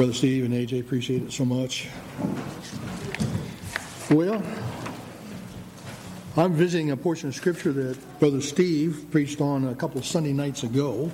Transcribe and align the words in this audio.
Brother 0.00 0.14
Steve 0.14 0.46
and 0.46 0.54
AJ, 0.54 0.80
appreciate 0.80 1.24
it 1.24 1.30
so 1.30 1.44
much. 1.44 1.86
Well, 4.10 4.42
I'm 6.38 6.54
visiting 6.54 6.90
a 6.90 6.96
portion 6.96 7.28
of 7.28 7.34
Scripture 7.34 7.70
that 7.74 8.18
Brother 8.18 8.40
Steve 8.40 9.08
preached 9.10 9.42
on 9.42 9.68
a 9.68 9.74
couple 9.74 9.98
of 9.98 10.06
Sunday 10.06 10.32
nights 10.32 10.62
ago. 10.62 11.12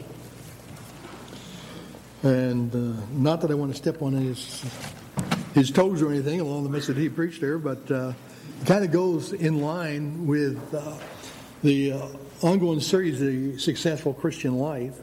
And 2.22 2.72
uh, 2.72 3.02
not 3.10 3.40
that 3.40 3.50
I 3.50 3.54
want 3.54 3.72
to 3.72 3.76
step 3.76 4.02
on 4.02 4.12
his, 4.12 4.64
his 5.52 5.72
toes 5.72 6.00
or 6.00 6.12
anything 6.12 6.38
along 6.38 6.62
the 6.62 6.70
message 6.70 6.96
he 6.96 7.08
preached 7.08 7.40
there, 7.40 7.58
but 7.58 7.90
uh, 7.90 8.12
it 8.60 8.66
kind 8.68 8.84
of 8.84 8.92
goes 8.92 9.32
in 9.32 9.62
line 9.62 10.28
with 10.28 10.72
uh, 10.72 10.96
the 11.64 11.90
uh, 11.90 12.06
ongoing 12.40 12.78
series, 12.78 13.18
The 13.18 13.58
Successful 13.58 14.14
Christian 14.14 14.56
Life. 14.58 14.94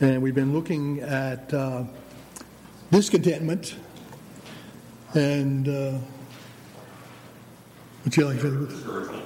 And 0.00 0.22
we've 0.22 0.36
been 0.36 0.52
looking 0.52 1.00
at 1.00 1.52
uh, 1.52 1.82
discontentment 2.90 3.74
and 5.14 5.68
uh, 5.68 5.98
what 8.04 8.16
you 8.16 8.24
like 8.24 8.40
discouragement. 8.40 9.24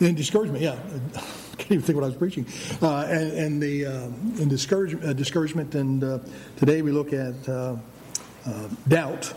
And 0.00 0.16
discouragement, 0.16 0.62
yeah. 0.62 0.72
I 1.16 1.56
can't 1.58 1.72
even 1.72 1.82
think 1.82 1.96
what 1.96 2.04
I 2.04 2.08
was 2.08 2.16
preaching. 2.16 2.46
Uh, 2.82 3.06
and, 3.08 3.32
and, 3.32 3.62
the 3.62 3.86
uh, 3.86 4.04
and 4.04 4.50
discouragement, 4.50 5.06
uh, 5.06 5.12
discouragement, 5.12 5.74
and 5.74 6.04
uh, 6.04 6.18
today 6.56 6.82
we 6.82 6.92
look 6.92 7.12
at 7.12 7.48
uh, 7.48 7.76
uh, 8.46 8.68
doubt. 8.88 9.32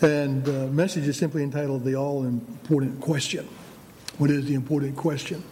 And 0.00 0.44
the 0.44 0.68
message 0.68 1.08
is 1.08 1.16
simply 1.16 1.42
entitled 1.42 1.84
"The 1.84 1.96
All 1.96 2.24
Important 2.24 3.00
Question." 3.00 3.48
What 4.18 4.30
is 4.30 4.46
the 4.46 4.54
important 4.54 4.96
question? 4.96 5.42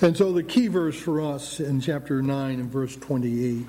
And 0.00 0.16
so 0.16 0.32
the 0.32 0.42
key 0.42 0.68
verse 0.68 0.96
for 0.96 1.20
us 1.20 1.60
in 1.60 1.80
chapter 1.80 2.22
9 2.22 2.60
and 2.60 2.70
verse 2.70 2.96
28 2.96 3.66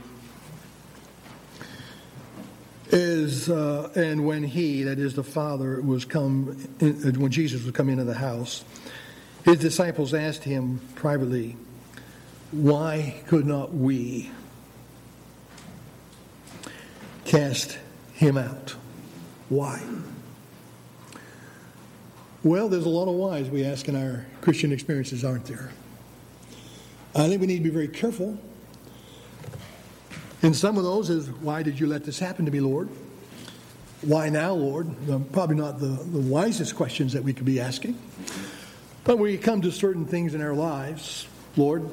is, 2.91 3.49
uh, 3.49 3.91
and 3.95 4.25
when 4.25 4.43
he, 4.43 4.83
that 4.83 4.99
is 4.99 5.13
the 5.13 5.23
Father, 5.23 5.81
was 5.81 6.05
come, 6.05 6.57
in, 6.79 7.01
uh, 7.05 7.19
when 7.19 7.31
Jesus 7.31 7.63
was 7.63 7.71
come 7.71 7.89
into 7.89 8.03
the 8.03 8.15
house, 8.15 8.63
his 9.45 9.59
disciples 9.59 10.13
asked 10.13 10.43
him 10.43 10.81
privately, 10.95 11.55
Why 12.51 13.21
could 13.27 13.45
not 13.45 13.73
we 13.73 14.31
cast 17.25 17.77
him 18.13 18.37
out? 18.37 18.75
Why? 19.49 19.81
Well, 22.43 22.69
there's 22.69 22.85
a 22.85 22.89
lot 22.89 23.07
of 23.07 23.15
whys 23.15 23.49
we 23.49 23.65
ask 23.65 23.87
in 23.87 23.95
our 23.95 24.25
Christian 24.41 24.71
experiences, 24.71 25.25
aren't 25.25 25.45
there? 25.45 25.71
I 27.15 27.27
think 27.27 27.41
we 27.41 27.47
need 27.47 27.57
to 27.57 27.63
be 27.63 27.69
very 27.69 27.87
careful 27.87 28.39
and 30.41 30.55
some 30.55 30.77
of 30.77 30.83
those 30.83 31.09
is, 31.09 31.29
why 31.29 31.63
did 31.63 31.79
you 31.79 31.87
let 31.87 32.03
this 32.05 32.19
happen 32.19 32.45
to 32.45 32.51
me, 32.51 32.59
Lord? 32.59 32.89
Why 34.01 34.29
now, 34.29 34.53
Lord? 34.53 34.87
Probably 35.33 35.57
not 35.57 35.79
the, 35.79 35.87
the 35.87 36.19
wisest 36.19 36.75
questions 36.75 37.13
that 37.13 37.23
we 37.23 37.33
could 37.33 37.45
be 37.45 37.59
asking. 37.59 37.97
But 39.03 39.17
when 39.17 39.31
we 39.31 39.37
come 39.37 39.61
to 39.61 39.71
certain 39.71 40.05
things 40.05 40.33
in 40.33 40.41
our 40.41 40.53
lives, 40.53 41.27
Lord, 41.57 41.89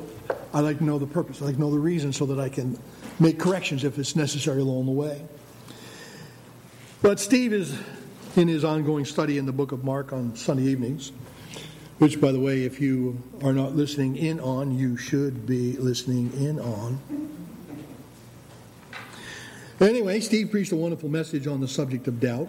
I'd 0.55 0.61
like 0.61 0.79
to 0.79 0.85
know 0.85 0.99
the 0.99 1.07
purpose. 1.07 1.43
I'd 1.43 1.47
like 1.47 1.55
to 1.55 1.61
know 1.61 1.71
the 1.71 1.79
reason 1.79 2.13
so 2.13 2.27
that 2.27 2.39
I 2.39 2.49
can 2.49 2.79
make 3.19 3.39
corrections 3.39 3.85
if 3.85 3.99
it's 3.99 4.15
necessary 4.15 4.61
along 4.61 4.87
the 4.87 4.93
way. 4.93 5.25
But 7.03 7.19
Steve 7.19 7.53
is 7.53 7.77
in 8.37 8.49
his 8.49 8.65
ongoing 8.65 9.05
study 9.05 9.39
in 9.39 9.47
the 9.47 9.53
book 9.53 9.73
of 9.73 9.83
Mark 9.83 10.13
on 10.13 10.37
Sunday 10.37 10.65
evenings, 10.65 11.11
which, 11.99 12.21
by 12.21 12.33
the 12.33 12.41
way, 12.41 12.65
if 12.65 12.81
you 12.81 13.23
are 13.43 13.53
not 13.53 13.75
listening 13.75 14.17
in 14.17 14.39
on, 14.41 14.79
you 14.79 14.97
should 14.97 15.47
be 15.47 15.77
listening 15.79 16.33
in 16.35 16.61
on. 16.61 17.01
Anyway, 19.79 20.21
Steve 20.21 20.51
preached 20.51 20.73
a 20.73 20.77
wonderful 20.77 21.11
message 21.11 21.47
on 21.47 21.61
the 21.61 21.69
subject 21.69 22.09
of 22.09 22.19
doubt, 22.19 22.49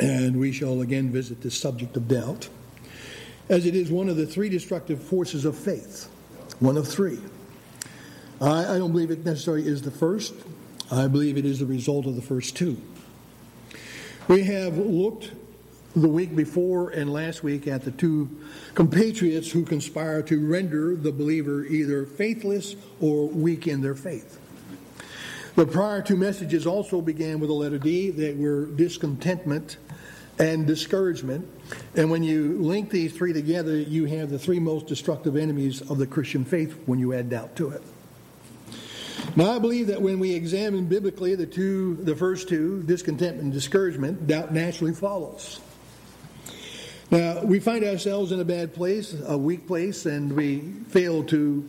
and 0.00 0.36
we 0.36 0.50
shall 0.50 0.80
again 0.80 1.12
visit 1.12 1.40
this 1.40 1.56
subject 1.56 1.96
of 1.96 2.08
doubt, 2.08 2.48
as 3.48 3.66
it 3.66 3.76
is 3.76 3.88
one 3.88 4.08
of 4.08 4.16
the 4.16 4.26
three 4.26 4.48
destructive 4.48 5.00
forces 5.00 5.44
of 5.44 5.56
faith. 5.56 6.08
One 6.58 6.76
of 6.76 6.88
three. 6.88 7.20
I, 8.40 8.74
I 8.74 8.78
don't 8.78 8.90
believe 8.90 9.12
it 9.12 9.24
necessarily 9.24 9.68
is 9.68 9.82
the 9.82 9.92
first, 9.92 10.34
I 10.90 11.06
believe 11.06 11.36
it 11.36 11.44
is 11.44 11.60
the 11.60 11.66
result 11.66 12.04
of 12.06 12.16
the 12.16 12.22
first 12.22 12.56
two. 12.56 12.78
We 14.26 14.42
have 14.42 14.76
looked 14.76 15.30
the 15.94 16.08
week 16.08 16.34
before 16.34 16.90
and 16.90 17.12
last 17.12 17.44
week 17.44 17.68
at 17.68 17.84
the 17.84 17.92
two 17.92 18.28
compatriots 18.74 19.52
who 19.52 19.62
conspire 19.62 20.20
to 20.22 20.44
render 20.44 20.96
the 20.96 21.12
believer 21.12 21.64
either 21.64 22.04
faithless 22.06 22.74
or 23.00 23.28
weak 23.28 23.68
in 23.68 23.82
their 23.82 23.94
faith. 23.94 24.40
The 25.56 25.66
prior 25.66 26.02
two 26.02 26.16
messages 26.16 26.66
also 26.66 27.00
began 27.00 27.38
with 27.38 27.48
a 27.48 27.54
letter 27.54 27.78
D. 27.78 28.10
They 28.10 28.34
were 28.34 28.66
discontentment 28.66 29.76
and 30.38 30.66
discouragement. 30.66 31.48
And 31.94 32.10
when 32.10 32.24
you 32.24 32.58
link 32.58 32.90
these 32.90 33.12
three 33.12 33.32
together, 33.32 33.76
you 33.76 34.06
have 34.06 34.30
the 34.30 34.38
three 34.38 34.58
most 34.58 34.88
destructive 34.88 35.36
enemies 35.36 35.80
of 35.80 35.98
the 35.98 36.08
Christian 36.08 36.44
faith 36.44 36.76
when 36.86 36.98
you 36.98 37.12
add 37.12 37.30
doubt 37.30 37.54
to 37.56 37.70
it. 37.70 37.82
Now, 39.36 39.52
I 39.52 39.58
believe 39.60 39.86
that 39.88 40.02
when 40.02 40.18
we 40.18 40.34
examine 40.34 40.86
biblically 40.86 41.34
the 41.36 41.46
two, 41.46 41.96
the 41.96 42.16
first 42.16 42.48
two, 42.48 42.82
discontentment 42.82 43.44
and 43.44 43.52
discouragement, 43.52 44.26
doubt 44.26 44.52
naturally 44.52 44.92
follows. 44.92 45.60
Now, 47.10 47.44
we 47.44 47.60
find 47.60 47.84
ourselves 47.84 48.32
in 48.32 48.40
a 48.40 48.44
bad 48.44 48.74
place, 48.74 49.14
a 49.26 49.38
weak 49.38 49.66
place, 49.66 50.04
and 50.06 50.32
we 50.32 50.60
fail 50.88 51.22
to 51.24 51.68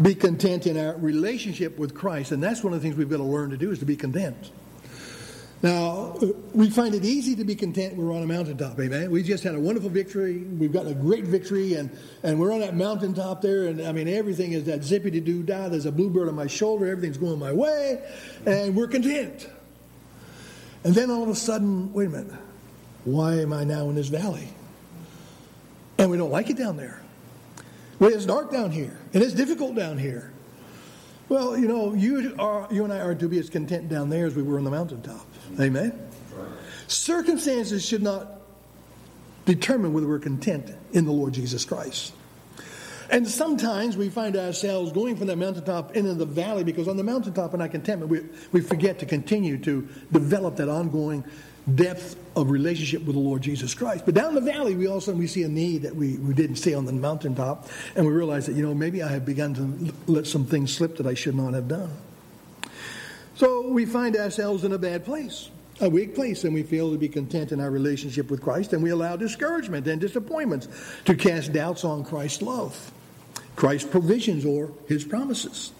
be 0.00 0.14
content 0.14 0.66
in 0.66 0.76
our 0.76 0.96
relationship 0.96 1.78
with 1.78 1.94
Christ. 1.94 2.32
And 2.32 2.42
that's 2.42 2.62
one 2.62 2.72
of 2.72 2.80
the 2.80 2.86
things 2.86 2.96
we've 2.96 3.10
got 3.10 3.16
to 3.18 3.22
learn 3.24 3.50
to 3.50 3.56
do 3.56 3.70
is 3.70 3.78
to 3.80 3.84
be 3.84 3.96
content. 3.96 4.50
Now, 5.60 6.16
we 6.54 6.70
find 6.70 6.94
it 6.94 7.04
easy 7.04 7.34
to 7.34 7.44
be 7.44 7.56
content 7.56 7.96
when 7.96 8.06
we're 8.06 8.14
on 8.14 8.22
a 8.22 8.26
mountaintop, 8.26 8.78
amen? 8.78 9.10
We 9.10 9.24
just 9.24 9.42
had 9.42 9.56
a 9.56 9.60
wonderful 9.60 9.90
victory. 9.90 10.38
We've 10.38 10.72
got 10.72 10.86
a 10.86 10.94
great 10.94 11.24
victory, 11.24 11.74
and, 11.74 11.90
and 12.22 12.38
we're 12.38 12.52
on 12.52 12.60
that 12.60 12.76
mountaintop 12.76 13.42
there, 13.42 13.66
and 13.66 13.82
I 13.82 13.90
mean, 13.90 14.06
everything 14.06 14.52
is 14.52 14.64
that 14.64 14.82
zippity 14.82 15.24
doo 15.24 15.42
dah. 15.42 15.68
There's 15.68 15.86
a 15.86 15.90
bluebird 15.90 16.28
on 16.28 16.36
my 16.36 16.46
shoulder, 16.46 16.86
everything's 16.86 17.18
going 17.18 17.40
my 17.40 17.52
way, 17.52 18.00
and 18.46 18.76
we're 18.76 18.86
content. 18.86 19.48
And 20.84 20.94
then 20.94 21.10
all 21.10 21.24
of 21.24 21.28
a 21.28 21.34
sudden, 21.34 21.92
wait 21.92 22.06
a 22.06 22.10
minute, 22.10 22.32
why 23.04 23.40
am 23.40 23.52
I 23.52 23.64
now 23.64 23.88
in 23.88 23.96
this 23.96 24.08
valley? 24.08 24.48
And 25.98 26.08
we 26.08 26.16
don't 26.16 26.30
like 26.30 26.50
it 26.50 26.56
down 26.56 26.76
there. 26.76 27.02
Well, 27.98 28.12
it's 28.12 28.26
dark 28.26 28.52
down 28.52 28.70
here, 28.70 28.96
and 29.12 29.22
it's 29.22 29.34
difficult 29.34 29.74
down 29.74 29.98
here. 29.98 30.32
Well, 31.28 31.58
you 31.58 31.68
know, 31.68 31.94
you, 31.94 32.34
are, 32.38 32.66
you 32.70 32.84
and 32.84 32.92
I 32.92 33.00
are 33.00 33.14
to 33.14 33.28
be 33.28 33.38
as 33.38 33.50
content 33.50 33.88
down 33.88 34.08
there 34.08 34.26
as 34.26 34.34
we 34.34 34.42
were 34.42 34.56
on 34.56 34.64
the 34.64 34.70
mountaintop. 34.70 35.26
Amen? 35.60 35.92
Right. 36.34 36.48
Circumstances 36.86 37.84
should 37.84 38.02
not 38.02 38.40
determine 39.44 39.92
whether 39.92 40.06
we're 40.06 40.20
content 40.20 40.70
in 40.92 41.04
the 41.04 41.12
Lord 41.12 41.34
Jesus 41.34 41.64
Christ. 41.64 42.14
And 43.10 43.26
sometimes 43.26 43.96
we 43.96 44.10
find 44.10 44.36
ourselves 44.36 44.92
going 44.92 45.16
from 45.16 45.28
that 45.28 45.36
mountaintop 45.36 45.96
into 45.96 46.14
the 46.14 46.26
valley 46.26 46.64
because 46.64 46.88
on 46.88 46.98
the 46.98 47.04
mountaintop 47.04 47.54
in 47.54 47.60
our 47.60 47.68
contentment, 47.68 48.10
we, 48.10 48.20
we 48.52 48.60
forget 48.60 48.98
to 48.98 49.06
continue 49.06 49.56
to 49.58 49.88
develop 50.12 50.56
that 50.56 50.68
ongoing 50.68 51.24
depth 51.74 52.16
of 52.36 52.50
relationship 52.50 53.04
with 53.04 53.14
the 53.14 53.20
Lord 53.20 53.42
Jesus 53.42 53.74
Christ. 53.74 54.04
But 54.04 54.14
down 54.14 54.34
the 54.34 54.40
valley, 54.40 54.74
we 54.74 54.86
also 54.86 55.12
we 55.12 55.26
see 55.26 55.42
a 55.42 55.48
need 55.48 55.82
that 55.82 55.94
we, 55.94 56.16
we 56.16 56.34
didn't 56.34 56.56
see 56.56 56.74
on 56.74 56.84
the 56.84 56.92
mountaintop, 56.92 57.68
and 57.96 58.06
we 58.06 58.12
realize 58.12 58.46
that, 58.46 58.54
you 58.54 58.62
know, 58.62 58.74
maybe 58.74 59.02
I 59.02 59.08
have 59.08 59.26
begun 59.26 59.54
to 59.54 59.94
let 60.10 60.26
some 60.26 60.46
things 60.46 60.74
slip 60.74 60.96
that 60.96 61.06
I 61.06 61.14
should 61.14 61.34
not 61.34 61.54
have 61.54 61.68
done. 61.68 61.90
So 63.34 63.68
we 63.68 63.86
find 63.86 64.16
ourselves 64.16 64.64
in 64.64 64.72
a 64.72 64.78
bad 64.78 65.04
place, 65.04 65.50
a 65.80 65.88
weak 65.88 66.14
place, 66.14 66.44
and 66.44 66.54
we 66.54 66.62
fail 66.62 66.90
to 66.90 66.98
be 66.98 67.08
content 67.08 67.52
in 67.52 67.60
our 67.60 67.70
relationship 67.70 68.30
with 68.30 68.40
Christ, 68.40 68.72
and 68.72 68.82
we 68.82 68.90
allow 68.90 69.16
discouragement 69.16 69.86
and 69.86 70.00
disappointments 70.00 70.68
to 71.04 71.14
cast 71.14 71.52
doubts 71.52 71.84
on 71.84 72.04
Christ's 72.04 72.42
love, 72.42 72.92
Christ's 73.56 73.88
provisions, 73.88 74.44
or 74.44 74.72
his 74.88 75.04
promises. 75.04 75.72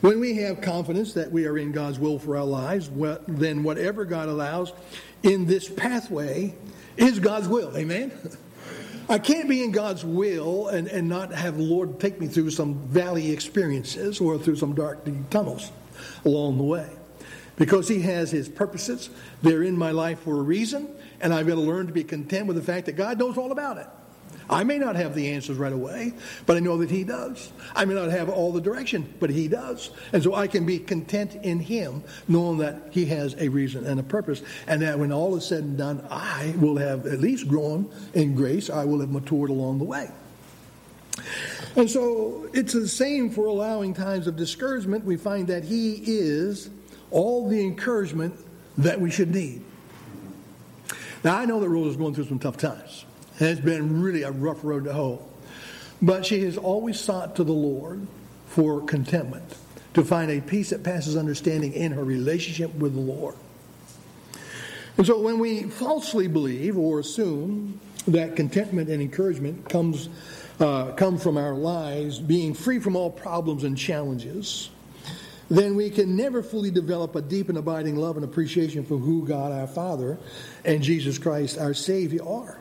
When 0.00 0.20
we 0.20 0.36
have 0.36 0.60
confidence 0.60 1.12
that 1.14 1.30
we 1.30 1.46
are 1.46 1.58
in 1.58 1.72
God's 1.72 1.98
will 1.98 2.18
for 2.18 2.36
our 2.36 2.44
lives, 2.44 2.90
then 3.28 3.62
whatever 3.62 4.04
God 4.04 4.28
allows 4.28 4.72
in 5.22 5.46
this 5.46 5.68
pathway 5.68 6.54
is 6.96 7.18
God's 7.18 7.48
will. 7.48 7.76
Amen? 7.76 8.12
I 9.08 9.18
can't 9.18 9.48
be 9.48 9.64
in 9.64 9.72
God's 9.72 10.04
will 10.04 10.68
and, 10.68 10.86
and 10.86 11.08
not 11.08 11.32
have 11.32 11.56
the 11.56 11.64
Lord 11.64 11.98
take 11.98 12.20
me 12.20 12.28
through 12.28 12.50
some 12.50 12.74
valley 12.74 13.32
experiences 13.32 14.20
or 14.20 14.38
through 14.38 14.56
some 14.56 14.74
dark 14.74 15.00
tunnels 15.30 15.72
along 16.24 16.58
the 16.58 16.64
way. 16.64 16.88
Because 17.56 17.88
He 17.88 18.00
has 18.02 18.30
His 18.30 18.48
purposes. 18.48 19.10
They're 19.42 19.64
in 19.64 19.76
my 19.76 19.90
life 19.90 20.20
for 20.20 20.38
a 20.38 20.42
reason, 20.42 20.88
and 21.20 21.34
I've 21.34 21.46
got 21.46 21.56
to 21.56 21.60
learn 21.60 21.88
to 21.88 21.92
be 21.92 22.04
content 22.04 22.46
with 22.46 22.56
the 22.56 22.62
fact 22.62 22.86
that 22.86 22.92
God 22.92 23.18
knows 23.18 23.36
all 23.36 23.52
about 23.52 23.78
it. 23.78 23.88
I 24.50 24.64
may 24.64 24.78
not 24.78 24.96
have 24.96 25.14
the 25.14 25.30
answers 25.30 25.56
right 25.56 25.72
away, 25.72 26.12
but 26.44 26.56
I 26.56 26.60
know 26.60 26.76
that 26.78 26.90
He 26.90 27.04
does. 27.04 27.52
I 27.74 27.84
may 27.84 27.94
not 27.94 28.10
have 28.10 28.28
all 28.28 28.52
the 28.52 28.60
direction, 28.60 29.14
but 29.20 29.30
He 29.30 29.46
does. 29.46 29.90
And 30.12 30.22
so 30.22 30.34
I 30.34 30.48
can 30.48 30.66
be 30.66 30.78
content 30.78 31.36
in 31.36 31.60
Him, 31.60 32.02
knowing 32.26 32.58
that 32.58 32.88
He 32.90 33.06
has 33.06 33.34
a 33.38 33.48
reason 33.48 33.86
and 33.86 34.00
a 34.00 34.02
purpose, 34.02 34.42
and 34.66 34.82
that 34.82 34.98
when 34.98 35.12
all 35.12 35.36
is 35.36 35.46
said 35.46 35.62
and 35.62 35.78
done, 35.78 36.04
I 36.10 36.54
will 36.58 36.76
have 36.76 37.06
at 37.06 37.20
least 37.20 37.48
grown 37.48 37.88
in 38.12 38.34
grace, 38.34 38.68
I 38.68 38.84
will 38.84 39.00
have 39.00 39.10
matured 39.10 39.50
along 39.50 39.78
the 39.78 39.84
way. 39.84 40.10
And 41.76 41.88
so 41.88 42.48
it's 42.52 42.72
the 42.72 42.88
same 42.88 43.30
for 43.30 43.46
allowing 43.46 43.94
times 43.94 44.26
of 44.26 44.36
discouragement. 44.36 45.04
We 45.04 45.16
find 45.16 45.46
that 45.46 45.62
He 45.62 46.02
is 46.04 46.70
all 47.12 47.48
the 47.48 47.60
encouragement 47.60 48.34
that 48.78 49.00
we 49.00 49.10
should 49.10 49.32
need. 49.32 49.62
Now, 51.22 51.36
I 51.36 51.44
know 51.44 51.60
that 51.60 51.68
Rose 51.68 51.90
is 51.90 51.96
going 51.96 52.14
through 52.14 52.24
some 52.26 52.38
tough 52.38 52.56
times, 52.56 53.04
and 53.40 53.48
it's 53.48 53.60
been 53.60 54.02
really 54.02 54.22
a 54.22 54.30
rough 54.30 54.62
road 54.62 54.84
to 54.84 54.92
hoe. 54.92 55.26
But 56.02 56.24
she 56.24 56.42
has 56.44 56.56
always 56.56 57.00
sought 57.00 57.36
to 57.36 57.44
the 57.44 57.52
Lord 57.52 58.06
for 58.46 58.82
contentment, 58.82 59.56
to 59.94 60.04
find 60.04 60.30
a 60.30 60.40
peace 60.40 60.70
that 60.70 60.82
passes 60.82 61.16
understanding 61.16 61.72
in 61.72 61.92
her 61.92 62.04
relationship 62.04 62.74
with 62.74 62.94
the 62.94 63.00
Lord. 63.00 63.34
And 64.96 65.06
so 65.06 65.20
when 65.20 65.38
we 65.38 65.64
falsely 65.64 66.26
believe 66.26 66.76
or 66.76 67.00
assume 67.00 67.80
that 68.08 68.36
contentment 68.36 68.88
and 68.88 69.00
encouragement 69.00 69.68
comes 69.68 70.08
uh, 70.58 70.92
come 70.92 71.16
from 71.16 71.38
our 71.38 71.54
lives 71.54 72.18
being 72.18 72.52
free 72.52 72.78
from 72.78 72.94
all 72.94 73.10
problems 73.10 73.64
and 73.64 73.78
challenges, 73.78 74.68
then 75.48 75.74
we 75.74 75.88
can 75.88 76.16
never 76.16 76.42
fully 76.42 76.70
develop 76.70 77.16
a 77.16 77.22
deep 77.22 77.48
and 77.48 77.56
abiding 77.56 77.96
love 77.96 78.16
and 78.16 78.24
appreciation 78.24 78.84
for 78.84 78.98
who 78.98 79.26
God 79.26 79.52
our 79.52 79.66
Father 79.66 80.18
and 80.64 80.82
Jesus 80.82 81.16
Christ 81.18 81.58
our 81.58 81.72
Savior 81.72 82.22
are. 82.26 82.58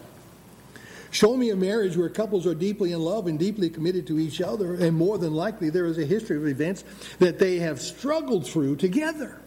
Show 1.12 1.36
me 1.36 1.50
a 1.50 1.56
marriage 1.56 1.98
where 1.98 2.10
couples 2.10 2.46
are 2.46 2.54
deeply 2.54 2.92
in 2.92 3.00
love 3.00 3.28
and 3.28 3.40
deeply 3.40 3.70
committed 3.70 4.06
to 4.08 4.20
each 4.20 4.42
other, 4.42 4.76
and 4.76 4.96
more 4.96 5.18
than 5.18 5.34
likely 5.34 5.70
there 5.70 5.86
is 5.86 5.98
a 5.98 6.06
history 6.06 6.38
of 6.38 6.48
events 6.48 6.84
that 7.18 7.40
they 7.40 7.58
have 7.58 7.82
struggled 7.82 8.46
through 8.46 8.76
together, 8.76 9.40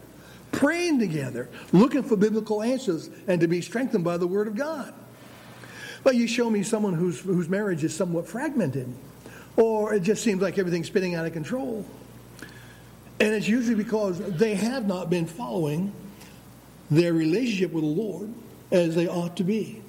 praying 0.50 0.98
together, 0.98 1.48
looking 1.72 2.02
for 2.02 2.16
biblical 2.16 2.62
answers, 2.62 3.10
and 3.28 3.40
to 3.40 3.46
be 3.46 3.60
strengthened 3.60 4.02
by 4.02 4.16
the 4.16 4.26
Word 4.26 4.48
of 4.48 4.56
God. 4.56 4.92
But 6.02 6.16
you 6.16 6.26
show 6.26 6.50
me 6.50 6.64
someone 6.64 6.94
whose, 6.94 7.20
whose 7.20 7.48
marriage 7.48 7.84
is 7.84 7.94
somewhat 7.94 8.26
fragmented, 8.26 8.92
or 9.56 9.94
it 9.94 10.00
just 10.02 10.24
seems 10.24 10.42
like 10.42 10.58
everything's 10.58 10.88
spinning 10.88 11.14
out 11.14 11.26
of 11.26 11.32
control. 11.32 11.86
And 13.20 13.32
it's 13.34 13.46
usually 13.46 13.76
because 13.76 14.18
they 14.18 14.56
have 14.56 14.88
not 14.88 15.10
been 15.10 15.26
following 15.26 15.92
their 16.90 17.12
relationship 17.12 17.70
with 17.70 17.84
the 17.84 17.90
Lord 17.90 18.34
as 18.72 18.96
they 18.96 19.06
ought 19.06 19.36
to 19.36 19.44
be. 19.44 19.80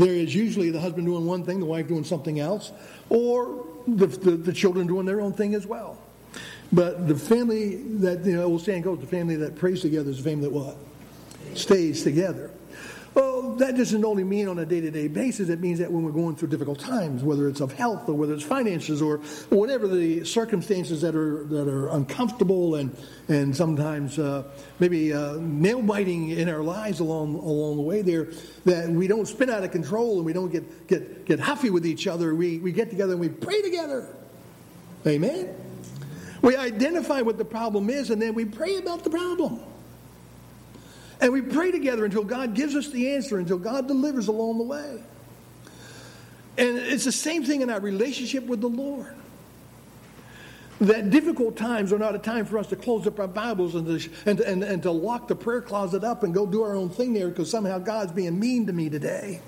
There 0.00 0.14
is 0.14 0.34
usually 0.34 0.70
the 0.70 0.80
husband 0.80 1.06
doing 1.06 1.26
one 1.26 1.44
thing, 1.44 1.60
the 1.60 1.66
wife 1.66 1.86
doing 1.86 2.04
something 2.04 2.40
else, 2.40 2.72
or 3.10 3.66
the, 3.86 4.06
the, 4.06 4.30
the 4.30 4.52
children 4.52 4.86
doing 4.86 5.04
their 5.04 5.20
own 5.20 5.34
thing 5.34 5.54
as 5.54 5.66
well. 5.66 5.98
But 6.72 7.06
the 7.06 7.14
family 7.14 7.76
that, 7.98 8.24
you 8.24 8.36
know, 8.36 8.44
old 8.44 8.62
saying 8.62 8.82
goes, 8.82 8.98
the 8.98 9.06
family 9.06 9.36
that 9.36 9.56
prays 9.56 9.82
together 9.82 10.08
is 10.08 10.16
the 10.16 10.30
family 10.30 10.48
that 10.48 10.52
what? 10.52 10.76
Stays 11.54 12.02
together. 12.02 12.50
Well, 13.12 13.56
that 13.56 13.76
doesn't 13.76 14.04
only 14.04 14.22
mean 14.22 14.46
on 14.46 14.58
a 14.60 14.66
day 14.66 14.80
to 14.80 14.90
day 14.90 15.08
basis, 15.08 15.48
it 15.48 15.60
means 15.60 15.80
that 15.80 15.90
when 15.90 16.04
we're 16.04 16.12
going 16.12 16.36
through 16.36 16.48
difficult 16.48 16.78
times, 16.78 17.24
whether 17.24 17.48
it's 17.48 17.60
of 17.60 17.72
health 17.72 18.08
or 18.08 18.14
whether 18.14 18.34
it's 18.34 18.44
finances 18.44 19.02
or 19.02 19.18
whatever 19.48 19.88
the 19.88 20.24
circumstances 20.24 21.00
that 21.00 21.16
are, 21.16 21.44
that 21.44 21.66
are 21.66 21.88
uncomfortable 21.88 22.76
and, 22.76 22.96
and 23.26 23.54
sometimes 23.54 24.18
uh, 24.18 24.44
maybe 24.78 25.12
uh, 25.12 25.34
nail 25.40 25.82
biting 25.82 26.30
in 26.30 26.48
our 26.48 26.62
lives 26.62 27.00
along, 27.00 27.34
along 27.34 27.76
the 27.76 27.82
way 27.82 28.02
there, 28.02 28.28
that 28.64 28.88
we 28.88 29.08
don't 29.08 29.26
spin 29.26 29.50
out 29.50 29.64
of 29.64 29.72
control 29.72 30.18
and 30.18 30.24
we 30.24 30.32
don't 30.32 30.52
get, 30.52 30.86
get, 30.86 31.24
get 31.24 31.40
huffy 31.40 31.70
with 31.70 31.84
each 31.84 32.06
other. 32.06 32.34
We, 32.34 32.58
we 32.58 32.70
get 32.70 32.90
together 32.90 33.12
and 33.12 33.20
we 33.20 33.28
pray 33.28 33.60
together. 33.62 34.06
Amen? 35.04 35.52
We 36.42 36.56
identify 36.56 37.22
what 37.22 37.38
the 37.38 37.44
problem 37.44 37.90
is 37.90 38.10
and 38.10 38.22
then 38.22 38.34
we 38.34 38.44
pray 38.44 38.76
about 38.76 39.02
the 39.02 39.10
problem. 39.10 39.60
And 41.20 41.32
we 41.32 41.42
pray 41.42 41.70
together 41.70 42.04
until 42.04 42.24
God 42.24 42.54
gives 42.54 42.74
us 42.74 42.88
the 42.88 43.12
answer, 43.12 43.38
until 43.38 43.58
God 43.58 43.86
delivers 43.86 44.28
along 44.28 44.58
the 44.58 44.64
way. 44.64 45.02
And 46.56 46.78
it's 46.78 47.04
the 47.04 47.12
same 47.12 47.44
thing 47.44 47.60
in 47.60 47.70
our 47.70 47.80
relationship 47.80 48.46
with 48.46 48.60
the 48.60 48.68
Lord. 48.68 49.14
That 50.80 51.10
difficult 51.10 51.56
times 51.56 51.92
are 51.92 51.98
not 51.98 52.14
a 52.14 52.18
time 52.18 52.46
for 52.46 52.58
us 52.58 52.68
to 52.68 52.76
close 52.76 53.06
up 53.06 53.20
our 53.20 53.28
Bibles 53.28 53.74
and 53.74 53.86
to, 53.86 54.10
and, 54.24 54.40
and, 54.40 54.64
and 54.64 54.82
to 54.82 54.90
lock 54.90 55.28
the 55.28 55.36
prayer 55.36 55.60
closet 55.60 56.04
up 56.04 56.22
and 56.22 56.32
go 56.32 56.46
do 56.46 56.62
our 56.62 56.74
own 56.74 56.88
thing 56.88 57.12
there 57.12 57.28
because 57.28 57.50
somehow 57.50 57.78
God's 57.78 58.12
being 58.12 58.40
mean 58.40 58.66
to 58.66 58.72
me 58.72 58.88
today. 58.88 59.42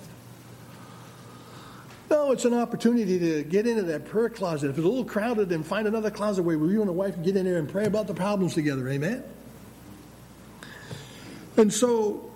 No, 2.10 2.32
it's 2.32 2.44
an 2.44 2.52
opportunity 2.52 3.18
to 3.18 3.42
get 3.44 3.66
into 3.66 3.84
that 3.84 4.04
prayer 4.04 4.28
closet. 4.28 4.68
If 4.68 4.76
it's 4.76 4.84
a 4.84 4.88
little 4.88 5.06
crowded, 5.06 5.48
then 5.48 5.62
find 5.62 5.88
another 5.88 6.10
closet 6.10 6.42
where 6.42 6.56
you 6.56 6.80
and 6.80 6.88
the 6.88 6.92
wife 6.92 7.14
can 7.14 7.22
get 7.22 7.36
in 7.36 7.46
there 7.46 7.56
and 7.56 7.66
pray 7.66 7.86
about 7.86 8.06
the 8.06 8.12
problems 8.12 8.52
together. 8.52 8.86
Amen? 8.90 9.24
And 11.56 11.72
so, 11.72 12.30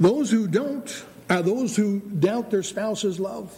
those 0.00 0.30
who 0.30 0.46
don't 0.46 1.04
are 1.30 1.42
those 1.42 1.76
who 1.76 2.00
doubt 2.00 2.50
their 2.50 2.62
spouse's 2.62 3.20
love, 3.20 3.56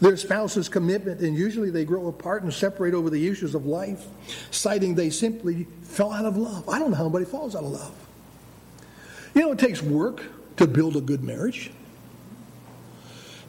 their 0.00 0.16
spouse's 0.16 0.68
commitment, 0.68 1.20
and 1.20 1.36
usually 1.36 1.70
they 1.70 1.84
grow 1.84 2.06
apart 2.08 2.42
and 2.42 2.52
separate 2.52 2.94
over 2.94 3.10
the 3.10 3.28
issues 3.28 3.54
of 3.54 3.66
life, 3.66 4.06
citing 4.50 4.94
they 4.94 5.10
simply 5.10 5.66
fell 5.82 6.12
out 6.12 6.24
of 6.24 6.36
love. 6.36 6.68
I 6.68 6.78
don't 6.78 6.90
know 6.90 6.96
how 6.96 7.04
anybody 7.04 7.24
falls 7.24 7.56
out 7.56 7.64
of 7.64 7.70
love. 7.70 7.94
You 9.34 9.42
know, 9.42 9.52
it 9.52 9.58
takes 9.58 9.82
work 9.82 10.22
to 10.58 10.66
build 10.66 10.96
a 10.96 11.00
good 11.00 11.22
marriage. 11.22 11.70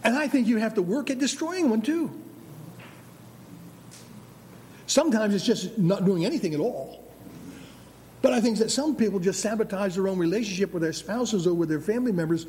And 0.04 0.16
I 0.16 0.28
think 0.28 0.48
you 0.48 0.58
have 0.58 0.74
to 0.76 0.82
work 0.82 1.10
at 1.10 1.20
destroying 1.20 1.70
one 1.70 1.82
too. 1.82 2.12
Sometimes 4.88 5.34
it's 5.34 5.46
just 5.46 5.78
not 5.78 6.06
doing 6.06 6.26
anything 6.26 6.54
at 6.54 6.60
all. 6.60 7.03
But 8.24 8.32
I 8.32 8.40
think 8.40 8.58
that 8.60 8.72
some 8.72 8.96
people 8.96 9.20
just 9.20 9.42
sabotage 9.42 9.96
their 9.96 10.08
own 10.08 10.18
relationship 10.18 10.72
with 10.72 10.82
their 10.82 10.94
spouses 10.94 11.46
or 11.46 11.54
with 11.54 11.68
their 11.68 11.82
family 11.82 12.14
members 12.14 12.48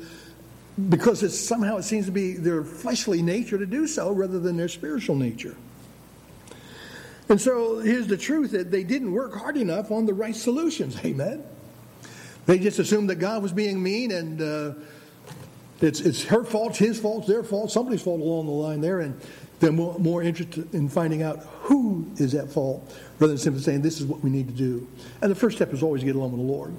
because 0.87 1.21
it's 1.21 1.37
somehow 1.37 1.75
it 1.75 1.83
seems 1.83 2.05
to 2.05 2.13
be 2.13 2.33
their 2.33 2.63
fleshly 2.63 3.21
nature 3.21 3.57
to 3.57 3.65
do 3.65 3.85
so 3.85 4.13
rather 4.13 4.39
than 4.39 4.55
their 4.55 4.69
spiritual 4.69 5.17
nature. 5.17 5.57
And 7.27 7.41
so 7.41 7.79
here's 7.79 8.07
the 8.07 8.15
truth 8.15 8.51
that 8.51 8.71
they 8.71 8.85
didn't 8.85 9.11
work 9.11 9.35
hard 9.35 9.57
enough 9.57 9.91
on 9.91 10.05
the 10.05 10.13
right 10.13 10.35
solutions. 10.35 10.97
Amen. 11.05 11.43
They 12.45 12.57
just 12.57 12.79
assumed 12.79 13.09
that 13.09 13.15
God 13.15 13.43
was 13.43 13.51
being 13.51 13.83
mean 13.83 14.13
and 14.13 14.41
uh, 14.41 14.73
it's, 15.81 15.99
it's 15.99 16.23
her 16.23 16.45
fault, 16.45 16.77
his 16.77 17.01
fault, 17.01 17.27
their 17.27 17.43
fault, 17.43 17.69
somebody's 17.69 18.01
fault 18.01 18.21
along 18.21 18.45
the 18.45 18.53
line 18.53 18.79
there. 18.79 19.01
And 19.01 19.19
they're 19.59 19.73
more, 19.73 19.99
more 19.99 20.23
interested 20.23 20.73
in 20.73 20.87
finding 20.87 21.21
out 21.21 21.45
who 21.65 22.05
is 22.17 22.35
at 22.35 22.51
fault 22.51 22.95
rather 23.17 23.33
than 23.33 23.37
simply 23.39 23.61
saying, 23.61 23.81
this 23.81 23.99
is 23.99 24.05
what 24.05 24.21
we 24.21 24.29
need 24.29 24.47
to 24.47 24.53
do. 24.53 24.87
And 25.21 25.31
the 25.31 25.35
first 25.35 25.55
step 25.55 25.73
is 25.73 25.81
always 25.81 26.01
to 26.01 26.05
get 26.05 26.15
along 26.15 26.31
with 26.31 26.41
the 26.41 26.45
Lord 26.45 26.75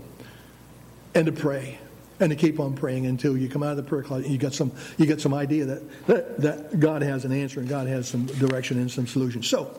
and 1.13 1.27
to 1.27 1.33
pray 1.33 1.79
and 2.21 2.31
to 2.31 2.37
keep 2.37 2.61
on 2.61 2.75
praying 2.77 3.05
until 3.05 3.37
you 3.37 3.49
come 3.49 3.65
out 3.65 3.73
of 3.73 3.79
the 3.79 3.83
prayer 3.83 4.05
closet 4.05 4.27
and 4.27 4.33
you 4.33 4.39
got 4.39 4.55
some 4.55 4.71
you 4.97 5.07
got 5.07 5.21
some 5.21 5.35
idea 5.35 5.65
that, 5.65 6.07
that, 6.07 6.41
that 6.41 6.81
God 6.81 7.03
has 7.03 7.25
an 7.25 7.33
answer 7.33 7.59
and 7.59 7.69
God 7.69 7.89
has 7.89 8.09
some 8.09 8.27
direction 8.27 8.79
and 8.79 8.89
some 8.89 9.09
solution. 9.09 9.43
So 9.43 9.77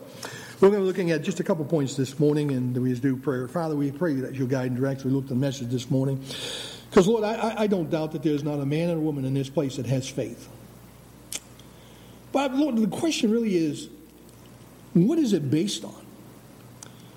we're 0.60 0.68
going 0.68 0.80
to 0.80 0.84
be 0.84 0.86
looking 0.86 1.10
at 1.10 1.22
just 1.22 1.40
a 1.40 1.44
couple 1.44 1.64
points 1.64 1.96
this 1.96 2.18
morning 2.18 2.52
and 2.52 2.76
we 2.76 2.90
just 2.90 3.00
do 3.00 3.16
prayer. 3.16 3.48
Father, 3.48 3.76
we 3.76 3.90
pray 3.90 4.14
that 4.14 4.34
you'll 4.34 4.46
guide 4.46 4.66
and 4.66 4.76
direct. 4.76 5.04
We 5.04 5.10
looked 5.10 5.26
at 5.26 5.30
the 5.30 5.36
message 5.36 5.70
this 5.70 5.90
morning. 5.90 6.22
Because 6.90 7.08
Lord, 7.08 7.24
I, 7.24 7.62
I 7.62 7.66
don't 7.66 7.88
doubt 7.88 8.12
that 8.12 8.22
there's 8.22 8.44
not 8.44 8.60
a 8.60 8.66
man 8.66 8.90
or 8.90 8.96
a 8.96 9.00
woman 9.00 9.24
in 9.24 9.32
this 9.32 9.48
place 9.48 9.76
that 9.76 9.86
has 9.86 10.06
faith. 10.06 10.48
But 12.30 12.54
Lord, 12.54 12.76
the 12.76 12.86
question 12.88 13.30
really 13.30 13.56
is, 13.56 13.88
what 14.94 15.18
is 15.18 15.32
it 15.32 15.50
based 15.50 15.84
on? 15.84 16.06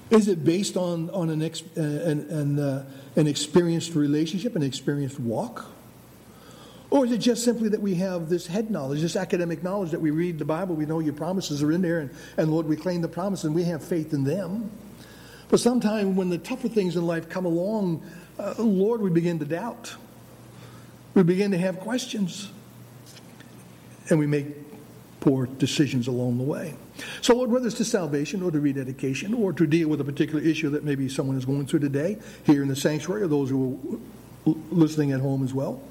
Is 0.09 0.27
it 0.27 0.43
based 0.43 0.75
on, 0.75 1.09
on 1.11 1.29
an, 1.29 1.41
ex, 1.41 1.63
uh, 1.77 1.81
an, 1.81 2.29
an, 2.29 2.59
uh, 2.59 2.85
an 3.15 3.27
experienced 3.27 3.95
relationship, 3.95 4.55
an 4.55 4.63
experienced 4.63 5.19
walk? 5.19 5.65
Or 6.89 7.05
is 7.05 7.13
it 7.13 7.19
just 7.19 7.45
simply 7.45 7.69
that 7.69 7.81
we 7.81 7.95
have 7.95 8.27
this 8.27 8.45
head 8.45 8.69
knowledge, 8.69 8.99
this 8.99 9.15
academic 9.15 9.63
knowledge 9.63 9.91
that 9.91 10.01
we 10.01 10.11
read 10.11 10.37
the 10.37 10.45
Bible, 10.45 10.75
we 10.75 10.85
know 10.85 10.99
your 10.99 11.13
promises 11.13 11.63
are 11.63 11.71
in 11.71 11.81
there, 11.81 11.99
and, 11.99 12.09
and 12.35 12.51
Lord, 12.51 12.67
we 12.67 12.75
claim 12.75 13.01
the 13.01 13.07
promise 13.07 13.45
and 13.45 13.55
we 13.55 13.63
have 13.63 13.81
faith 13.81 14.13
in 14.13 14.25
them. 14.25 14.69
But 15.47 15.61
sometimes 15.61 16.17
when 16.17 16.29
the 16.29 16.37
tougher 16.37 16.67
things 16.67 16.97
in 16.97 17.07
life 17.07 17.29
come 17.29 17.45
along, 17.45 18.03
uh, 18.37 18.55
Lord, 18.57 19.01
we 19.01 19.09
begin 19.09 19.39
to 19.39 19.45
doubt. 19.45 19.95
We 21.13 21.23
begin 21.23 21.51
to 21.51 21.57
have 21.57 21.79
questions. 21.79 22.51
And 24.09 24.19
we 24.19 24.27
make 24.27 24.47
poor 25.21 25.45
decisions 25.45 26.07
along 26.07 26.37
the 26.39 26.43
way. 26.43 26.73
So, 27.21 27.35
Lord, 27.35 27.51
whether 27.51 27.67
it's 27.67 27.77
to 27.77 27.85
salvation 27.85 28.43
or 28.43 28.51
to 28.51 28.59
rededication 28.59 29.33
or 29.33 29.53
to 29.53 29.65
deal 29.65 29.87
with 29.87 30.01
a 30.01 30.03
particular 30.03 30.41
issue 30.41 30.69
that 30.71 30.83
maybe 30.83 31.07
someone 31.07 31.37
is 31.37 31.45
going 31.45 31.67
through 31.67 31.79
today 31.79 32.17
here 32.43 32.61
in 32.61 32.67
the 32.67 32.75
sanctuary 32.75 33.21
or 33.21 33.27
those 33.27 33.49
who 33.49 34.01
are 34.45 34.53
listening 34.71 35.11
at 35.11 35.21
home 35.21 35.43
as 35.43 35.53
well, 35.53 35.81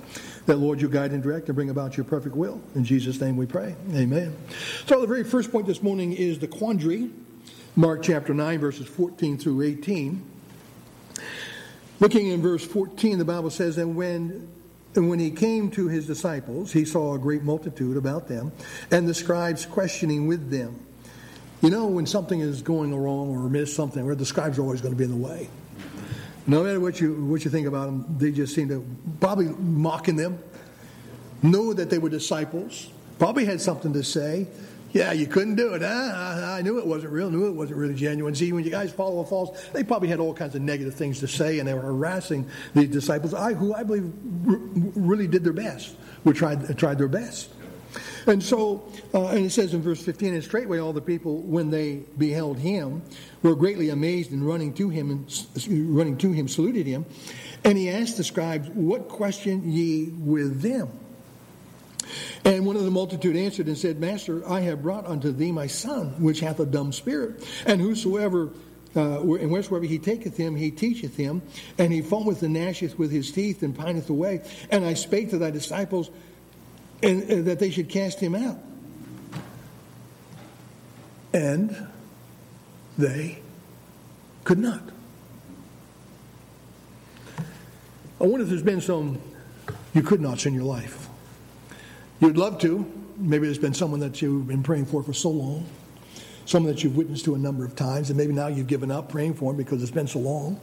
that, 0.47 0.57
Lord, 0.57 0.83
you 0.83 0.89
guide 0.89 1.13
and 1.13 1.23
direct 1.23 1.47
and 1.47 1.55
bring 1.55 1.71
about 1.71 1.97
your 1.97 2.05
perfect 2.05 2.35
will. 2.35 2.61
In 2.75 2.85
Jesus' 2.85 3.21
name 3.21 3.37
we 3.37 3.47
pray. 3.47 3.77
Amen. 3.95 4.37
So, 4.87 5.01
the 5.01 5.07
very 5.07 5.25
first 5.25 5.53
point 5.53 5.67
this 5.67 5.83
morning 5.83 6.13
is 6.13 6.41
the 6.41 6.49
quandary, 6.49 7.11
Mark 7.77 8.03
chapter 8.03 8.35
9, 8.35 8.59
verses 8.59 8.89
14 8.89 9.39
through 9.39 9.63
18. 9.63 10.27
Looking 12.01 12.29
in 12.29 12.43
verse 12.43 12.67
14, 12.67 13.19
the 13.19 13.25
Bible 13.25 13.51
says, 13.51 13.79
And 13.79 13.95
when 13.95 14.49
and 14.97 15.09
when 15.09 15.19
he 15.19 15.31
came 15.31 15.71
to 15.73 15.89
his 15.89 16.07
disciples, 16.07 16.73
he 16.73 16.85
saw 16.85 17.15
a 17.15 17.19
great 17.19 17.43
multitude 17.43 17.97
about 17.97 18.27
them, 18.27 18.53
and 18.91 19.09
the 19.09 19.15
scribes 19.15 19.65
questioning 19.65 20.27
with 20.27 20.51
them. 20.51 20.79
You 21.63 21.71
know, 21.71 21.87
when 21.87 22.07
something 22.07 22.41
is 22.41 22.63
going 22.63 22.95
wrong 22.95 23.31
or 23.31 23.49
miss 23.49 23.75
something, 23.75 24.07
the 24.07 24.27
scribes 24.27 24.59
are 24.59 24.63
always 24.63 24.81
going 24.81 24.95
to 24.95 24.99
be 24.99 25.05
in 25.05 25.11
the 25.11 25.17
way. 25.17 25.49
No 26.47 26.65
matter 26.65 26.81
what 26.81 27.01
you 27.01 27.27
what 27.27 27.45
you 27.45 27.51
think 27.51 27.67
about 27.67 27.87
them, 27.87 28.17
they 28.19 28.33
just 28.33 28.55
seem 28.55 28.69
to 28.69 28.85
probably 29.21 29.47
mocking 29.47 30.17
them. 30.17 30.39
Know 31.43 31.73
that 31.73 31.91
they 31.91 31.99
were 31.99 32.09
disciples, 32.09 32.91
probably 33.19 33.45
had 33.45 33.61
something 33.61 33.93
to 33.93 34.03
say, 34.03 34.47
Yeah, 34.93 35.13
you 35.13 35.27
couldn't 35.27 35.55
do 35.55 35.75
it. 35.75 35.83
Huh? 35.83 36.57
I, 36.59 36.63
knew 36.63 36.79
it 36.79 36.87
wasn't 36.87 37.13
real. 37.13 37.31
Knew 37.31 37.47
it 37.47 37.53
wasn't 37.53 37.79
really 37.79 37.95
genuine. 37.95 38.35
See, 38.35 38.53
when 38.53 38.65
you 38.65 38.71
guys 38.71 38.93
follow 38.93 39.21
a 39.21 39.25
false, 39.25 39.69
they 39.73 39.85
probably 39.85 40.09
had 40.09 40.19
all 40.19 40.35
kinds 40.35 40.55
of 40.55 40.63
negative 40.63 40.95
things 40.95 41.21
to 41.21 41.29
say, 41.29 41.61
and 41.61 41.69
they 41.69 41.75
were 41.75 41.81
harassing 41.81 42.49
the 42.75 42.87
disciples, 42.87 43.33
I, 43.33 43.55
who 43.55 43.73
I 43.73 43.85
believe 43.85 44.13
really 44.23 45.29
did 45.29 45.45
their 45.45 45.53
best, 45.53 45.95
who 46.25 46.33
tried 46.33 46.77
tried 46.77 46.99
their 46.99 47.09
best. 47.09 47.51
And 48.27 48.43
so, 48.43 48.89
uh, 49.15 49.29
and 49.29 49.47
it 49.47 49.51
says 49.51 49.75
in 49.75 49.83
verse 49.83 50.03
15, 50.03 50.35
and 50.35 50.45
straightway 50.45 50.79
all 50.79 50.93
the 50.93 51.01
people, 51.01 51.39
when 51.39 51.71
they 51.71 52.03
beheld 52.19 52.59
him, 52.59 53.03
were 53.43 53.57
greatly 53.57 53.89
amazed 53.89 54.31
and 54.31 54.47
running 54.47 54.75
to 54.75 54.89
him 54.89 55.11
and 55.11 55.97
running 55.97 56.17
to 56.19 56.31
him, 56.31 56.47
saluted 56.47 56.87
him. 56.87 57.07
And 57.65 57.77
he 57.77 57.91
asked 57.91 58.17
the 58.17 58.25
scribes, 58.25 58.69
What 58.71 59.09
question 59.09 59.71
ye 59.71 60.11
with 60.19 60.61
them? 60.61 61.00
And 62.45 62.67
one 62.67 62.77
of 62.77 62.85
the 62.85 62.91
multitude 62.91 63.37
answered 63.37 63.67
and 63.67 63.77
said, 63.77 64.01
Master, 64.01 64.49
I 64.49 64.61
have 64.61 64.83
brought 64.83 65.07
unto 65.07 65.33
thee 65.33 65.53
my 65.53 65.67
son, 65.67 66.21
which 66.23 66.41
hath 66.41 66.61
a 66.61 66.67
dumb 66.67 66.93
spirit. 66.93 67.45
And 67.67 67.81
whosoever 67.81 68.51
uh, 68.97 69.21
and 69.21 69.51
wheresoever 69.51 69.85
he 69.85 69.99
taketh 69.99 70.37
him, 70.37 70.57
he 70.57 70.71
teacheth 70.71 71.17
him, 71.17 71.43
and 71.79 71.93
he 71.93 72.03
foameth 72.03 72.43
and 72.43 72.57
gnasheth 72.57 72.99
with 72.99 73.13
his 73.13 73.31
teeth 73.31 73.63
and 73.63 73.77
pineth 73.77 74.11
away. 74.11 74.43
And 74.71 74.85
I 74.85 74.95
spake 74.95 75.31
to 75.31 75.39
thy 75.39 75.51
disciples, 75.51 76.11
and, 77.03 77.47
that 77.47 77.61
they 77.61 77.71
should 77.71 77.89
cast 77.89 78.19
him 78.19 78.35
out. 78.35 78.59
And 81.33 81.87
they 82.99 83.39
could 84.43 84.59
not. 84.59 84.83
I 88.21 88.25
wonder 88.25 88.43
if 88.43 88.49
there's 88.49 88.63
been 88.63 88.81
some 88.81 89.21
you 89.95 90.03
could 90.03 90.21
nots 90.21 90.47
in 90.47 90.55
your 90.55 90.65
life. 90.65 91.10
You'd 92.21 92.37
love 92.37 92.59
to. 92.61 92.85
Maybe 93.17 93.47
there's 93.47 93.59
been 93.59 93.73
someone 93.73 94.01
that 94.01 94.21
you've 94.21 94.47
been 94.47 94.63
praying 94.63 94.87
for 94.87 95.03
for 95.03 95.15
so 95.15 95.31
long, 95.31 95.67
someone 96.45 96.73
that 96.73 96.85
you've 96.85 96.97
witnessed 96.97 97.25
to 97.25 97.35
a 97.35 97.39
number 97.39 97.65
of 97.65 97.75
times, 97.75 98.11
and 98.11 98.19
maybe 98.19 98.35
now 98.35 98.47
you've 98.47 98.67
given 98.67 98.91
up 98.91 99.09
praying 99.11 99.35
for 99.35 99.53
them 99.53 99.57
because 99.57 99.83
it's 99.83 99.91
been 99.91 100.07
so 100.07 100.19
long. 100.19 100.61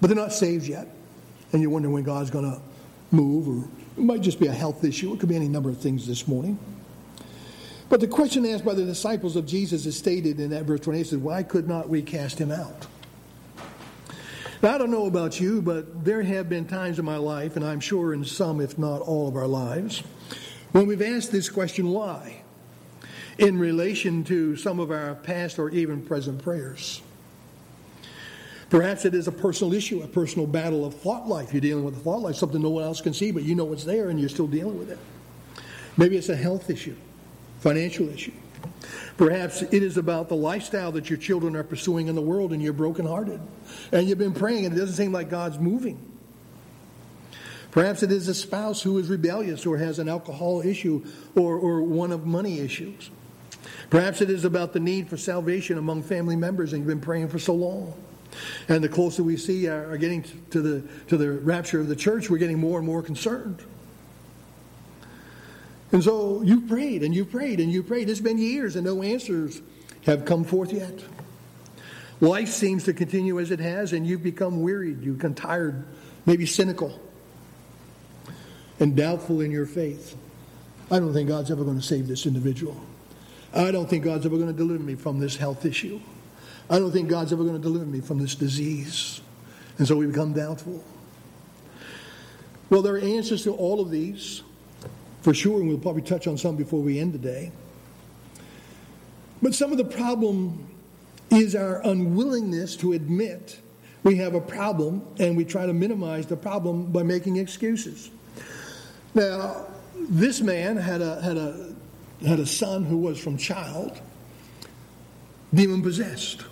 But 0.00 0.08
they're 0.08 0.16
not 0.16 0.32
saved 0.32 0.66
yet. 0.66 0.88
And 1.52 1.60
you're 1.60 1.70
wondering 1.70 1.92
when 1.92 2.04
God's 2.04 2.30
going 2.30 2.50
to 2.50 2.60
move, 3.10 3.48
or 3.48 3.68
it 3.96 4.02
might 4.02 4.20
just 4.20 4.38
be 4.38 4.46
a 4.46 4.52
health 4.52 4.84
issue. 4.84 5.12
It 5.12 5.20
could 5.20 5.28
be 5.28 5.36
any 5.36 5.48
number 5.48 5.70
of 5.70 5.78
things 5.78 6.06
this 6.06 6.28
morning. 6.28 6.58
But 7.88 8.00
the 8.00 8.08
question 8.08 8.46
asked 8.46 8.64
by 8.64 8.74
the 8.74 8.84
disciples 8.84 9.36
of 9.36 9.46
Jesus 9.46 9.86
is 9.86 9.96
stated 9.96 10.40
in 10.40 10.50
that 10.50 10.64
verse 10.64 10.80
28 10.80 11.06
says, 11.06 11.18
Why 11.18 11.42
could 11.42 11.68
not 11.68 11.88
we 11.88 12.02
cast 12.02 12.40
him 12.40 12.50
out? 12.50 12.86
Now, 14.62 14.74
I 14.74 14.78
don't 14.78 14.90
know 14.90 15.06
about 15.06 15.40
you, 15.40 15.60
but 15.60 16.04
there 16.04 16.22
have 16.22 16.48
been 16.48 16.64
times 16.64 16.98
in 16.98 17.04
my 17.04 17.18
life, 17.18 17.56
and 17.56 17.64
I'm 17.64 17.80
sure 17.80 18.14
in 18.14 18.24
some, 18.24 18.60
if 18.60 18.78
not 18.78 19.02
all 19.02 19.28
of 19.28 19.36
our 19.36 19.46
lives, 19.46 20.02
when 20.74 20.88
we've 20.88 21.02
asked 21.02 21.30
this 21.30 21.48
question, 21.48 21.90
why, 21.90 22.42
in 23.38 23.56
relation 23.56 24.24
to 24.24 24.56
some 24.56 24.80
of 24.80 24.90
our 24.90 25.14
past 25.14 25.60
or 25.60 25.70
even 25.70 26.02
present 26.02 26.42
prayers. 26.42 27.00
Perhaps 28.70 29.04
it 29.04 29.14
is 29.14 29.28
a 29.28 29.32
personal 29.32 29.72
issue, 29.72 30.02
a 30.02 30.08
personal 30.08 30.48
battle 30.48 30.84
of 30.84 30.92
thought 30.94 31.28
life. 31.28 31.54
You're 31.54 31.60
dealing 31.60 31.84
with 31.84 31.96
a 31.96 32.00
thought 32.00 32.22
life, 32.22 32.34
something 32.34 32.60
no 32.60 32.70
one 32.70 32.82
else 32.82 33.00
can 33.00 33.14
see, 33.14 33.30
but 33.30 33.44
you 33.44 33.54
know 33.54 33.72
it's 33.72 33.84
there 33.84 34.08
and 34.08 34.18
you're 34.18 34.28
still 34.28 34.48
dealing 34.48 34.76
with 34.76 34.90
it. 34.90 34.98
Maybe 35.96 36.16
it's 36.16 36.28
a 36.28 36.34
health 36.34 36.68
issue, 36.68 36.96
financial 37.60 38.08
issue. 38.08 38.32
Perhaps 39.16 39.62
it 39.62 39.84
is 39.84 39.96
about 39.96 40.28
the 40.28 40.34
lifestyle 40.34 40.90
that 40.90 41.08
your 41.08 41.20
children 41.20 41.54
are 41.54 41.62
pursuing 41.62 42.08
in 42.08 42.16
the 42.16 42.20
world 42.20 42.52
and 42.52 42.60
you're 42.60 42.72
brokenhearted. 42.72 43.40
And 43.92 44.08
you've 44.08 44.18
been 44.18 44.34
praying 44.34 44.66
and 44.66 44.76
it 44.76 44.80
doesn't 44.80 44.96
seem 44.96 45.12
like 45.12 45.30
God's 45.30 45.60
moving. 45.60 46.13
Perhaps 47.74 48.04
it 48.04 48.12
is 48.12 48.28
a 48.28 48.34
spouse 48.34 48.80
who 48.80 48.98
is 48.98 49.08
rebellious 49.08 49.66
or 49.66 49.76
has 49.76 49.98
an 49.98 50.08
alcohol 50.08 50.62
issue 50.64 51.04
or, 51.34 51.56
or 51.56 51.82
one 51.82 52.12
of 52.12 52.24
money 52.24 52.60
issues. 52.60 53.10
Perhaps 53.90 54.20
it 54.20 54.30
is 54.30 54.44
about 54.44 54.72
the 54.72 54.78
need 54.78 55.08
for 55.08 55.16
salvation 55.16 55.76
among 55.76 56.04
family 56.04 56.36
members 56.36 56.72
and 56.72 56.82
you've 56.82 56.88
been 56.88 57.00
praying 57.00 57.30
for 57.30 57.40
so 57.40 57.52
long. 57.52 57.92
And 58.68 58.82
the 58.82 58.88
closer 58.88 59.24
we 59.24 59.36
see 59.36 59.66
are, 59.66 59.90
are 59.90 59.96
getting 59.96 60.24
to 60.50 60.62
the, 60.62 60.88
to 61.08 61.16
the 61.16 61.32
rapture 61.32 61.80
of 61.80 61.88
the 61.88 61.96
church, 61.96 62.30
we're 62.30 62.38
getting 62.38 62.60
more 62.60 62.78
and 62.78 62.86
more 62.86 63.02
concerned. 63.02 63.60
And 65.90 66.02
so 66.02 66.42
you've 66.42 66.68
prayed 66.68 67.02
and 67.02 67.12
you've 67.12 67.32
prayed 67.32 67.58
and 67.58 67.72
you've 67.72 67.88
prayed. 67.88 68.08
It's 68.08 68.20
been 68.20 68.38
years 68.38 68.76
and 68.76 68.86
no 68.86 69.02
answers 69.02 69.60
have 70.06 70.24
come 70.24 70.44
forth 70.44 70.72
yet. 70.72 71.02
Life 72.20 72.50
seems 72.50 72.84
to 72.84 72.92
continue 72.92 73.40
as 73.40 73.50
it 73.50 73.58
has, 73.58 73.92
and 73.92 74.06
you've 74.06 74.22
become 74.22 74.62
wearied, 74.62 75.02
you've 75.02 75.16
become 75.18 75.34
tired, 75.34 75.84
maybe 76.24 76.46
cynical 76.46 77.00
and 78.80 78.96
doubtful 78.96 79.40
in 79.40 79.50
your 79.50 79.66
faith, 79.66 80.16
I 80.90 80.98
don't 80.98 81.12
think 81.12 81.28
God's 81.28 81.50
ever 81.50 81.64
going 81.64 81.78
to 81.78 81.82
save 81.84 82.08
this 82.08 82.26
individual. 82.26 82.80
I 83.54 83.70
don't 83.70 83.88
think 83.88 84.04
God's 84.04 84.26
ever 84.26 84.36
going 84.36 84.48
to 84.48 84.56
deliver 84.56 84.82
me 84.82 84.94
from 84.94 85.20
this 85.20 85.36
health 85.36 85.64
issue. 85.64 86.00
I 86.68 86.78
don't 86.78 86.92
think 86.92 87.08
God's 87.08 87.32
ever 87.32 87.42
going 87.42 87.56
to 87.56 87.62
deliver 87.62 87.84
me 87.84 88.00
from 88.00 88.18
this 88.18 88.34
disease. 88.34 89.20
And 89.78 89.86
so 89.86 89.96
we 89.96 90.06
become 90.06 90.32
doubtful. 90.32 90.82
Well, 92.70 92.82
there 92.82 92.94
are 92.94 92.98
answers 92.98 93.44
to 93.44 93.54
all 93.54 93.80
of 93.80 93.90
these, 93.90 94.42
for 95.22 95.34
sure, 95.34 95.60
and 95.60 95.68
we'll 95.68 95.78
probably 95.78 96.02
touch 96.02 96.26
on 96.26 96.38
some 96.38 96.56
before 96.56 96.80
we 96.80 96.98
end 96.98 97.12
today. 97.12 97.52
But 99.42 99.54
some 99.54 99.72
of 99.72 99.78
the 99.78 99.84
problem 99.84 100.66
is 101.30 101.54
our 101.54 101.80
unwillingness 101.86 102.76
to 102.76 102.92
admit 102.92 103.60
we 104.02 104.16
have 104.16 104.34
a 104.34 104.40
problem 104.40 105.06
and 105.18 105.36
we 105.36 105.44
try 105.44 105.66
to 105.66 105.72
minimize 105.72 106.26
the 106.26 106.36
problem 106.36 106.86
by 106.86 107.02
making 107.02 107.36
excuses. 107.36 108.10
Now, 109.14 109.66
this 109.96 110.40
man 110.40 110.76
had 110.76 111.00
a, 111.00 111.20
had 111.22 111.36
a, 111.36 111.74
had 112.26 112.40
a 112.40 112.46
son 112.46 112.84
who 112.84 112.96
was 112.96 113.18
from 113.18 113.36
child 113.36 114.00
demon 115.52 115.82
possessed. 115.82 116.42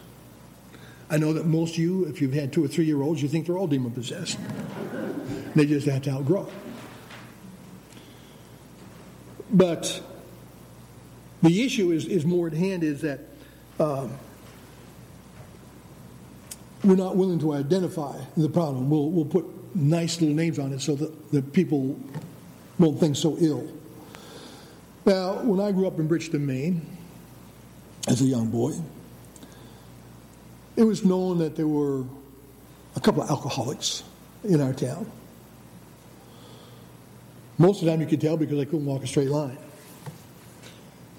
I 1.11 1.19
know 1.19 1.33
that 1.33 1.45
most 1.45 1.75
of 1.75 1.78
you, 1.78 2.04
if 2.04 2.23
you've 2.23 2.33
had 2.33 2.52
two 2.52 2.64
or 2.64 2.69
three 2.69 2.85
year 2.85 3.02
olds, 3.02 3.21
you 3.21 3.28
think 3.28 3.47
they're 3.47 3.59
all 3.59 3.66
demon 3.66 3.90
possessed. 3.90 4.38
they 5.54 5.66
just 5.66 5.87
have 5.87 6.02
to 6.02 6.11
outgrow. 6.11 6.49
But 9.52 10.00
the 11.42 11.64
issue 11.64 11.90
is, 11.90 12.07
is 12.07 12.25
more 12.25 12.47
at 12.47 12.54
hand 12.54 12.85
is 12.85 13.02
that 13.02 13.21
um, 13.78 14.12
we're 16.85 16.97
not 16.97 17.16
willing 17.16 17.38
to 17.40 17.52
identify 17.52 18.19
the 18.37 18.49
problem. 18.49 18.88
We'll, 18.88 19.11
we'll 19.11 19.25
put 19.25 19.45
nice 19.75 20.21
little 20.21 20.35
names 20.35 20.59
on 20.59 20.73
it 20.73 20.81
so 20.81 20.95
that, 20.95 21.31
that 21.33 21.52
people 21.52 21.99
won't 22.79 22.99
think 22.99 23.17
so 23.17 23.37
ill. 23.38 23.67
Now, 25.05 25.43
when 25.43 25.61
I 25.61 25.73
grew 25.73 25.87
up 25.87 25.99
in 25.99 26.07
Bridgton, 26.07 26.47
Maine, 26.47 26.87
as 28.09 28.21
a 28.21 28.25
young 28.25 28.49
boy, 28.49 28.73
it 30.76 30.85
was 30.85 31.05
known 31.05 31.38
that 31.38 31.57
there 31.57 31.69
were 31.69 32.05
a 32.97 33.00
couple 33.00 33.23
of 33.23 33.31
alcoholics 33.31 34.05
in 34.45 34.61
our 34.61 34.73
town. 34.73 35.11
Most 37.59 37.81
of 37.81 37.87
the 37.87 37.91
time 37.91 38.00
you 38.00 38.07
could 38.07 38.21
tell 38.21 38.37
because 38.37 38.57
they 38.57 38.64
couldn't 38.64 38.87
walk 38.87 39.02
a 39.02 39.07
straight 39.07 39.29
line. 39.29 39.59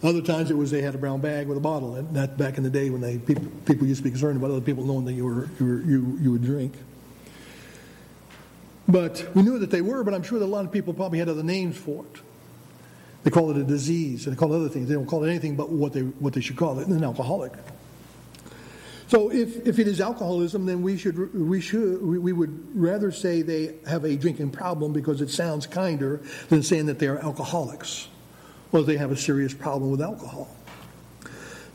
Other 0.01 0.22
times 0.22 0.51
it 0.51 0.57
was 0.57 0.69
they 0.72 0.81
had 0.81 0.95
a 0.95 0.98
brown 0.98 1.22
bag 1.22 1.48
with 1.48 1.57
a 1.57 1.62
bottle. 1.62 1.95
And 1.95 2.13
that 2.15 2.38
back 2.38 2.57
in 2.57 2.63
the 2.63 2.69
day 2.69 2.89
when 2.89 3.00
they 3.00 3.17
people, 3.17 3.45
people 3.65 3.88
used 3.88 4.00
to 4.00 4.03
be 4.03 4.10
concerned 4.10 4.38
about 4.38 4.51
other 4.51 4.62
people 4.62 4.83
knowing 4.83 5.05
that 5.05 5.13
you 5.13 5.24
were 5.24 5.50
you 5.60 5.65
were, 5.65 5.81
you, 5.81 6.17
you 6.22 6.31
would 6.31 6.43
drink. 6.43 6.74
But 8.87 9.29
we 9.33 9.43
knew 9.43 9.59
that 9.59 9.71
they 9.71 9.81
were, 9.81 10.03
but 10.03 10.13
I'm 10.13 10.23
sure 10.23 10.39
that 10.39 10.45
a 10.45 10.47
lot 10.47 10.65
of 10.65 10.71
people 10.71 10.93
probably 10.93 11.19
had 11.19 11.29
other 11.29 11.43
names 11.43 11.77
for 11.77 12.05
it. 12.05 12.21
They 13.23 13.31
call 13.31 13.49
it 13.51 13.57
a 13.57 13.63
disease, 13.63 14.25
and 14.27 14.35
they 14.35 14.39
call 14.39 14.53
it 14.53 14.57
other 14.57 14.69
things. 14.69 14.89
They 14.89 14.95
don't 14.95 15.05
call 15.05 15.23
it 15.23 15.29
anything 15.29 15.55
but 15.55 15.69
what 15.69 15.93
they, 15.93 16.01
what 16.01 16.33
they 16.33 16.41
should 16.41 16.57
call 16.57 16.79
it, 16.79 16.87
an 16.87 17.03
alcoholic. 17.03 17.53
So 19.07 19.31
if, 19.31 19.65
if 19.67 19.79
it 19.79 19.87
is 19.87 20.01
alcoholism, 20.01 20.65
then 20.65 20.81
we 20.81 20.97
should, 20.97 21.33
we 21.33 21.61
should 21.61 22.01
we 22.01 22.33
would 22.33 22.67
rather 22.73 23.11
say 23.11 23.41
they 23.41 23.75
have 23.87 24.05
a 24.05 24.15
drinking 24.15 24.49
problem 24.49 24.91
because 24.91 25.21
it 25.21 25.29
sounds 25.29 25.67
kinder 25.67 26.21
than 26.49 26.63
saying 26.63 26.87
that 26.87 26.99
they 26.99 27.07
are 27.07 27.19
alcoholics 27.19 28.07
or 28.71 28.81
they 28.81 28.97
have 28.97 29.11
a 29.11 29.15
serious 29.15 29.53
problem 29.53 29.91
with 29.91 30.01
alcohol. 30.01 30.49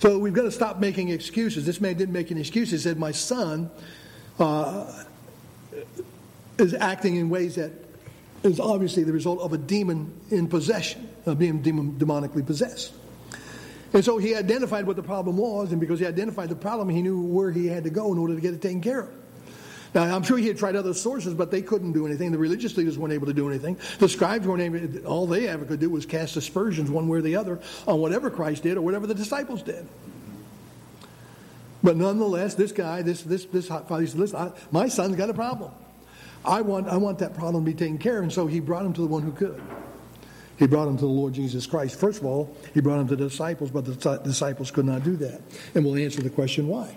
So 0.01 0.19
we've 0.19 0.33
got 0.33 0.43
to 0.43 0.51
stop 0.51 0.81
making 0.81 1.11
excuses. 1.11 1.65
This 1.65 1.81
man 1.81 1.97
didn't 1.97 2.13
make 2.13 2.31
any 2.31 2.41
excuses. 2.41 2.83
He 2.83 2.89
said, 2.89 2.99
"My 2.99 3.13
son 3.13 3.71
uh, 4.41 5.05
is 6.59 6.75
acting 6.75 7.17
in 7.17 7.31
ways 7.31 7.55
that 7.55 7.73
is 8.43 8.61
obviously 8.61 9.05
the 9.05 9.13
result 9.13 9.41
of 9.41 9.53
a 9.53 9.59
demon 9.59 10.13
in 10.31 10.49
possession, 10.49 11.09
of 11.27 11.39
being 11.39 11.63
demon, 11.63 11.93
demonically 11.93 12.45
possessed. 12.45 12.93
And 13.93 14.05
so 14.05 14.19
he 14.19 14.35
identified 14.35 14.87
what 14.87 14.97
the 14.97 15.03
problem 15.03 15.39
was, 15.39 15.73
and 15.73 15.81
because 15.81 15.99
he 15.99 16.07
identified 16.07 16.51
the 16.51 16.57
problem, 16.57 16.89
he 16.89 17.01
knew 17.01 17.21
where 17.21 17.51
he 17.51 17.67
had 17.67 17.85
to 17.85 17.91
go 17.91 18.13
in 18.13 18.19
order 18.19 18.35
to 18.35 18.41
get 18.41 18.53
it 18.55 18.61
taken 18.61 18.81
care 18.81 19.01
of. 19.01 19.11
Now, 19.95 20.15
I'm 20.15 20.23
sure 20.23 20.37
he 20.37 20.47
had 20.47 20.59
tried 20.59 20.77
other 20.77 20.93
sources, 20.93 21.33
but 21.33 21.51
they 21.51 21.63
couldn't 21.63 21.93
do 21.93 22.07
anything. 22.07 22.31
The 22.31 22.39
religious 22.39 22.77
leaders 22.77 22.99
weren't 22.99 23.15
able 23.15 23.27
to 23.27 23.33
do 23.33 23.49
anything. 23.49 23.79
The 23.99 24.09
scribes 24.09 24.47
weren't 24.47 24.61
able 24.61 25.07
all 25.07 25.27
they 25.27 25.49
ever 25.49 25.65
could 25.65 25.81
do 25.81 25.89
was 25.89 26.05
cast 26.05 26.37
aspersions 26.37 26.91
one 26.91 27.09
way 27.09 27.19
or 27.19 27.23
the 27.23 27.37
other 27.37 27.59
on 27.87 27.99
whatever 27.99 28.31
Christ 28.31 28.65
did 28.65 28.77
or 28.77 28.83
whatever 28.83 29.07
the 29.07 29.15
disciples 29.15 29.63
did. 29.63 29.87
But 31.83 31.97
nonetheless, 31.97 32.55
this 32.55 32.73
guy, 32.73 33.01
this, 33.01 33.23
this, 33.23 33.47
this 33.47 33.69
father 33.69 34.01
he 34.01 34.07
said, 34.07 34.21
listen, 34.21 34.37
I, 34.37 34.53
my 34.71 34.89
son's 34.89 35.17
got 35.17 35.31
a 35.31 35.35
problem. 35.35 35.73
I 36.45 36.61
want, 36.63 36.89
I 36.89 36.97
want 36.97 37.19
that 37.19 37.35
problem 37.35 37.65
to 37.65 37.71
be 37.71 37.77
taken 37.77 37.99
care 37.99 38.19
of. 38.19 38.25
And 38.25 38.33
so 38.33 38.47
he 38.47 38.61
brought 38.61 38.85
him 38.85 38.93
to 38.95 39.01
the 39.01 39.07
one 39.07 39.23
who 39.23 39.33
could. 39.33 39.61
He 40.59 40.67
brought 40.67 40.89
him 40.89 40.97
to 40.97 41.03
the 41.03 41.07
Lord 41.07 41.35
Jesus 41.35 41.67
Christ. 41.67 41.99
First 41.99 42.21
of 42.21 42.27
all, 42.27 42.57
he 42.75 42.81
brought 42.81 43.01
him 43.01 43.09
to 43.09 43.17
the 43.17 43.29
disciples, 43.29 43.71
but 43.71 43.85
the 43.85 44.19
disciples 44.25 44.71
could 44.71 44.87
not 44.87 45.05
do 45.05 45.17
that. 45.17 45.41
And 45.75 45.85
we'll 45.85 45.97
answer 45.97 46.21
the 46.21 46.31
question 46.31 46.67
why. 46.67 46.97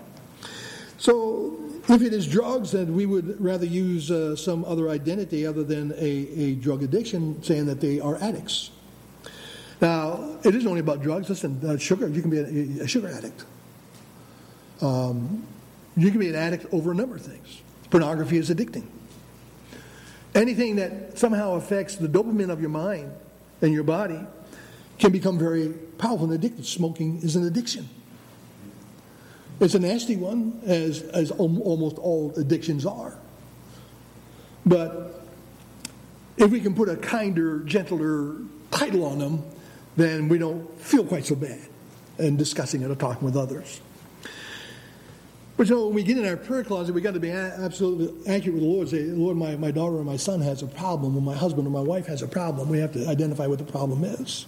So, 0.98 1.58
if 1.88 2.02
it 2.02 2.12
is 2.12 2.26
drugs, 2.26 2.72
then 2.72 2.94
we 2.94 3.06
would 3.06 3.40
rather 3.40 3.66
use 3.66 4.10
uh, 4.10 4.36
some 4.36 4.64
other 4.64 4.88
identity 4.88 5.46
other 5.46 5.64
than 5.64 5.92
a, 5.92 5.96
a 5.96 6.54
drug 6.54 6.82
addiction, 6.82 7.42
saying 7.42 7.66
that 7.66 7.80
they 7.80 7.98
are 8.00 8.16
addicts. 8.22 8.70
Now, 9.80 10.38
it 10.44 10.54
isn't 10.54 10.68
only 10.68 10.80
about 10.80 11.02
drugs. 11.02 11.28
Listen, 11.28 11.60
uh, 11.66 11.76
sugar, 11.76 12.08
you 12.08 12.22
can 12.22 12.30
be 12.30 12.38
a, 12.38 12.84
a 12.84 12.88
sugar 12.88 13.08
addict. 13.08 13.44
Um, 14.80 15.44
you 15.96 16.10
can 16.10 16.20
be 16.20 16.28
an 16.28 16.36
addict 16.36 16.66
over 16.72 16.92
a 16.92 16.94
number 16.94 17.16
of 17.16 17.22
things. 17.22 17.62
Pornography 17.90 18.38
is 18.38 18.48
addicting. 18.48 18.86
Anything 20.34 20.76
that 20.76 21.18
somehow 21.18 21.54
affects 21.54 21.96
the 21.96 22.08
dopamine 22.08 22.50
of 22.50 22.60
your 22.60 22.70
mind 22.70 23.12
and 23.60 23.72
your 23.72 23.84
body 23.84 24.20
can 24.98 25.12
become 25.12 25.38
very 25.38 25.68
powerful 25.98 26.30
and 26.30 26.40
addictive. 26.40 26.64
Smoking 26.64 27.18
is 27.22 27.36
an 27.36 27.46
addiction. 27.46 27.88
It's 29.60 29.74
a 29.74 29.78
nasty 29.78 30.16
one, 30.16 30.60
as, 30.64 31.02
as 31.02 31.30
almost 31.30 31.98
all 31.98 32.32
addictions 32.36 32.86
are. 32.86 33.14
But 34.64 35.22
if 36.36 36.50
we 36.50 36.60
can 36.60 36.74
put 36.74 36.88
a 36.88 36.96
kinder, 36.96 37.60
gentler 37.60 38.36
title 38.70 39.04
on 39.04 39.18
them, 39.18 39.44
then 39.96 40.28
we 40.28 40.38
don't 40.38 40.80
feel 40.80 41.04
quite 41.04 41.26
so 41.26 41.34
bad 41.34 41.60
in 42.18 42.36
discussing 42.36 42.82
it 42.82 42.90
or 42.90 42.94
talking 42.94 43.24
with 43.24 43.36
others. 43.36 43.80
But 45.68 45.76
when 45.76 45.94
we 45.94 46.02
get 46.02 46.18
in 46.18 46.26
our 46.26 46.36
prayer 46.36 46.64
closet, 46.64 46.92
we 46.92 47.00
got 47.00 47.14
to 47.14 47.20
be 47.20 47.30
absolutely 47.30 48.08
accurate 48.26 48.54
with 48.54 48.64
the 48.64 48.68
Lord. 48.68 48.88
Say, 48.88 49.04
Lord, 49.04 49.36
my, 49.36 49.54
my 49.54 49.70
daughter 49.70 49.96
or 49.96 50.02
my 50.02 50.16
son 50.16 50.40
has 50.40 50.60
a 50.62 50.66
problem, 50.66 51.16
or 51.16 51.22
my 51.22 51.36
husband 51.36 51.68
or 51.68 51.70
my 51.70 51.80
wife 51.80 52.06
has 52.06 52.20
a 52.20 52.26
problem. 52.26 52.68
We 52.68 52.78
have 52.78 52.92
to 52.94 53.06
identify 53.06 53.46
what 53.46 53.58
the 53.58 53.64
problem 53.64 54.02
is. 54.02 54.46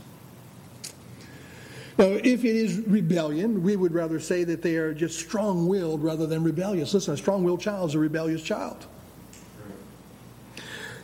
Now, 1.99 2.07
if 2.07 2.45
it 2.45 2.57
is 2.57 2.81
rebellion, 2.81 3.63
we 3.63 3.77
would 3.77 3.95
rather 3.95 4.19
say 4.19 4.43
that 4.43 4.63
they 4.63 4.75
are 4.75 4.93
just 4.93 5.21
strong 5.21 5.69
willed 5.69 6.03
rather 6.03 6.27
than 6.27 6.43
rebellious. 6.43 6.93
Listen, 6.93 7.15
a 7.15 7.17
strong 7.17 7.45
willed 7.45 7.61
child 7.61 7.91
is 7.91 7.95
a 7.95 8.01
rebellious 8.01 8.43
child. 8.43 8.85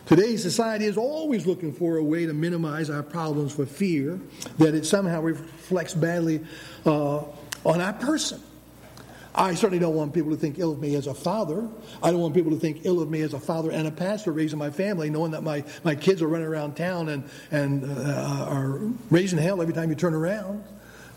Today's 0.06 0.42
society 0.42 0.86
is 0.86 0.96
always 0.96 1.46
looking 1.46 1.72
for 1.72 1.98
a 1.98 2.02
way 2.02 2.26
to 2.26 2.32
minimize 2.32 2.90
our 2.90 3.04
problems 3.04 3.52
for 3.52 3.64
fear 3.64 4.20
that 4.58 4.74
it 4.74 4.86
somehow 4.86 5.20
reflects 5.20 5.94
badly 5.94 6.44
uh, 6.84 7.18
on 7.64 7.80
our 7.80 7.92
person. 7.92 8.42
I 9.34 9.54
certainly 9.54 9.78
don't 9.78 9.94
want 9.94 10.12
people 10.12 10.30
to 10.30 10.36
think 10.36 10.58
ill 10.58 10.72
of 10.72 10.80
me 10.80 10.94
as 10.96 11.06
a 11.06 11.14
father. 11.14 11.68
I 12.02 12.10
don't 12.10 12.20
want 12.20 12.34
people 12.34 12.50
to 12.50 12.58
think 12.58 12.80
ill 12.84 13.00
of 13.00 13.10
me 13.10 13.20
as 13.22 13.32
a 13.32 13.40
father 13.40 13.70
and 13.70 13.86
a 13.86 13.90
pastor 13.90 14.32
raising 14.32 14.58
my 14.58 14.70
family, 14.70 15.08
knowing 15.08 15.32
that 15.32 15.42
my, 15.42 15.64
my 15.84 15.94
kids 15.94 16.20
are 16.20 16.28
running 16.28 16.48
around 16.48 16.76
town 16.76 17.08
and, 17.08 17.28
and 17.50 17.84
uh, 17.84 18.46
are 18.48 18.80
raising 19.10 19.38
hell 19.38 19.62
every 19.62 19.74
time 19.74 19.88
you 19.88 19.94
turn 19.94 20.14
around. 20.14 20.64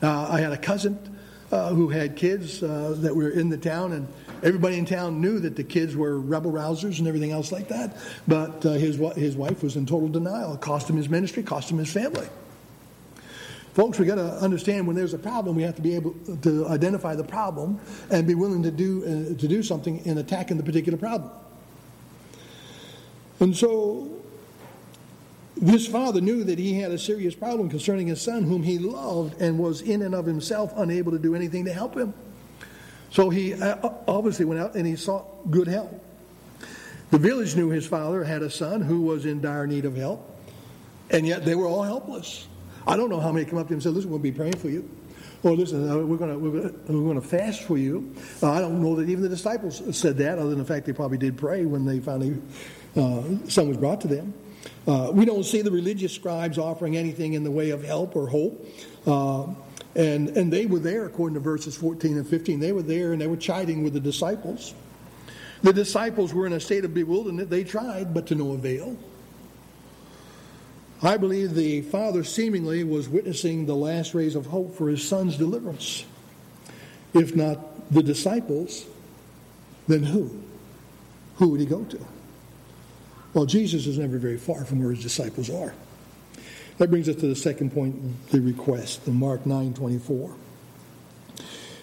Uh, 0.01 0.27
I 0.29 0.41
had 0.41 0.51
a 0.51 0.57
cousin 0.57 0.99
uh, 1.51 1.69
who 1.73 1.89
had 1.89 2.15
kids 2.15 2.61
uh, 2.61 2.95
that 2.99 3.15
were 3.15 3.29
in 3.29 3.49
the 3.49 3.57
town, 3.57 3.93
and 3.93 4.07
everybody 4.43 4.77
in 4.77 4.85
town 4.85 5.21
knew 5.21 5.39
that 5.39 5.55
the 5.55 5.63
kids 5.63 5.95
were 5.95 6.19
rebel 6.19 6.51
rousers 6.51 6.99
and 6.99 7.07
everything 7.07 7.31
else 7.31 7.51
like 7.51 7.67
that. 7.69 7.97
But 8.27 8.65
uh, 8.65 8.71
his, 8.71 8.97
his 9.15 9.35
wife 9.35 9.63
was 9.63 9.75
in 9.75 9.85
total 9.85 10.09
denial. 10.09 10.53
It 10.53 10.61
cost 10.61 10.89
him 10.89 10.97
his 10.97 11.09
ministry, 11.09 11.41
cost 11.41 11.71
him 11.71 11.77
his 11.77 11.91
family. 11.91 12.27
Folks, 13.73 13.97
we 13.97 14.05
got 14.05 14.15
to 14.15 14.33
understand 14.35 14.85
when 14.85 14.95
there's 14.95 15.15
a 15.15 15.19
problem, 15.19 15.55
we 15.55 15.63
have 15.63 15.75
to 15.75 15.81
be 15.81 15.95
able 15.95 16.13
to 16.43 16.67
identify 16.67 17.15
the 17.15 17.23
problem 17.23 17.79
and 18.11 18.27
be 18.27 18.35
willing 18.35 18.61
to 18.63 18.71
do 18.71 19.03
uh, 19.03 19.39
to 19.39 19.47
do 19.47 19.63
something 19.63 20.05
in 20.05 20.19
attacking 20.19 20.57
the 20.57 20.63
particular 20.63 20.97
problem. 20.97 21.31
And 23.39 23.57
so 23.57 24.09
this 25.57 25.87
father 25.87 26.21
knew 26.21 26.43
that 26.43 26.59
he 26.59 26.79
had 26.79 26.91
a 26.91 26.99
serious 26.99 27.33
problem 27.33 27.69
concerning 27.69 28.07
his 28.07 28.21
son, 28.21 28.43
whom 28.43 28.61
he 28.61 28.77
loved 28.77 29.41
and 29.41 29.57
was 29.57 29.81
in 29.81 30.03
and 30.03 30.13
of 30.13 30.25
himself 30.25 30.71
unable 30.75 31.11
to 31.11 31.19
do 31.19 31.33
anything 31.33 31.65
to 31.65 31.73
help 31.73 31.95
him. 31.95 32.13
So 33.09 33.29
he 33.29 33.53
uh, 33.53 33.89
obviously 34.07 34.45
went 34.45 34.61
out 34.61 34.75
and 34.75 34.85
he 34.85 34.95
sought 34.95 35.49
good 35.49 35.67
help. 35.67 36.03
The 37.09 37.17
village 37.17 37.55
knew 37.55 37.69
his 37.69 37.85
father 37.85 38.23
had 38.23 38.43
a 38.43 38.49
son 38.49 38.81
who 38.81 39.01
was 39.01 39.25
in 39.25 39.41
dire 39.41 39.65
need 39.65 39.85
of 39.85 39.95
help, 39.95 40.29
and 41.09 41.25
yet 41.25 41.43
they 41.43 41.55
were 41.55 41.67
all 41.67 41.83
helpless. 41.83 42.47
I 42.87 42.97
don't 42.97 43.09
know 43.09 43.19
how 43.19 43.31
many 43.31 43.45
come 43.45 43.59
up 43.59 43.67
to 43.67 43.73
him 43.73 43.75
and 43.75 43.83
said, 43.83 43.93
Listen, 43.93 44.09
we'll 44.09 44.19
be 44.19 44.31
praying 44.31 44.57
for 44.57 44.69
you. 44.69 44.89
Or 45.43 45.51
listen, 45.55 45.89
uh, 45.89 45.97
we're 45.97 46.17
going 46.17 46.41
we're 46.41 46.69
going 46.87 47.21
to 47.21 47.27
fast 47.27 47.63
for 47.63 47.77
you. 47.77 48.15
Uh, 48.41 48.51
I 48.51 48.61
don't 48.61 48.81
know 48.81 48.95
that 48.95 49.09
even 49.09 49.23
the 49.23 49.29
disciples 49.29 49.81
said 49.97 50.17
that, 50.17 50.39
other 50.39 50.49
than 50.49 50.59
the 50.59 50.65
fact 50.65 50.85
they 50.85 50.93
probably 50.93 51.17
did 51.17 51.37
pray 51.37 51.65
when 51.65 51.85
they 51.85 51.99
finally, 51.99 52.41
uh, 52.95 53.23
son 53.49 53.67
was 53.67 53.75
brought 53.77 53.99
to 54.01 54.07
them. 54.07 54.33
Uh, 54.87 55.11
we 55.13 55.25
don't 55.25 55.43
see 55.43 55.61
the 55.61 55.71
religious 55.71 56.13
scribes 56.13 56.57
offering 56.57 56.95
anything 56.95 57.33
in 57.33 57.43
the 57.43 57.51
way 57.51 57.71
of 57.71 57.83
help 57.83 58.15
or 58.15 58.27
hope. 58.27 58.65
Uh, 59.05 59.47
and, 59.95 60.29
and 60.29 60.51
they 60.51 60.65
were 60.65 60.79
there, 60.79 61.05
according 61.05 61.35
to 61.35 61.39
verses 61.39 61.75
14 61.75 62.17
and 62.17 62.27
15. 62.27 62.59
They 62.59 62.71
were 62.71 62.81
there 62.81 63.13
and 63.13 63.21
they 63.21 63.27
were 63.27 63.37
chiding 63.37 63.83
with 63.83 63.93
the 63.93 63.99
disciples. 63.99 64.73
The 65.61 65.73
disciples 65.73 66.33
were 66.33 66.45
in 66.45 66.53
a 66.53 66.59
state 66.59 66.83
of 66.83 66.93
bewilderment. 66.93 67.49
They 67.49 67.63
tried, 67.63 68.13
but 68.13 68.27
to 68.27 68.35
no 68.35 68.53
avail. 68.53 68.97
I 71.03 71.17
believe 71.17 71.53
the 71.53 71.81
father 71.81 72.23
seemingly 72.23 72.85
was 72.85 73.09
witnessing 73.09 73.65
the 73.65 73.75
last 73.75 74.13
rays 74.13 74.35
of 74.35 74.45
hope 74.45 74.75
for 74.75 74.87
his 74.87 75.05
son's 75.05 75.37
deliverance. 75.37 76.05
If 77.13 77.35
not 77.35 77.91
the 77.91 78.01
disciples, 78.01 78.85
then 79.87 80.03
who? 80.03 80.41
Who 81.35 81.49
would 81.49 81.59
he 81.59 81.65
go 81.65 81.83
to? 81.83 82.05
Well, 83.33 83.45
Jesus 83.45 83.85
is 83.85 83.97
never 83.97 84.17
very 84.17 84.37
far 84.37 84.63
from 84.63 84.81
where 84.81 84.91
his 84.91 85.03
disciples 85.03 85.49
are. 85.49 85.73
That 86.77 86.89
brings 86.89 87.09
us 87.09 87.17
to 87.17 87.27
the 87.27 87.35
second 87.35 87.73
point, 87.73 88.29
the 88.29 88.39
request, 88.39 89.05
in 89.07 89.15
Mark 89.15 89.45
9 89.45 89.73
24. 89.73 90.35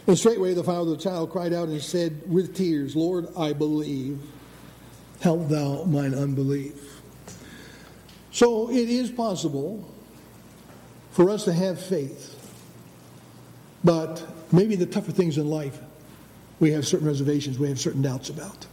And 0.07 0.19
straightway 0.19 0.55
the 0.55 0.65
father 0.65 0.93
of 0.93 0.99
the 0.99 1.05
child 1.05 1.31
cried 1.31 1.53
out 1.53 1.69
and 1.69 1.81
said 1.83 2.23
with 2.27 2.57
tears, 2.57 2.97
Lord, 2.97 3.29
I 3.37 3.53
believe. 3.53 4.21
Help 5.21 5.49
thou 5.49 5.85
mine 5.85 6.15
unbelief. 6.15 6.90
So 8.33 8.71
it 8.71 8.89
is 8.89 9.11
possible 9.11 9.89
for 11.11 11.31
us 11.31 11.45
to 11.45 11.53
have 11.53 11.81
faith, 11.81 12.37
but 13.83 14.25
maybe 14.53 14.77
the 14.77 14.87
tougher 14.87 15.13
things 15.13 15.39
in 15.39 15.49
life 15.49 15.79
we 16.61 16.71
have 16.73 16.87
certain 16.87 17.07
reservations, 17.07 17.59
we 17.59 17.69
have 17.69 17.81
certain 17.81 18.03
doubts 18.03 18.29
about. 18.29 18.67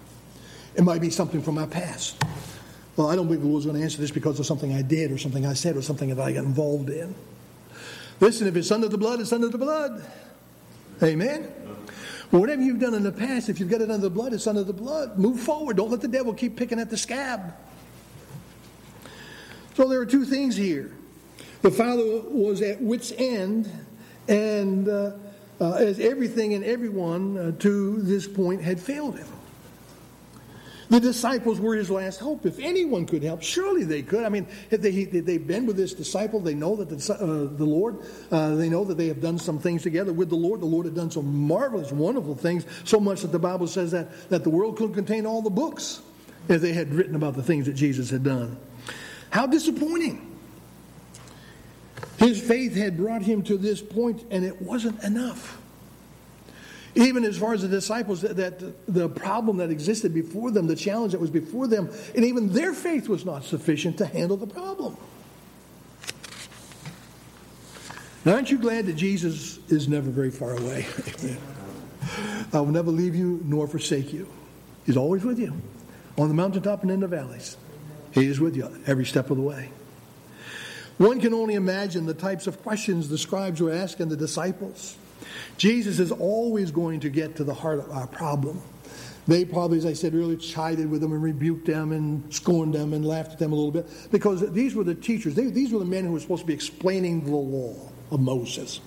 It 0.76 0.84
might 0.84 1.02
be 1.02 1.10
something 1.10 1.42
from 1.42 1.58
our 1.58 1.68
past. 1.68 2.22
Well, 2.98 3.08
I 3.08 3.16
don't 3.16 3.28
believe 3.28 3.42
the 3.42 3.48
Lord's 3.48 3.66
going 3.66 3.78
to 3.78 3.84
answer 3.84 4.00
this 4.00 4.12
because 4.12 4.40
of 4.40 4.46
something 4.46 4.74
I 4.74 4.82
did 4.82 5.12
or 5.12 5.18
something 5.18 5.46
I 5.46 5.54
said 5.54 5.78
or 5.78 5.82
something 5.82 6.10
that 6.10 6.20
I 6.20 6.34
got 6.34 6.44
involved 6.44 6.90
in. 6.90 7.16
Listen, 8.20 8.48
if 8.48 8.56
it's 8.56 8.72
under 8.72 8.90
the 8.90 8.98
blood, 8.98 9.22
it's 9.22 9.32
under 9.32 9.48
the 9.48 9.58
blood. 9.58 10.06
Amen? 11.02 11.44
Whatever 12.32 12.62
you've 12.62 12.80
done 12.80 12.94
in 12.94 13.04
the 13.04 13.12
past, 13.12 13.50
if 13.50 13.60
you've 13.60 13.70
got 13.70 13.82
it 13.82 13.90
under 13.90 14.10
the 14.10 14.10
blood, 14.10 14.34
it's 14.34 14.48
under 14.48 14.64
the 14.64 14.74
blood. 14.74 15.18
Move 15.18 15.40
forward. 15.40 15.78
Don't 15.78 15.92
let 15.92 16.02
the 16.02 16.08
devil 16.08 16.34
keep 16.34 16.58
picking 16.58 16.80
at 16.80 16.90
the 16.90 16.98
scab. 16.98 17.54
So 19.78 19.88
there 19.88 20.02
are 20.02 20.08
two 20.08 20.26
things 20.26 20.56
here. 20.56 20.92
The 21.62 21.70
father 21.70 22.04
was 22.32 22.64
at 22.64 22.82
wit's 22.82 23.14
end, 23.16 23.70
and 24.28 24.90
uh, 24.90 25.12
uh, 25.62 25.74
as 25.74 26.00
everything 26.00 26.56
and 26.56 26.64
everyone 26.64 27.38
uh, 27.38 27.52
to 27.60 28.02
this 28.02 28.28
point 28.28 28.64
had 28.64 28.80
failed 28.80 29.20
him. 29.20 29.28
The 30.90 31.00
disciples 31.00 31.60
were 31.60 31.76
his 31.76 31.92
last 31.92 32.20
hope. 32.20 32.48
If 32.48 32.58
anyone 32.58 33.06
could 33.06 33.22
help, 33.22 33.44
surely 33.44 33.84
they 33.84 34.02
could. 34.02 34.24
I 34.24 34.30
mean, 34.30 34.48
if 34.72 34.82
they, 34.82 35.04
they've 35.04 35.46
been 35.46 35.68
with 35.68 35.78
this 35.78 35.94
disciple, 35.94 36.40
they 36.40 36.56
know 36.56 36.76
that 36.78 36.90
the, 36.90 37.14
uh, 37.14 37.56
the 37.56 37.64
Lord, 37.64 38.00
uh, 38.32 38.56
they 38.56 38.70
know 38.70 38.84
that 38.84 38.98
they 38.98 39.10
have 39.10 39.22
done 39.22 39.38
some 39.38 39.60
things 39.60 39.84
together 39.84 40.12
with 40.12 40.30
the 40.30 40.36
Lord. 40.36 40.60
The 40.60 40.66
Lord 40.66 40.88
had 40.88 40.96
done 40.96 41.12
some 41.12 41.48
marvelous, 41.48 41.92
wonderful 41.92 42.34
things, 42.34 42.66
so 42.84 43.00
much 43.00 43.22
that 43.22 43.32
the 43.32 43.38
Bible 43.38 43.68
says 43.68 43.92
that, 43.92 44.30
that 44.30 44.44
the 44.44 44.50
world 44.50 44.76
couldn't 44.76 44.96
contain 44.96 45.28
all 45.28 45.44
the 45.44 45.52
books 45.52 46.02
if 46.50 46.62
they 46.62 46.74
had 46.74 46.96
written 46.96 47.14
about 47.14 47.36
the 47.36 47.44
things 47.44 47.68
that 47.68 47.74
Jesus 47.74 48.10
had 48.10 48.24
done. 48.24 48.58
How 49.30 49.46
disappointing. 49.48 50.24
His 52.18 52.42
faith 52.42 52.76
had 52.76 52.98
brought 52.98 53.22
him 53.22 53.44
to 53.44 53.58
this 53.58 53.82
point, 53.82 54.26
and 54.32 54.44
it 54.44 54.62
wasn't 54.62 55.04
enough. 55.04 55.60
Even 56.96 57.26
as 57.26 57.38
far 57.38 57.54
as 57.54 57.62
the 57.62 57.68
disciples, 57.68 58.22
that, 58.22 58.38
that 58.38 58.88
the 58.88 59.08
problem 59.08 59.58
that 59.58 59.70
existed 59.70 60.14
before 60.14 60.50
them, 60.50 60.66
the 60.66 60.76
challenge 60.76 61.12
that 61.12 61.22
was 61.22 61.30
before 61.30 61.68
them, 61.68 61.92
and 62.16 62.26
even 62.26 62.52
their 62.52 62.74
faith 62.74 63.08
was 63.08 63.24
not 63.24 63.44
sufficient 63.44 64.00
to 64.00 64.06
handle 64.06 64.36
the 64.36 64.48
problem. 64.48 64.98
Now, 68.26 68.34
aren't 68.34 68.50
you 68.50 68.58
glad 68.58 68.88
that 68.88 68.96
Jesus 68.96 69.60
is 69.70 69.88
never 69.88 70.10
very 70.10 70.32
far 70.32 70.58
away? 70.58 70.88
I 72.54 72.60
will 72.60 72.72
never 72.72 72.90
leave 72.90 73.16
you 73.16 73.42
nor 73.46 73.68
forsake 73.68 74.12
you. 74.12 74.28
He's 74.86 74.98
always 74.98 75.24
with 75.24 75.38
you, 75.38 75.54
on 76.18 76.30
the 76.30 76.34
mountaintop 76.34 76.82
and 76.82 76.90
in 76.90 77.02
the 77.02 77.08
valleys. 77.08 77.58
He 78.18 78.26
is 78.26 78.40
with 78.40 78.56
you 78.56 78.76
every 78.88 79.06
step 79.06 79.30
of 79.30 79.38
the 79.38 79.44
way. 79.44 79.70
One 80.98 81.22
can 81.22 81.36
only 81.36 81.54
imagine 81.54 82.08
the 82.08 82.16
types 82.16 82.48
of 82.48 82.64
questions 82.64 83.10
the 83.10 83.18
scribes 83.18 83.62
were 83.62 83.72
asking 83.72 84.10
the 84.10 84.18
disciples. 84.18 84.98
Jesus 85.58 86.00
is 86.00 86.12
always 86.12 86.72
going 86.72 87.02
to 87.02 87.10
get 87.10 87.36
to 87.36 87.44
the 87.44 87.54
heart 87.54 87.78
of 87.78 87.92
our 87.92 88.08
problem. 88.08 88.60
They 89.28 89.46
probably, 89.46 89.78
as 89.78 89.86
I 89.86 89.94
said 89.94 90.16
earlier, 90.16 90.38
chided 90.38 90.90
with 90.90 91.02
them 91.02 91.12
and 91.12 91.22
rebuked 91.22 91.68
them 91.68 91.92
and 91.92 92.34
scorned 92.34 92.74
them 92.74 92.94
and 92.94 93.06
laughed 93.06 93.34
at 93.34 93.40
them 93.40 93.52
a 93.52 93.56
little 93.56 93.72
bit 93.72 93.88
because 94.10 94.52
these 94.52 94.74
were 94.74 94.84
the 94.84 94.96
teachers. 94.96 95.36
They, 95.36 95.48
these 95.48 95.72
were 95.72 95.80
the 95.80 95.86
men 95.86 96.06
who 96.06 96.14
were 96.14 96.20
supposed 96.20 96.42
to 96.42 96.48
be 96.48 96.54
explaining 96.54 97.26
the 97.26 97.36
law 97.36 97.76
of 98.10 98.20
Moses. 98.20 98.80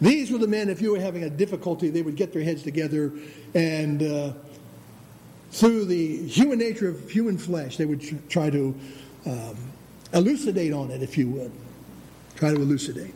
These 0.00 0.30
were 0.30 0.38
the 0.38 0.48
men, 0.48 0.70
if 0.70 0.80
you 0.80 0.92
were 0.92 1.00
having 1.00 1.24
a 1.24 1.30
difficulty, 1.30 1.90
they 1.90 2.02
would 2.02 2.16
get 2.16 2.32
their 2.32 2.42
heads 2.42 2.62
together 2.62 3.12
and 3.54 4.02
uh, 4.02 4.32
through 5.54 5.84
the 5.84 6.26
human 6.26 6.58
nature 6.58 6.88
of 6.88 7.08
human 7.08 7.38
flesh, 7.38 7.76
they 7.76 7.86
would 7.86 8.28
try 8.28 8.50
to 8.50 8.74
um, 9.24 9.56
elucidate 10.12 10.72
on 10.72 10.90
it, 10.90 11.00
if 11.00 11.16
you 11.16 11.30
would. 11.30 11.52
Try 12.34 12.50
to 12.50 12.56
elucidate. 12.56 13.14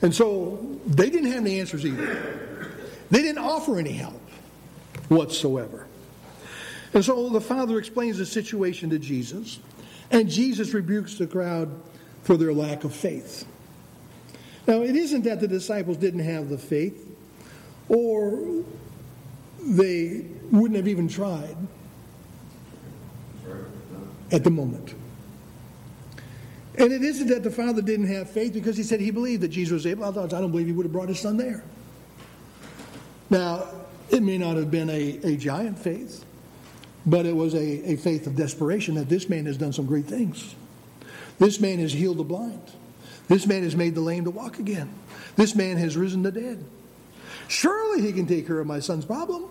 And 0.00 0.14
so 0.14 0.64
they 0.86 1.10
didn't 1.10 1.32
have 1.32 1.40
any 1.40 1.58
answers 1.58 1.84
either. 1.84 2.70
They 3.10 3.22
didn't 3.22 3.42
offer 3.42 3.80
any 3.80 3.94
help 3.94 4.20
whatsoever. 5.08 5.88
And 6.92 7.04
so 7.04 7.28
the 7.30 7.40
Father 7.40 7.76
explains 7.80 8.18
the 8.18 8.26
situation 8.26 8.90
to 8.90 8.98
Jesus, 9.00 9.58
and 10.12 10.30
Jesus 10.30 10.72
rebukes 10.72 11.18
the 11.18 11.26
crowd 11.26 11.82
for 12.22 12.36
their 12.36 12.52
lack 12.52 12.84
of 12.84 12.94
faith. 12.94 13.44
Now, 14.68 14.82
it 14.82 14.94
isn't 14.94 15.22
that 15.22 15.40
the 15.40 15.48
disciples 15.48 15.96
didn't 15.96 16.20
have 16.20 16.48
the 16.48 16.58
faith, 16.58 17.16
or 17.88 18.62
they 19.64 20.26
wouldn't 20.50 20.76
have 20.76 20.88
even 20.88 21.08
tried 21.08 21.56
at 24.30 24.44
the 24.44 24.50
moment. 24.50 24.94
And 26.76 26.92
it 26.92 27.02
isn't 27.02 27.28
that 27.28 27.42
the 27.42 27.50
father 27.50 27.82
didn't 27.82 28.08
have 28.08 28.28
faith 28.30 28.52
because 28.52 28.76
he 28.76 28.82
said 28.82 29.00
he 29.00 29.10
believed 29.10 29.42
that 29.42 29.48
Jesus 29.48 29.72
was 29.72 29.86
able. 29.86 30.04
I 30.04 30.26
don't 30.26 30.50
believe 30.50 30.66
he 30.66 30.72
would 30.72 30.86
have 30.86 30.92
brought 30.92 31.08
his 31.08 31.20
son 31.20 31.36
there. 31.36 31.62
Now, 33.30 33.66
it 34.10 34.22
may 34.22 34.38
not 34.38 34.56
have 34.56 34.70
been 34.70 34.90
a, 34.90 35.20
a 35.22 35.36
giant 35.36 35.78
faith, 35.78 36.24
but 37.06 37.26
it 37.26 37.34
was 37.34 37.54
a, 37.54 37.92
a 37.92 37.96
faith 37.96 38.26
of 38.26 38.36
desperation 38.36 38.96
that 38.96 39.08
this 39.08 39.28
man 39.28 39.46
has 39.46 39.56
done 39.56 39.72
some 39.72 39.86
great 39.86 40.06
things. 40.06 40.54
This 41.38 41.60
man 41.60 41.78
has 41.78 41.92
healed 41.92 42.18
the 42.18 42.24
blind. 42.24 42.62
This 43.28 43.46
man 43.46 43.62
has 43.62 43.74
made 43.74 43.94
the 43.94 44.00
lame 44.00 44.24
to 44.24 44.30
walk 44.30 44.58
again. 44.58 44.92
This 45.36 45.54
man 45.54 45.76
has 45.78 45.96
risen 45.96 46.22
the 46.22 46.32
dead. 46.32 46.64
Surely 47.48 48.02
he 48.02 48.12
can 48.12 48.26
take 48.26 48.46
care 48.46 48.58
of 48.58 48.66
my 48.66 48.80
son's 48.80 49.04
problem. 49.04 49.44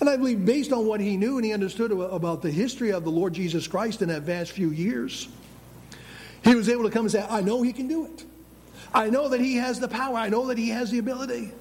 And 0.00 0.08
I 0.08 0.16
believe, 0.16 0.44
based 0.44 0.72
on 0.72 0.86
what 0.86 1.00
he 1.00 1.16
knew 1.16 1.36
and 1.36 1.44
he 1.44 1.52
understood 1.52 1.92
about 1.92 2.42
the 2.42 2.50
history 2.50 2.90
of 2.92 3.04
the 3.04 3.10
Lord 3.10 3.34
Jesus 3.34 3.66
Christ 3.68 4.02
in 4.02 4.08
that 4.08 4.22
vast 4.22 4.52
few 4.52 4.70
years, 4.70 5.28
he 6.42 6.54
was 6.54 6.68
able 6.68 6.84
to 6.84 6.90
come 6.90 7.02
and 7.02 7.12
say, 7.12 7.24
I 7.28 7.40
know 7.40 7.62
he 7.62 7.72
can 7.72 7.88
do 7.88 8.06
it. 8.06 8.24
I 8.92 9.10
know 9.10 9.28
that 9.28 9.40
he 9.40 9.56
has 9.56 9.80
the 9.80 9.88
power. 9.88 10.16
I 10.16 10.28
know 10.28 10.46
that 10.46 10.58
he 10.58 10.70
has 10.70 10.90
the 10.90 10.98
ability. 10.98 11.52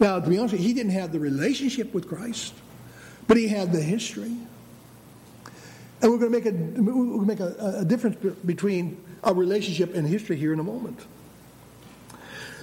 Now, 0.00 0.20
to 0.20 0.28
be 0.28 0.38
honest, 0.38 0.54
you, 0.54 0.60
he 0.60 0.72
didn't 0.72 0.92
have 0.92 1.12
the 1.12 1.20
relationship 1.20 1.92
with 1.94 2.08
Christ, 2.08 2.54
but 3.26 3.36
he 3.36 3.48
had 3.48 3.72
the 3.72 3.80
history. 3.80 4.36
And 6.02 6.12
we're 6.12 6.18
going 6.18 6.32
to 6.32 6.38
make 6.38 6.46
a, 6.46 6.52
make 6.52 7.40
a, 7.40 7.78
a 7.80 7.84
difference 7.84 8.16
between 8.44 9.02
our 9.24 9.34
relationship 9.34 9.94
and 9.94 10.06
history 10.06 10.36
here 10.36 10.52
in 10.52 10.60
a 10.60 10.64
moment. 10.64 10.98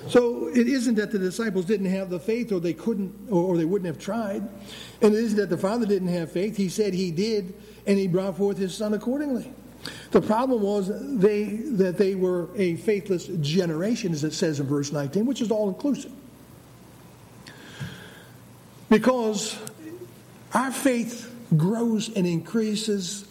So 0.08 0.48
it 0.48 0.68
isn't 0.68 0.96
that 0.96 1.12
the 1.12 1.20
disciples 1.20 1.66
didn't 1.66 1.88
have 1.88 2.10
the 2.10 2.20
faith 2.20 2.52
or 2.52 2.60
they 2.60 2.74
couldn't 2.74 3.30
or 3.30 3.58
they 3.58 3.66
wouldn't 3.66 3.88
have 3.88 4.00
tried. 4.00 4.42
And 5.02 5.13
it 5.13 5.24
isn't 5.24 5.38
that 5.38 5.50
the 5.50 5.58
Father 5.58 5.86
didn't 5.86 6.10
have 6.10 6.32
faith. 6.32 6.58
He 6.58 6.70
said 6.70 6.94
he 6.94 7.12
did, 7.12 7.54
and 7.88 7.98
he 7.98 8.08
brought 8.08 8.38
forth 8.38 8.58
his 8.58 8.76
Son 8.76 8.94
accordingly. 8.94 9.54
The 10.12 10.22
problem 10.22 10.62
was 10.62 10.92
they, 11.20 11.44
that 11.44 11.98
they 11.98 12.16
were 12.16 12.50
a 12.56 12.76
faithless 12.78 13.28
generation, 13.42 14.13
as 14.13 14.24
it 14.24 14.34
says 14.34 14.60
in 14.60 14.68
verse 14.68 14.92
19, 14.92 15.26
which 15.26 15.42
is 15.42 15.52
all 15.52 15.70
inclusive. 15.70 16.12
Because 18.89 19.58
our 20.54 20.72
faith 20.72 21.34
grows 21.58 22.10
and 22.16 22.28
increases 22.28 23.28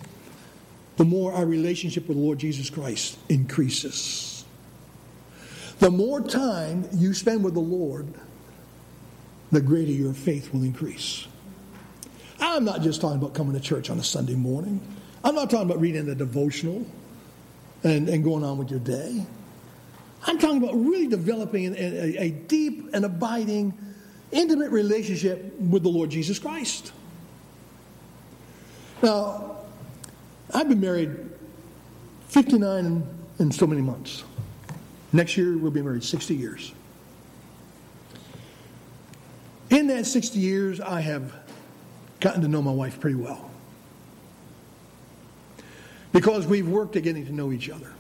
the 0.97 1.05
more 1.05 1.33
our 1.33 1.47
relationship 1.47 2.09
with 2.09 2.17
the 2.17 2.23
Lord 2.23 2.39
Jesus 2.39 2.69
Christ 2.69 3.19
increases. 3.29 4.32
The 5.83 5.91
more 5.91 6.21
time 6.21 6.89
you 6.93 7.13
spend 7.13 7.43
with 7.43 7.55
the 7.55 7.61
Lord, 7.61 8.07
the 9.51 9.61
greater 9.61 9.91
your 9.91 10.13
faith 10.13 10.53
will 10.53 10.63
increase. 10.63 11.27
I'm 12.39 12.65
not 12.65 12.83
just 12.83 13.01
talking 13.01 13.19
about 13.19 13.35
coming 13.35 13.55
to 13.55 13.61
church 13.61 13.91
on 13.91 13.99
a 13.99 14.05
Sunday 14.05 14.37
morning. 14.37 14.81
I'm 15.25 15.35
not 15.35 15.51
talking 15.51 15.69
about 15.69 15.81
reading 15.81 16.07
the 16.07 16.15
devotional 16.15 16.87
and, 17.83 18.09
and 18.09 18.23
going 18.23 18.45
on 18.45 18.59
with 18.59 18.71
your 18.71 18.79
day. 18.79 19.27
I'm 20.25 20.39
talking 20.39 20.63
about 20.63 20.77
really 20.77 21.09
developing 21.09 21.75
a, 21.75 22.17
a, 22.17 22.31
deep 22.31 22.91
and 22.95 23.05
abiding, 23.05 23.77
intimate 24.31 24.71
relationship 24.71 25.59
with 25.59 25.83
the 25.83 25.89
Lord 25.89 26.11
Jesus 26.11 26.39
Christ. 26.39 26.93
Now, 29.03 29.57
I've 30.55 30.69
been 30.69 30.81
married 30.81 31.11
59 32.29 32.87
and, 32.87 33.25
and 33.41 33.53
so 33.53 33.67
many 33.67 33.83
months. 33.83 34.23
Next 35.13 35.37
year, 35.37 35.57
we'll 35.59 35.71
be 35.71 35.83
married 35.83 36.05
60 36.05 36.35
years. 36.35 36.73
In 39.71 39.87
that 39.89 40.07
60 40.07 40.39
years, 40.39 40.81
I 40.81 41.01
have 41.01 41.33
gotten 42.21 42.43
to 42.43 42.49
know 42.49 42.63
my 42.63 42.73
wife 42.73 43.01
pretty 43.01 43.17
well 43.17 43.51
because 46.13 46.47
we've 46.47 46.69
worked 46.69 46.95
at 46.97 47.03
getting 47.03 47.27
to 47.27 47.33
know 47.33 47.53
each 47.53 47.69
other. 47.71 47.91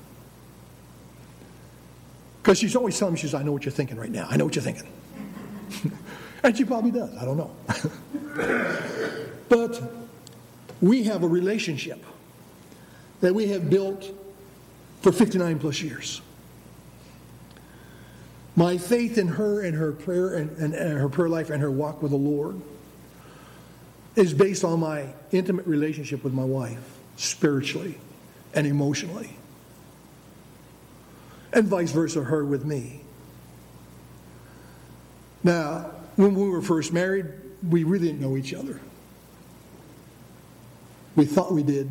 Because 2.42 2.58
she's 2.58 2.76
always 2.76 2.98
telling 2.98 3.14
me, 3.14 3.20
she's, 3.20 3.34
I 3.34 3.42
know 3.42 3.52
what 3.52 3.64
you're 3.64 3.72
thinking 3.72 3.96
right 3.96 4.10
now. 4.10 4.26
I 4.28 4.36
know 4.36 4.44
what 4.44 4.54
you're 4.54 4.62
thinking. 4.62 4.88
and 6.42 6.56
she 6.56 6.64
probably 6.64 6.90
does. 6.90 7.16
I 7.16 7.24
don't 7.24 7.36
know. 7.36 7.54
but 9.48 9.80
we 10.80 11.04
have 11.04 11.22
a 11.22 11.28
relationship 11.28 12.04
that 13.20 13.34
we 13.34 13.48
have 13.48 13.70
built 13.70 14.10
for 15.00 15.12
59 15.12 15.58
plus 15.58 15.80
years. 15.80 16.20
My 18.54 18.76
faith 18.76 19.16
in 19.16 19.28
her 19.28 19.62
and 19.62 19.74
her 19.74 19.92
prayer 19.92 20.34
and, 20.34 20.50
and, 20.58 20.74
and 20.74 20.98
her 20.98 21.08
prayer 21.08 21.28
life 21.28 21.50
and 21.50 21.62
her 21.62 21.70
walk 21.70 22.02
with 22.02 22.10
the 22.10 22.18
Lord 22.18 22.60
is 24.14 24.34
based 24.34 24.62
on 24.62 24.80
my 24.80 25.06
intimate 25.30 25.66
relationship 25.66 26.22
with 26.22 26.34
my 26.34 26.44
wife 26.44 26.98
spiritually 27.16 27.98
and 28.54 28.66
emotionally. 28.66 29.36
And 31.52 31.66
vice 31.66 31.92
versa, 31.92 32.22
her 32.22 32.44
with 32.44 32.64
me. 32.64 33.00
Now, 35.44 35.90
when 36.16 36.34
we 36.34 36.48
were 36.48 36.62
first 36.62 36.92
married, 36.92 37.26
we 37.66 37.84
really 37.84 38.08
didn't 38.08 38.20
know 38.20 38.36
each 38.36 38.54
other. 38.54 38.80
We 41.16 41.24
thought 41.24 41.52
we 41.52 41.62
did. 41.62 41.90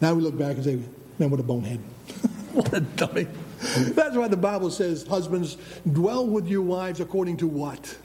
Now 0.00 0.14
we 0.14 0.22
look 0.22 0.36
back 0.36 0.56
and 0.56 0.64
say, 0.64 0.80
man, 1.18 1.30
what 1.30 1.40
a 1.40 1.42
bonehead. 1.42 1.78
what 2.52 2.72
a 2.72 2.80
dummy. 2.80 3.26
That's 3.76 4.16
why 4.16 4.28
the 4.28 4.36
Bible 4.36 4.70
says, 4.70 5.06
husbands, 5.06 5.56
dwell 5.90 6.26
with 6.26 6.46
your 6.46 6.62
wives 6.62 7.00
according 7.00 7.38
to 7.38 7.48
what? 7.48 7.96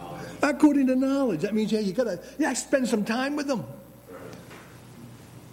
Knowledge. 0.00 0.28
According 0.42 0.86
to 0.86 0.96
knowledge. 0.96 1.40
That 1.40 1.54
means, 1.54 1.70
yeah, 1.70 1.80
you 1.80 1.92
gotta 1.92 2.20
yeah, 2.38 2.52
spend 2.54 2.88
some 2.88 3.04
time 3.04 3.36
with 3.36 3.46
them. 3.46 3.64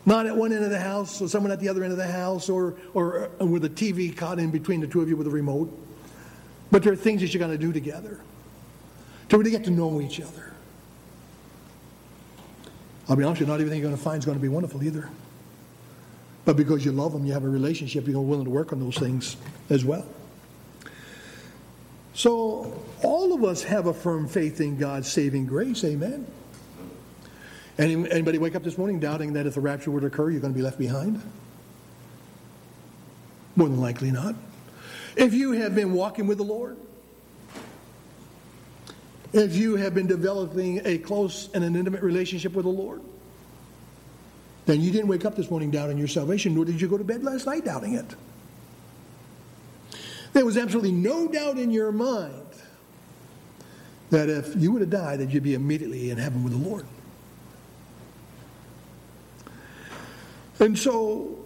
Not 0.06 0.28
at 0.28 0.36
one 0.36 0.54
end 0.54 0.64
of 0.64 0.70
the 0.70 0.80
house, 0.80 1.22
or 1.22 1.28
someone 1.28 1.52
at 1.52 1.60
the 1.60 1.68
other 1.68 1.84
end 1.84 1.92
of 1.92 1.98
the 1.98 2.08
house, 2.08 2.50
or, 2.50 2.76
or 2.94 3.30
uh, 3.42 3.46
with 3.46 3.66
a 3.66 3.70
TV 3.70 4.16
caught 4.16 4.40
in 4.40 4.50
between 4.50 4.80
the 4.80 4.88
two 4.88 5.02
of 5.02 5.10
you 5.10 5.18
with 5.18 5.28
a 5.28 5.32
remote. 5.32 5.78
But 6.72 6.84
there 6.84 6.94
are 6.94 6.96
things 6.96 7.22
that 7.22 7.34
you 7.34 7.40
got 7.40 7.48
to 7.48 7.58
do 7.58 7.74
together 7.74 8.22
to 9.28 9.38
really 9.38 9.52
get 9.52 9.66
to 9.66 9.72
know 9.72 10.00
each 10.00 10.22
other. 10.22 10.54
I'll 13.10 13.16
be 13.16 13.24
honest, 13.24 13.42
with 13.42 13.50
you, 13.50 13.54
not 13.54 13.60
everything 13.60 13.80
you're 13.80 13.90
going 13.90 13.98
to 13.98 14.04
find 14.04 14.20
is 14.20 14.26
going 14.26 14.38
to 14.38 14.42
be 14.42 14.48
wonderful 14.48 14.84
either. 14.84 15.10
But 16.50 16.58
because 16.58 16.84
you 16.84 16.92
love 16.92 17.14
them, 17.14 17.28
you 17.28 17.34
have 17.34 17.44
a 17.44 17.48
relationship, 17.48 18.08
you're 18.08 18.20
willing 18.20 18.46
to 18.46 18.50
work 18.50 18.74
on 18.74 18.80
those 18.80 18.98
things 18.98 19.38
as 19.70 19.86
well. 19.86 20.04
So, 22.16 22.82
all 23.04 23.34
of 23.36 23.44
us 23.44 23.62
have 23.62 23.86
a 23.86 23.94
firm 23.94 24.28
faith 24.28 24.60
in 24.60 24.76
God's 24.76 25.08
saving 25.08 25.46
grace. 25.46 25.84
Amen. 25.84 26.26
Any, 27.78 27.94
anybody 28.10 28.40
wake 28.40 28.56
up 28.56 28.64
this 28.64 28.80
morning 28.80 29.00
doubting 29.00 29.34
that 29.34 29.46
if 29.46 29.54
the 29.54 29.62
rapture 29.62 29.92
were 29.92 30.00
to 30.00 30.08
occur, 30.08 30.32
you're 30.32 30.42
going 30.42 30.52
to 30.52 30.58
be 30.58 30.64
left 30.64 30.80
behind? 30.80 31.22
More 33.56 33.70
than 33.70 33.80
likely 33.80 34.10
not. 34.10 34.34
If 35.16 35.36
you 35.36 35.52
have 35.52 35.76
been 35.76 35.94
walking 35.94 36.26
with 36.26 36.40
the 36.40 36.46
Lord, 36.46 36.78
if 39.34 39.56
you 39.56 39.76
have 39.76 39.94
been 39.94 40.08
developing 40.08 40.82
a 40.84 40.98
close 40.98 41.48
and 41.54 41.64
an 41.64 41.76
intimate 41.76 42.02
relationship 42.02 42.54
with 42.54 42.66
the 42.66 42.72
Lord, 42.72 43.02
then 44.70 44.82
you 44.82 44.92
didn't 44.92 45.08
wake 45.08 45.26
up 45.26 45.36
this 45.36 45.50
morning 45.50 45.72
doubting 45.72 45.98
your 45.98 46.08
salvation, 46.08 46.54
nor 46.54 46.64
did 46.64 46.80
you 46.80 46.88
go 46.88 46.98
to 46.98 47.04
bed 47.04 47.24
last 47.24 47.48
night 47.48 47.66
doubting 47.66 47.96
it. 47.96 48.16
There 50.34 50.46
was 50.46 50.58
absolutely 50.58 50.92
no 50.92 51.28
doubt 51.28 51.58
in 51.58 51.72
your 51.72 51.92
mind 51.92 52.46
that 54.12 54.30
if 54.30 54.56
you 54.56 54.72
would 54.72 54.82
have 54.82 54.92
died, 54.92 55.20
that 55.20 55.32
you'd 55.32 55.44
be 55.44 55.56
immediately 55.56 56.12
in 56.12 56.18
heaven 56.18 56.44
with 56.44 56.54
the 56.54 56.70
Lord. 56.70 56.86
And 60.60 60.78
so, 60.78 61.38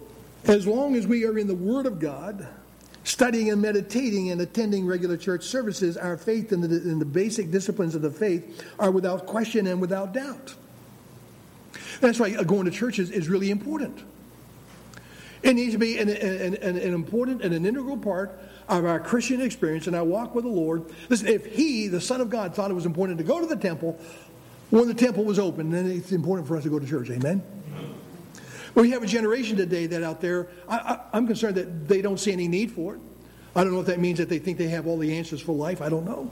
as 0.44 0.66
long 0.66 0.94
as 0.94 1.06
we 1.06 1.24
are 1.24 1.38
in 1.38 1.46
the 1.46 1.54
Word 1.54 1.86
of 1.86 1.98
God, 1.98 2.46
studying 3.04 3.50
and 3.50 3.62
meditating 3.62 4.30
and 4.30 4.40
attending 4.40 4.86
regular 4.86 5.16
church 5.16 5.44
services, 5.44 5.96
our 5.96 6.16
faith 6.16 6.52
in 6.52 6.60
the, 6.60 6.66
in 6.66 6.98
the 6.98 7.04
basic 7.04 7.50
disciplines 7.50 7.94
of 7.94 8.02
the 8.02 8.10
faith 8.10 8.64
are 8.78 8.90
without 8.90 9.26
question 9.26 9.66
and 9.66 9.80
without 9.80 10.12
doubt. 10.12 10.54
That's 12.04 12.20
why 12.20 12.34
uh, 12.34 12.42
going 12.42 12.66
to 12.66 12.70
church 12.70 12.98
is, 12.98 13.10
is 13.10 13.28
really 13.28 13.50
important. 13.50 14.02
It 15.42 15.54
needs 15.54 15.72
to 15.72 15.78
be 15.78 15.98
an, 15.98 16.08
an, 16.08 16.54
an, 16.54 16.76
an, 16.76 16.94
important 16.94 17.42
and 17.42 17.54
an 17.54 17.64
integral 17.66 17.96
part 17.96 18.38
of 18.68 18.84
our 18.84 19.00
Christian 19.00 19.40
experience 19.40 19.86
and 19.86 19.96
our 19.96 20.04
walk 20.04 20.34
with 20.34 20.44
the 20.44 20.50
Lord. 20.50 20.84
Listen, 21.08 21.28
if 21.28 21.46
He, 21.46 21.88
the 21.88 22.00
Son 22.00 22.20
of 22.20 22.30
God, 22.30 22.54
thought 22.54 22.70
it 22.70 22.74
was 22.74 22.86
important 22.86 23.18
to 23.18 23.24
go 23.24 23.40
to 23.40 23.46
the 23.46 23.56
temple 23.56 23.98
when 24.70 24.88
the 24.88 24.94
temple 24.94 25.24
was 25.24 25.38
open, 25.38 25.70
then 25.70 25.90
it's 25.90 26.12
important 26.12 26.48
for 26.48 26.56
us 26.56 26.64
to 26.64 26.68
go 26.68 26.78
to 26.78 26.86
church. 26.86 27.08
Amen? 27.10 27.42
We 28.74 28.90
have 28.90 29.02
a 29.02 29.06
generation 29.06 29.56
today 29.56 29.86
that 29.86 30.02
out 30.02 30.20
there, 30.20 30.48
I, 30.68 30.98
am 31.12 31.26
concerned 31.26 31.56
that 31.56 31.88
they 31.88 32.02
don't 32.02 32.18
see 32.18 32.32
any 32.32 32.48
need 32.48 32.72
for 32.72 32.96
it. 32.96 33.00
I 33.54 33.62
don't 33.62 33.72
know 33.72 33.80
if 33.80 33.86
that 33.86 34.00
means 34.00 34.18
that 34.18 34.28
they 34.28 34.38
think 34.38 34.58
they 34.58 34.68
have 34.68 34.86
all 34.86 34.98
the 34.98 35.16
answers 35.16 35.40
for 35.40 35.54
life. 35.54 35.80
I 35.80 35.88
don't 35.88 36.04
know. 36.04 36.30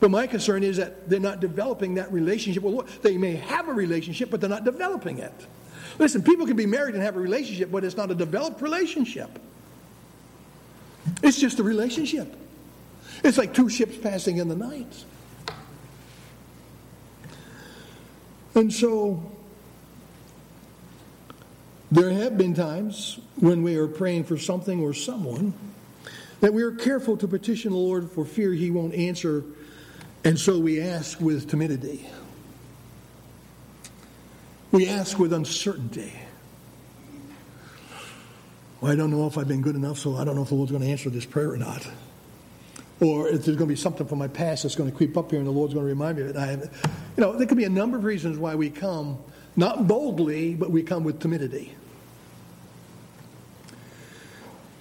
But 0.00 0.10
my 0.10 0.26
concern 0.26 0.62
is 0.62 0.76
that 0.76 1.08
they're 1.08 1.18
not 1.18 1.40
developing 1.40 1.94
that 1.94 2.12
relationship. 2.12 2.62
Well, 2.62 2.86
they 3.02 3.16
may 3.18 3.36
have 3.36 3.68
a 3.68 3.72
relationship, 3.72 4.30
but 4.30 4.40
they're 4.40 4.50
not 4.50 4.64
developing 4.64 5.18
it. 5.18 5.46
Listen, 5.98 6.22
people 6.22 6.46
can 6.46 6.56
be 6.56 6.66
married 6.66 6.94
and 6.94 7.02
have 7.02 7.16
a 7.16 7.20
relationship, 7.20 7.72
but 7.72 7.82
it's 7.82 7.96
not 7.96 8.10
a 8.10 8.14
developed 8.14 8.62
relationship. 8.62 9.38
It's 11.22 11.40
just 11.40 11.58
a 11.58 11.62
relationship. 11.62 12.36
It's 13.24 13.38
like 13.38 13.52
two 13.52 13.68
ships 13.68 13.96
passing 13.96 14.36
in 14.36 14.48
the 14.48 14.54
night. 14.54 15.04
And 18.54 18.72
so 18.72 19.32
there 21.90 22.10
have 22.10 22.38
been 22.38 22.54
times 22.54 23.18
when 23.36 23.62
we 23.62 23.76
are 23.76 23.88
praying 23.88 24.24
for 24.24 24.38
something 24.38 24.80
or 24.80 24.92
someone 24.94 25.54
that 26.40 26.52
we 26.52 26.62
are 26.62 26.72
careful 26.72 27.16
to 27.16 27.26
petition 27.26 27.72
the 27.72 27.78
Lord 27.78 28.10
for 28.10 28.24
fear 28.24 28.52
He 28.52 28.70
won't 28.70 28.94
answer, 28.94 29.44
and 30.24 30.38
so 30.38 30.58
we 30.58 30.80
ask 30.80 31.20
with 31.20 31.48
timidity. 31.48 32.08
We 34.70 34.88
ask 34.88 35.18
with 35.18 35.32
uncertainty. 35.32 36.12
Well, 38.80 38.92
I 38.92 38.96
don't 38.96 39.10
know 39.10 39.26
if 39.26 39.38
I've 39.38 39.48
been 39.48 39.62
good 39.62 39.76
enough, 39.76 39.98
so 39.98 40.16
I 40.16 40.24
don't 40.24 40.36
know 40.36 40.42
if 40.42 40.50
the 40.50 40.54
Lord's 40.54 40.70
going 40.70 40.84
to 40.84 40.90
answer 40.90 41.10
this 41.10 41.24
prayer 41.24 41.52
or 41.52 41.56
not. 41.56 41.86
Or 43.00 43.28
if 43.28 43.44
there's 43.44 43.56
going 43.56 43.68
to 43.68 43.74
be 43.74 43.76
something 43.76 44.06
from 44.06 44.18
my 44.18 44.28
past 44.28 44.64
that's 44.64 44.74
going 44.74 44.90
to 44.90 44.96
creep 44.96 45.16
up 45.16 45.30
here 45.30 45.38
and 45.38 45.46
the 45.46 45.52
Lord's 45.52 45.72
going 45.72 45.86
to 45.86 45.88
remind 45.88 46.18
me 46.18 46.24
of 46.24 46.30
it. 46.30 46.36
I 46.36 46.46
have, 46.46 46.60
you 47.16 47.22
know, 47.22 47.32
there 47.32 47.46
could 47.46 47.56
be 47.56 47.64
a 47.64 47.70
number 47.70 47.96
of 47.96 48.04
reasons 48.04 48.38
why 48.38 48.54
we 48.56 48.70
come, 48.70 49.18
not 49.56 49.86
boldly, 49.86 50.54
but 50.54 50.70
we 50.70 50.82
come 50.82 51.04
with 51.04 51.20
timidity. 51.20 51.74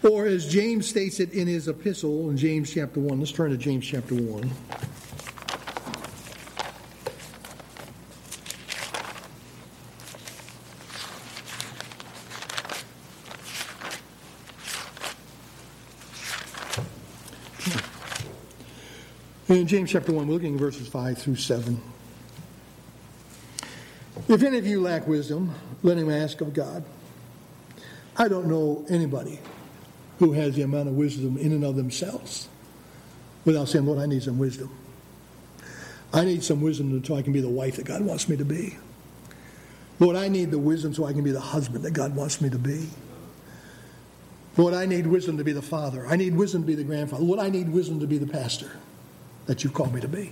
Or 0.04 0.26
as 0.26 0.47
James 0.47 0.88
states 0.88 1.19
it 1.19 1.34
in 1.34 1.47
his 1.47 1.67
epistle 1.67 2.30
in 2.30 2.38
James 2.38 2.73
chapter 2.73 3.00
1, 3.00 3.19
let's 3.19 3.32
turn 3.32 3.52
to 3.52 3.58
James 3.58 3.86
chapter 3.86 4.15
1. 4.15 4.52
In 19.58 19.65
James 19.65 19.91
chapter 19.91 20.12
1, 20.12 20.28
we're 20.28 20.34
looking 20.36 20.54
at 20.54 20.60
verses 20.60 20.88
5 20.88 21.17
through 21.17 21.38
7. 21.38 21.82
If 24.28 24.43
any 24.43 24.60
of 24.60 24.67
you 24.67 24.82
lack 24.82 25.08
wisdom, 25.08 25.52
let 25.82 25.98
him 25.98 26.12
ask 26.12 26.41
of 26.41 26.54
God. 26.54 26.84
I 28.15 28.28
don't 28.28 28.46
know 28.46 28.86
anybody 28.88 29.39
who 30.20 30.34
has 30.34 30.54
the 30.54 30.62
amount 30.62 30.89
of 30.89 30.93
wisdom 30.93 31.38
in 31.39 31.54
and 31.54 31.63
of 31.63 31.76
themselves 31.76 32.50
without 33.46 33.67
saying, 33.67 33.88
Lord, 33.88 33.98
I 33.98 34.06
need 34.06 34.22
some 34.22 34.38
wisdom. 34.38 34.70
I 36.13 36.24
need 36.24 36.43
some 36.43 36.62
wisdom 36.62 37.04
so 37.04 37.15
I 37.15 37.24
can 37.24 37.34
be 37.34 37.41
the 37.41 37.50
wife 37.50 37.78
that 37.78 37.86
God 37.88 38.04
wants 38.04 38.30
me 38.30 38.38
to 38.38 38.46
be. 38.46 38.78
Lord, 40.00 40.15
I 40.15 40.28
need 40.28 40.52
the 40.52 40.60
wisdom 40.60 40.93
so 40.93 41.06
I 41.06 41.13
can 41.13 41.24
be 41.24 41.32
the 41.32 41.39
husband 41.39 41.84
that 41.84 41.93
God 41.93 42.15
wants 42.15 42.41
me 42.41 42.52
to 42.52 42.60
be. 42.60 42.89
Lord, 44.56 44.76
I 44.76 44.86
need 44.86 45.08
wisdom 45.08 45.36
to 45.38 45.43
be 45.43 45.52
the 45.52 45.63
father. 45.63 46.06
I 46.06 46.15
need 46.15 46.36
wisdom 46.36 46.62
to 46.62 46.67
be 46.67 46.76
the 46.76 46.84
grandfather. 46.84 47.24
Lord, 47.24 47.39
I 47.39 47.50
need 47.50 47.70
wisdom 47.70 48.00
to 48.02 48.06
be 48.06 48.20
the 48.20 48.28
pastor 48.28 48.70
that 49.48 49.64
you've 49.64 49.74
called 49.74 49.94
me 49.94 50.02
to 50.02 50.08
be. 50.08 50.32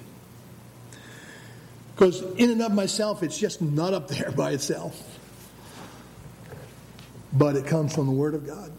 Because 1.96 2.22
in 2.22 2.52
and 2.52 2.62
of 2.62 2.74
myself, 2.74 3.24
it's 3.24 3.38
just 3.38 3.62
not 3.62 3.94
up 3.94 4.08
there 4.10 4.32
by 4.32 4.52
itself. 4.52 5.20
But 7.34 7.56
it 7.56 7.66
comes 7.66 7.96
from 7.96 8.06
the 8.06 8.12
Word 8.14 8.34
of 8.36 8.46
God. 8.46 8.72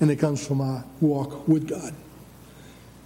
And 0.00 0.10
it 0.10 0.16
comes 0.16 0.44
from 0.44 0.60
our 0.60 0.84
walk 1.00 1.46
with 1.46 1.68
God. 1.68 1.94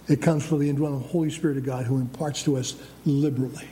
It 0.07 0.21
comes 0.21 0.45
from 0.45 0.59
the 0.59 0.69
indwelling 0.69 1.01
Holy 1.01 1.29
Spirit 1.29 1.57
of 1.57 1.65
God 1.65 1.85
who 1.85 1.97
imparts 1.97 2.43
to 2.43 2.57
us 2.57 2.75
liberally. 3.05 3.67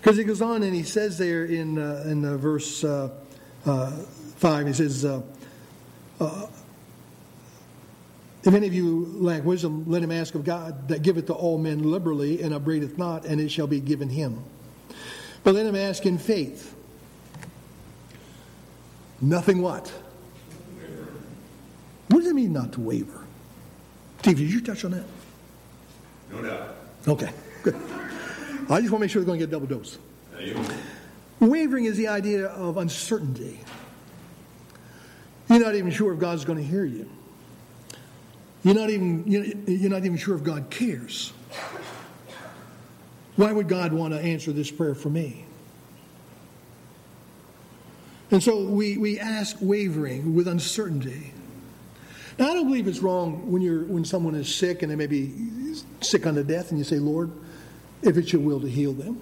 Because 0.00 0.16
he 0.16 0.24
goes 0.24 0.40
on 0.40 0.62
and 0.62 0.74
he 0.74 0.82
says 0.82 1.18
there 1.18 1.44
in, 1.44 1.78
uh, 1.78 2.04
in 2.06 2.24
uh, 2.24 2.38
verse 2.38 2.82
uh, 2.82 3.10
uh 3.66 3.90
5, 4.36 4.66
he 4.66 4.72
says, 4.72 5.04
uh, 5.04 5.20
if 8.42 8.54
any 8.54 8.66
of 8.66 8.72
you 8.72 9.06
lack 9.16 9.44
wisdom, 9.44 9.84
let 9.86 10.02
him 10.02 10.10
ask 10.10 10.34
of 10.34 10.44
God 10.44 10.88
that 10.88 11.02
giveth 11.02 11.26
to 11.26 11.34
all 11.34 11.58
men 11.58 11.82
liberally 11.90 12.42
and 12.42 12.54
upbraideth 12.54 12.96
not, 12.96 13.26
and 13.26 13.40
it 13.40 13.50
shall 13.50 13.66
be 13.66 13.80
given 13.80 14.08
him. 14.08 14.42
But 15.44 15.54
let 15.54 15.66
him 15.66 15.76
ask 15.76 16.06
in 16.06 16.18
faith. 16.18 16.74
Nothing 19.20 19.60
what? 19.60 19.92
What 22.08 22.20
does 22.20 22.28
it 22.28 22.34
mean 22.34 22.52
not 22.52 22.72
to 22.72 22.80
waver? 22.80 23.24
Steve, 24.20 24.38
did 24.38 24.50
you 24.50 24.60
touch 24.60 24.84
on 24.84 24.92
that? 24.92 25.04
No 26.32 26.42
doubt. 26.42 26.76
Okay, 27.06 27.30
good. 27.62 27.74
I 28.68 28.80
just 28.80 28.90
want 28.90 28.90
to 28.90 28.98
make 29.00 29.10
sure 29.10 29.20
they're 29.20 29.26
going 29.26 29.38
to 29.38 29.46
get 29.46 29.50
double 29.50 29.66
dose. 29.66 29.98
Wavering 31.40 31.86
is 31.86 31.96
the 31.96 32.08
idea 32.08 32.46
of 32.46 32.76
uncertainty. 32.76 33.60
You're 35.48 35.60
not 35.60 35.74
even 35.74 35.90
sure 35.90 36.12
if 36.12 36.20
God's 36.20 36.44
going 36.44 36.58
to 36.58 36.64
hear 36.64 36.84
you. 36.84 37.10
You're 38.62 38.74
not 38.74 38.90
even, 38.90 39.24
you're 39.26 39.90
not 39.90 40.04
even 40.04 40.16
sure 40.16 40.34
if 40.34 40.42
God 40.42 40.68
cares. 40.70 41.32
Why 43.36 43.52
would 43.52 43.68
God 43.68 43.92
want 43.92 44.12
to 44.12 44.20
answer 44.20 44.52
this 44.52 44.70
prayer 44.70 44.94
for 44.94 45.08
me? 45.08 45.46
And 48.30 48.42
so 48.42 48.62
we, 48.64 48.96
we 48.98 49.18
ask 49.18 49.56
wavering 49.60 50.34
with 50.34 50.46
uncertainty. 50.46 51.32
Now, 52.38 52.50
I 52.50 52.54
don't 52.54 52.66
believe 52.66 52.86
it's 52.86 53.00
wrong 53.00 53.50
when, 53.50 53.60
you're, 53.60 53.84
when 53.84 54.04
someone 54.04 54.34
is 54.34 54.54
sick 54.54 54.82
and 54.82 54.90
they 54.90 54.96
may 54.96 55.06
be 55.06 55.32
sick 56.00 56.26
unto 56.26 56.42
death 56.42 56.70
and 56.70 56.78
you 56.78 56.84
say, 56.84 56.98
Lord, 56.98 57.30
if 58.02 58.16
it's 58.16 58.32
your 58.32 58.42
will 58.42 58.60
to 58.60 58.68
heal 58.68 58.92
them. 58.92 59.20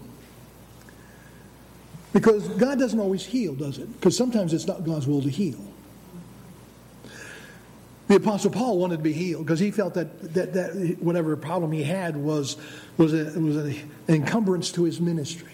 Because 2.12 2.48
God 2.48 2.78
doesn't 2.78 2.98
always 2.98 3.24
heal, 3.24 3.54
does 3.54 3.78
it? 3.78 3.92
Because 3.92 4.16
sometimes 4.16 4.52
it's 4.52 4.66
not 4.66 4.84
God's 4.84 5.06
will 5.06 5.22
to 5.22 5.28
heal. 5.28 5.67
The 8.08 8.16
Apostle 8.16 8.50
Paul 8.50 8.78
wanted 8.78 8.96
to 8.96 9.02
be 9.02 9.12
healed 9.12 9.44
because 9.44 9.60
he 9.60 9.70
felt 9.70 9.94
that, 9.94 10.34
that, 10.34 10.54
that 10.54 10.96
whatever 11.00 11.36
problem 11.36 11.72
he 11.72 11.84
had 11.84 12.16
was, 12.16 12.56
was, 12.96 13.12
a, 13.12 13.38
was 13.38 13.56
an 13.56 13.90
encumbrance 14.08 14.72
to 14.72 14.84
his 14.84 14.98
ministry. 14.98 15.52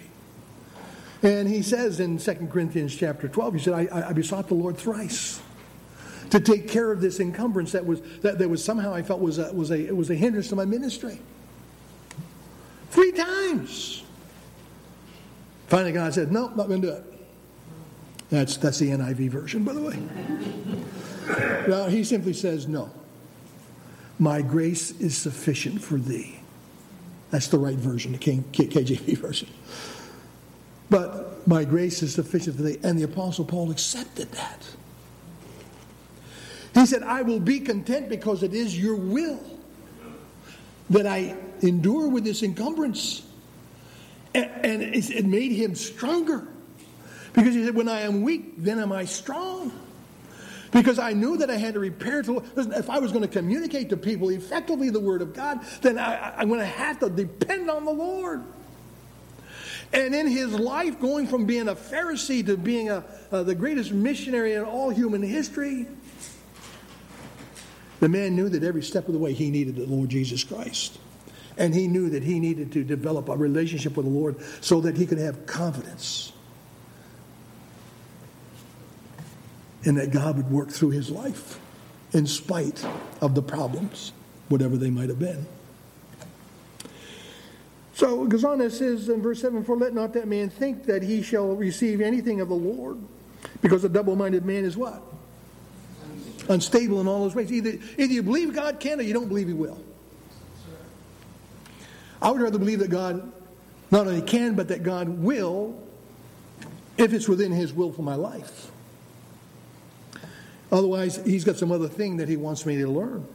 And 1.21 1.49
he 1.49 1.61
says 1.61 1.99
in 1.99 2.17
2 2.17 2.33
Corinthians 2.51 2.95
chapter 2.95 3.27
12, 3.27 3.53
he 3.55 3.59
said, 3.59 3.73
I, 3.73 4.09
I 4.09 4.13
besought 4.13 4.47
the 4.47 4.53
Lord 4.53 4.77
thrice 4.77 5.41
to 6.29 6.39
take 6.39 6.69
care 6.69 6.91
of 6.91 7.01
this 7.01 7.19
encumbrance 7.19 7.73
that 7.73 7.85
was, 7.85 8.01
that, 8.21 8.39
that 8.39 8.49
was 8.49 8.63
somehow 8.63 8.93
I 8.93 9.01
felt 9.01 9.19
was 9.19 9.37
a, 9.37 9.51
was, 9.53 9.71
a, 9.71 9.91
was 9.91 10.09
a 10.09 10.15
hindrance 10.15 10.47
to 10.49 10.55
my 10.55 10.65
ministry. 10.65 11.19
Three 12.89 13.11
times. 13.11 14.03
Finally, 15.67 15.91
God 15.91 16.13
said, 16.13 16.31
No, 16.31 16.47
not 16.49 16.67
going 16.67 16.81
to 16.81 16.87
do 16.87 16.93
it. 16.93 17.03
That's, 18.29 18.57
that's 18.57 18.79
the 18.79 18.91
NIV 18.91 19.29
version, 19.29 19.63
by 19.63 19.73
the 19.73 19.81
way. 19.81 19.99
Now, 21.67 21.87
he 21.87 22.03
simply 22.03 22.33
says, 22.33 22.67
No. 22.67 22.89
My 24.17 24.41
grace 24.41 24.91
is 24.99 25.17
sufficient 25.17 25.81
for 25.81 25.97
thee. 25.97 26.39
That's 27.31 27.47
the 27.47 27.57
right 27.57 27.75
version, 27.75 28.13
the 28.13 28.17
KJV 28.17 29.17
version. 29.17 29.49
But 30.89 31.45
my 31.47 31.65
grace 31.65 32.01
is 32.01 32.13
sufficient 32.13 32.55
for 32.55 32.63
thee. 32.63 32.77
And 32.83 32.97
the 32.97 33.03
Apostle 33.03 33.43
Paul 33.43 33.71
accepted 33.71 34.31
that. 34.31 34.65
He 36.73 36.85
said, 36.85 37.03
I 37.03 37.23
will 37.23 37.39
be 37.39 37.59
content 37.59 38.09
because 38.09 38.43
it 38.43 38.53
is 38.53 38.79
your 38.79 38.95
will 38.95 39.39
that 40.89 41.07
I 41.07 41.35
endure 41.61 42.07
with 42.07 42.23
this 42.23 42.43
encumbrance. 42.43 43.23
And 44.33 44.81
it 44.81 45.25
made 45.25 45.51
him 45.51 45.75
stronger. 45.75 46.47
Because 47.33 47.53
he 47.53 47.65
said, 47.65 47.75
When 47.75 47.89
I 47.89 48.01
am 48.01 48.21
weak, 48.21 48.53
then 48.57 48.79
am 48.79 48.91
I 48.93 49.05
strong 49.05 49.71
because 50.75 50.99
I 50.99 51.13
knew 51.13 51.37
that 51.37 51.49
I 51.49 51.55
had 51.55 51.75
to 51.75 51.79
repair 51.79 52.21
to. 52.23 52.43
Listen, 52.53 52.73
if 52.73 52.89
I 52.89 52.99
was 52.99 53.13
going 53.13 53.21
to 53.21 53.29
communicate 53.29 53.89
to 53.91 53.97
people 53.97 54.27
effectively 54.29 54.89
the 54.89 54.99
Word 54.99 55.21
of 55.21 55.33
God, 55.33 55.61
then 55.81 55.97
I, 55.97 56.41
am 56.41 56.49
going 56.49 56.59
to 56.59 56.65
have 56.65 56.99
to 56.99 57.09
depend 57.09 57.71
on 57.71 57.85
the 57.85 57.93
Lord. 57.93 58.43
And 59.93 60.13
in 60.13 60.27
his 60.27 60.51
life, 60.51 60.99
going 60.99 61.27
from 61.27 61.45
being 61.45 61.69
a 61.69 61.75
Pharisee 61.75 62.45
to 62.47 62.57
being 62.57 62.89
a, 62.89 63.05
uh, 63.31 63.43
the 63.43 63.55
greatest 63.55 63.93
missionary 63.93 64.53
in 64.53 64.63
all 64.63 64.89
human 64.89 65.23
history, 65.23 65.87
The 68.01 68.09
man 68.09 68.35
knew 68.35 68.49
that 68.49 68.61
every 68.61 68.83
step 68.83 69.07
of 69.07 69.13
the 69.13 69.19
way 69.19 69.31
he 69.31 69.49
needed 69.49 69.77
the 69.77 69.85
Lord 69.85 70.09
Jesus 70.09 70.43
Christ. 70.43 70.99
And 71.57 71.73
he 71.73 71.87
knew 71.87 72.09
that 72.09 72.23
he 72.23 72.41
needed 72.41 72.73
to 72.73 72.83
develop 72.83 73.29
a 73.29 73.37
relationship 73.37 73.95
with 73.95 74.05
the 74.05 74.11
Lord 74.11 74.35
so 74.59 74.81
that 74.81 74.97
he 74.97 75.05
could 75.05 75.19
have 75.19 75.45
confidence 75.45 76.33
and 79.85 79.97
that 79.97 80.11
God 80.11 80.37
would 80.37 80.51
work 80.51 80.69
through 80.69 80.91
his 80.91 81.09
life 81.09 81.59
in 82.13 82.25
spite 82.25 82.85
of 83.21 83.35
the 83.35 83.41
problems, 83.41 84.11
whatever 84.49 84.77
they 84.77 84.89
might 84.89 85.09
have 85.09 85.19
been. 85.19 85.45
So 87.93 88.27
Gazana 88.27 88.69
says 88.71 89.07
in 89.07 89.21
verse 89.21 89.41
7 89.41 89.63
For 89.63 89.77
let 89.77 89.93
not 89.93 90.13
that 90.13 90.27
man 90.27 90.49
think 90.49 90.85
that 90.85 91.01
he 91.01 91.21
shall 91.21 91.55
receive 91.55 92.01
anything 92.01 92.41
of 92.41 92.49
the 92.49 92.55
Lord, 92.55 92.97
because 93.61 93.83
a 93.83 93.89
double 93.89 94.15
minded 94.15 94.45
man 94.45 94.65
is 94.65 94.75
what? 94.75 95.01
Unstable 96.49 97.01
in 97.01 97.07
all 97.07 97.23
his 97.23 97.33
ways. 97.33 97.51
Either, 97.51 97.79
either 97.97 98.13
you 98.13 98.21
believe 98.21 98.53
God 98.53 98.79
can 98.79 98.99
or 98.99 99.03
you 99.03 99.13
don't 99.13 99.27
believe 99.29 99.47
he 99.47 99.53
will. 99.53 99.81
I 102.21 102.31
would 102.31 102.41
rather 102.41 102.59
believe 102.59 102.79
that 102.79 102.89
God 102.89 103.31
not 103.91 104.07
only 104.07 104.21
can, 104.21 104.55
but 104.55 104.67
that 104.67 104.83
God 104.83 105.07
will 105.07 105.81
if 106.97 107.13
it's 107.13 107.27
within 107.27 107.51
his 107.51 107.73
will 107.73 107.91
for 107.91 108.01
my 108.01 108.15
life. 108.15 108.71
Otherwise, 110.71 111.17
he's 111.25 111.43
got 111.43 111.57
some 111.57 111.71
other 111.71 111.87
thing 111.87 112.17
that 112.17 112.27
he 112.27 112.35
wants 112.35 112.65
me 112.65 112.77
to 112.77 112.87
learn. 112.87 113.27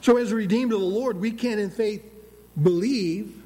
So, 0.00 0.18
as 0.18 0.32
redeemed 0.32 0.72
of 0.72 0.80
the 0.80 0.86
Lord, 0.86 1.18
we 1.18 1.32
can 1.32 1.58
in 1.58 1.70
faith 1.70 2.02
believe, 2.62 3.42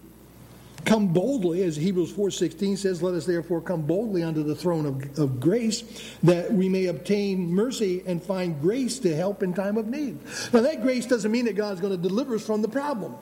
come 0.84 1.08
boldly, 1.08 1.62
as 1.62 1.76
Hebrews 1.76 2.12
4.16 2.12 2.78
says, 2.78 3.02
let 3.02 3.14
us 3.14 3.26
therefore 3.26 3.60
come 3.60 3.82
boldly 3.82 4.22
unto 4.22 4.42
the 4.42 4.54
throne 4.54 4.86
of, 4.86 5.18
of 5.18 5.40
grace, 5.40 5.82
that 6.22 6.52
we 6.52 6.68
may 6.68 6.86
obtain 6.86 7.52
mercy 7.52 8.02
and 8.06 8.22
find 8.22 8.60
grace 8.60 8.98
to 9.00 9.14
help 9.14 9.42
in 9.42 9.54
time 9.54 9.76
of 9.76 9.86
need. 9.86 10.18
Now, 10.52 10.60
that 10.60 10.82
grace 10.82 11.06
doesn't 11.06 11.30
mean 11.30 11.44
that 11.46 11.56
God's 11.56 11.80
going 11.80 11.96
to 11.96 12.08
deliver 12.08 12.34
us 12.34 12.44
from 12.44 12.62
the 12.62 12.68
problem. 12.68 13.14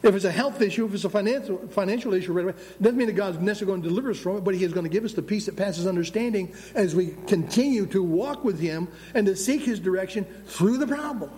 If 0.00 0.14
it's 0.14 0.24
a 0.24 0.30
health 0.30 0.60
issue, 0.62 0.86
if 0.86 0.94
it's 0.94 1.04
a 1.04 1.10
financial, 1.10 1.58
financial 1.68 2.14
issue, 2.14 2.32
right 2.32 2.44
away, 2.44 2.54
it 2.54 2.82
doesn't 2.82 2.96
mean 2.96 3.08
that 3.08 3.14
God's 3.14 3.38
necessarily 3.38 3.72
going 3.72 3.82
to 3.82 3.88
deliver 3.88 4.10
us 4.10 4.18
from 4.18 4.36
it, 4.36 4.44
but 4.44 4.54
He 4.54 4.62
is 4.62 4.72
going 4.72 4.84
to 4.84 4.90
give 4.90 5.04
us 5.04 5.12
the 5.12 5.22
peace 5.22 5.46
that 5.46 5.56
passes 5.56 5.88
understanding 5.88 6.54
as 6.74 6.94
we 6.94 7.16
continue 7.26 7.84
to 7.86 8.02
walk 8.02 8.44
with 8.44 8.60
Him 8.60 8.86
and 9.14 9.26
to 9.26 9.34
seek 9.34 9.62
His 9.62 9.80
direction 9.80 10.24
through 10.46 10.78
the 10.78 10.86
problem. 10.86 11.30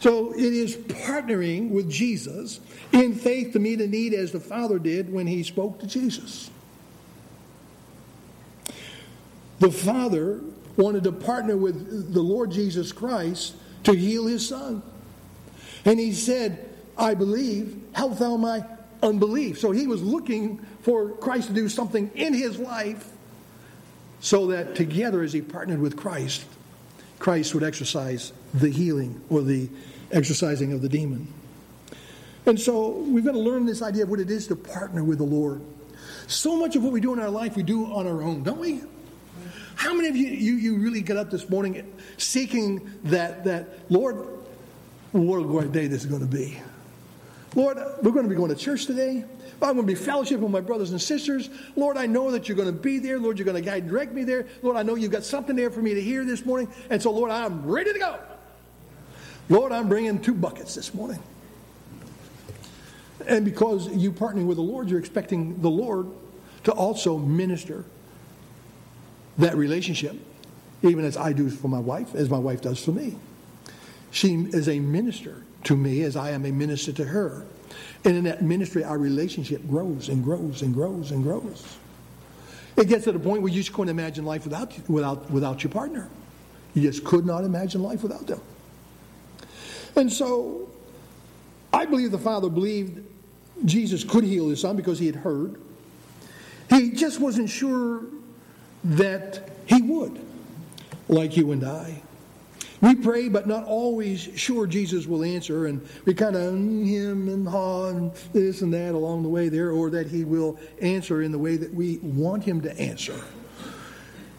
So 0.00 0.32
it 0.32 0.40
is 0.40 0.76
partnering 0.76 1.70
with 1.70 1.90
Jesus 1.90 2.60
in 2.92 3.14
faith 3.14 3.52
to 3.52 3.58
meet 3.58 3.80
a 3.80 3.86
need 3.86 4.14
as 4.14 4.32
the 4.32 4.40
Father 4.40 4.78
did 4.78 5.12
when 5.12 5.26
He 5.26 5.42
spoke 5.42 5.80
to 5.80 5.86
Jesus. 5.86 6.50
The 9.60 9.70
Father 9.70 10.40
wanted 10.76 11.04
to 11.04 11.12
partner 11.12 11.58
with 11.58 12.12
the 12.14 12.22
Lord 12.22 12.50
Jesus 12.50 12.90
Christ 12.90 13.54
to 13.84 13.92
heal 13.92 14.26
His 14.26 14.48
Son. 14.48 14.82
And 15.84 15.98
he 15.98 16.12
said, 16.12 16.68
I 16.96 17.14
believe, 17.14 17.82
help 17.92 18.18
thou 18.18 18.36
my 18.36 18.64
unbelief. 19.02 19.58
So 19.58 19.72
he 19.72 19.86
was 19.86 20.02
looking 20.02 20.58
for 20.82 21.10
Christ 21.10 21.48
to 21.48 21.54
do 21.54 21.68
something 21.68 22.10
in 22.14 22.34
his 22.34 22.58
life 22.58 23.08
so 24.20 24.46
that 24.48 24.76
together, 24.76 25.22
as 25.22 25.32
he 25.32 25.42
partnered 25.42 25.80
with 25.80 25.96
Christ, 25.96 26.44
Christ 27.18 27.54
would 27.54 27.64
exercise 27.64 28.32
the 28.54 28.70
healing 28.70 29.20
or 29.28 29.42
the 29.42 29.68
exercising 30.12 30.72
of 30.72 30.82
the 30.82 30.88
demon. 30.88 31.26
And 32.46 32.58
so 32.60 32.90
we've 32.90 33.24
got 33.24 33.32
to 33.32 33.38
learn 33.38 33.66
this 33.66 33.82
idea 33.82 34.04
of 34.04 34.10
what 34.10 34.20
it 34.20 34.30
is 34.30 34.46
to 34.48 34.56
partner 34.56 35.04
with 35.04 35.18
the 35.18 35.24
Lord. 35.24 35.62
So 36.26 36.56
much 36.56 36.76
of 36.76 36.82
what 36.82 36.92
we 36.92 37.00
do 37.00 37.12
in 37.12 37.18
our 37.18 37.30
life, 37.30 37.56
we 37.56 37.62
do 37.62 37.86
on 37.92 38.06
our 38.06 38.22
own, 38.22 38.42
don't 38.42 38.58
we? 38.58 38.82
How 39.74 39.94
many 39.94 40.08
of 40.08 40.16
you, 40.16 40.28
you, 40.28 40.54
you 40.54 40.76
really 40.78 41.02
get 41.02 41.16
up 41.16 41.30
this 41.30 41.48
morning 41.48 41.92
seeking 42.16 42.90
that, 43.04 43.44
that 43.44 43.90
Lord, 43.90 44.28
what 45.12 45.38
a 45.40 45.44
great 45.44 45.72
day 45.72 45.86
this 45.86 46.04
is 46.04 46.06
going 46.06 46.22
to 46.22 46.26
be. 46.26 46.58
Lord, 47.54 47.76
we're 48.02 48.12
going 48.12 48.24
to 48.24 48.30
be 48.30 48.34
going 48.34 48.48
to 48.48 48.56
church 48.56 48.86
today. 48.86 49.24
I'm 49.60 49.74
going 49.74 49.86
to 49.86 49.92
be 49.92 49.94
fellowship 49.94 50.40
with 50.40 50.50
my 50.50 50.60
brothers 50.60 50.90
and 50.90 51.00
sisters. 51.00 51.50
Lord, 51.76 51.96
I 51.96 52.06
know 52.06 52.30
that 52.32 52.48
you're 52.48 52.56
going 52.56 52.74
to 52.74 52.80
be 52.80 52.98
there. 52.98 53.18
Lord, 53.18 53.38
you're 53.38 53.44
going 53.44 53.62
to 53.62 53.70
guide 53.70 53.88
direct 53.88 54.12
me 54.12 54.24
there. 54.24 54.46
Lord, 54.62 54.76
I 54.76 54.82
know 54.82 54.96
you've 54.96 55.12
got 55.12 55.22
something 55.22 55.54
there 55.54 55.70
for 55.70 55.80
me 55.80 55.94
to 55.94 56.00
hear 56.00 56.24
this 56.24 56.44
morning. 56.44 56.68
And 56.90 57.00
so, 57.00 57.12
Lord, 57.12 57.30
I'm 57.30 57.64
ready 57.64 57.92
to 57.92 57.98
go. 57.98 58.18
Lord, 59.48 59.70
I'm 59.70 59.88
bringing 59.88 60.20
two 60.20 60.34
buckets 60.34 60.74
this 60.74 60.94
morning. 60.94 61.22
And 63.26 63.44
because 63.44 63.88
you're 63.88 64.12
partnering 64.12 64.46
with 64.46 64.56
the 64.56 64.62
Lord, 64.62 64.88
you're 64.88 64.98
expecting 64.98 65.60
the 65.60 65.70
Lord 65.70 66.08
to 66.64 66.72
also 66.72 67.18
minister 67.18 67.84
that 69.38 69.56
relationship, 69.56 70.16
even 70.82 71.04
as 71.04 71.16
I 71.16 71.32
do 71.32 71.50
for 71.50 71.68
my 71.68 71.78
wife, 71.78 72.14
as 72.14 72.30
my 72.30 72.38
wife 72.38 72.62
does 72.62 72.82
for 72.84 72.92
me. 72.92 73.16
She 74.12 74.34
is 74.34 74.68
a 74.68 74.78
minister 74.78 75.42
to 75.64 75.76
me 75.76 76.02
as 76.02 76.16
I 76.16 76.30
am 76.30 76.44
a 76.44 76.52
minister 76.52 76.92
to 76.92 77.04
her. 77.04 77.44
And 78.04 78.16
in 78.16 78.24
that 78.24 78.42
ministry, 78.42 78.84
our 78.84 78.98
relationship 78.98 79.66
grows 79.66 80.08
and 80.08 80.22
grows 80.22 80.62
and 80.62 80.74
grows 80.74 81.10
and 81.10 81.22
grows. 81.22 81.76
It 82.76 82.88
gets 82.88 83.04
to 83.04 83.12
the 83.12 83.18
point 83.18 83.42
where 83.42 83.50
you 83.50 83.60
just 83.60 83.72
couldn't 83.72 83.88
imagine 83.88 84.24
life 84.24 84.44
without, 84.44 84.88
without, 84.88 85.30
without 85.30 85.62
your 85.64 85.72
partner. 85.72 86.08
You 86.74 86.82
just 86.82 87.04
could 87.04 87.24
not 87.24 87.44
imagine 87.44 87.82
life 87.82 88.02
without 88.02 88.26
them. 88.26 88.40
And 89.96 90.12
so 90.12 90.70
I 91.72 91.86
believe 91.86 92.10
the 92.10 92.18
Father 92.18 92.48
believed 92.48 93.04
Jesus 93.64 94.04
could 94.04 94.24
heal 94.24 94.48
his 94.48 94.60
son 94.60 94.76
because 94.76 94.98
he 94.98 95.06
had 95.06 95.16
heard. 95.16 95.60
He 96.68 96.90
just 96.90 97.20
wasn't 97.20 97.48
sure 97.48 98.04
that 98.84 99.50
he 99.66 99.80
would, 99.82 100.20
like 101.08 101.36
you 101.36 101.52
and 101.52 101.64
I. 101.64 102.02
We 102.82 102.96
pray, 102.96 103.28
but 103.28 103.46
not 103.46 103.64
always 103.64 104.20
sure 104.34 104.66
Jesus 104.66 105.06
will 105.06 105.22
answer, 105.22 105.66
and 105.66 105.88
we 106.04 106.14
kind 106.14 106.34
of 106.34 106.52
him 106.52 107.28
and 107.28 107.48
ha 107.48 107.86
and 107.86 108.12
this 108.32 108.60
and 108.60 108.74
that 108.74 108.92
along 108.92 109.22
the 109.22 109.28
way 109.28 109.48
there, 109.48 109.70
or 109.70 109.88
that 109.90 110.08
he 110.08 110.24
will 110.24 110.58
answer 110.80 111.22
in 111.22 111.30
the 111.30 111.38
way 111.38 111.56
that 111.56 111.72
we 111.72 111.98
want 111.98 112.42
him 112.42 112.60
to 112.62 112.76
answer. 112.80 113.14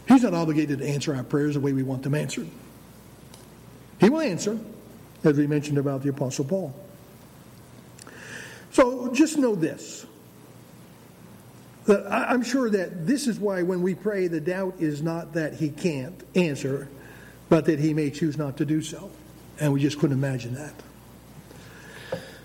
He's 0.09 0.23
not 0.23 0.33
obligated 0.33 0.79
to 0.79 0.85
answer 0.85 1.15
our 1.15 1.23
prayers 1.23 1.53
the 1.53 1.61
way 1.61 1.71
we 1.71 1.83
want 1.83 2.03
them 2.03 2.13
answered. 2.13 2.49
He 4.01 4.09
will 4.09 4.19
answer, 4.19 4.59
as 5.23 5.37
we 5.37 5.47
mentioned 5.47 5.77
about 5.77 6.03
the 6.03 6.09
Apostle 6.09 6.43
Paul. 6.43 6.75
So 8.71 9.13
just 9.13 9.37
know 9.37 9.55
this. 9.55 10.05
I'm 11.87 12.43
sure 12.43 12.69
that 12.69 13.07
this 13.07 13.27
is 13.27 13.39
why 13.39 13.61
when 13.61 13.81
we 13.81 13.95
pray, 13.95 14.27
the 14.27 14.41
doubt 14.41 14.75
is 14.79 15.01
not 15.01 15.33
that 15.35 15.53
he 15.53 15.69
can't 15.69 16.21
answer, 16.35 16.89
but 17.53 17.65
that 17.65 17.77
he 17.77 17.93
may 17.93 18.09
choose 18.09 18.35
not 18.35 18.57
to 18.57 18.65
do 18.65 18.81
so. 18.81 19.11
And 19.59 19.71
we 19.71 19.79
just 19.79 19.99
couldn't 19.99 20.17
imagine 20.17 20.55
that. 20.55 20.73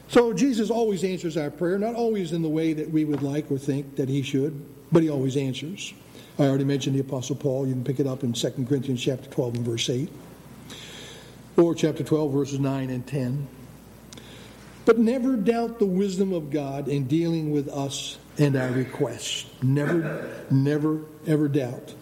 So 0.08 0.34
Jesus 0.34 0.68
always 0.68 1.02
answers 1.02 1.38
our 1.38 1.50
prayer, 1.50 1.78
not 1.78 1.94
always 1.94 2.32
in 2.34 2.42
the 2.42 2.48
way 2.50 2.74
that 2.74 2.90
we 2.90 3.06
would 3.06 3.22
like 3.22 3.50
or 3.50 3.56
think 3.56 3.96
that 3.96 4.10
he 4.10 4.20
should, 4.20 4.62
but 4.92 5.02
he 5.02 5.08
always 5.08 5.38
answers. 5.38 5.94
I 6.38 6.42
already 6.42 6.64
mentioned 6.64 6.94
the 6.94 7.00
Apostle 7.00 7.36
Paul. 7.36 7.66
You 7.66 7.72
can 7.72 7.84
pick 7.84 8.00
it 8.00 8.06
up 8.06 8.22
in 8.22 8.34
2 8.34 8.50
Corinthians 8.68 9.02
chapter 9.02 9.30
12 9.30 9.54
and 9.54 9.64
verse 9.64 9.88
8, 9.88 10.10
or 11.56 11.74
chapter 11.74 12.04
12, 12.04 12.30
verses 12.30 12.60
9 12.60 12.90
and 12.90 13.06
10. 13.06 13.48
But 14.84 14.98
never 14.98 15.36
doubt 15.36 15.78
the 15.78 15.86
wisdom 15.86 16.34
of 16.34 16.50
God 16.50 16.86
in 16.86 17.06
dealing 17.06 17.50
with 17.50 17.70
us 17.70 18.18
and 18.36 18.56
our 18.56 18.72
requests. 18.72 19.46
Never, 19.62 20.30
never, 20.50 21.00
ever 21.26 21.48
doubt 21.48 21.94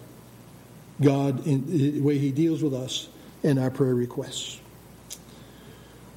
God 1.01 1.47
in 1.47 1.67
the 1.67 2.01
way 2.01 2.19
He 2.19 2.33
deals 2.33 2.63
with 2.63 2.75
us 2.75 3.09
and 3.43 3.59
our 3.59 3.71
prayer 3.71 3.95
requests. 3.95 4.61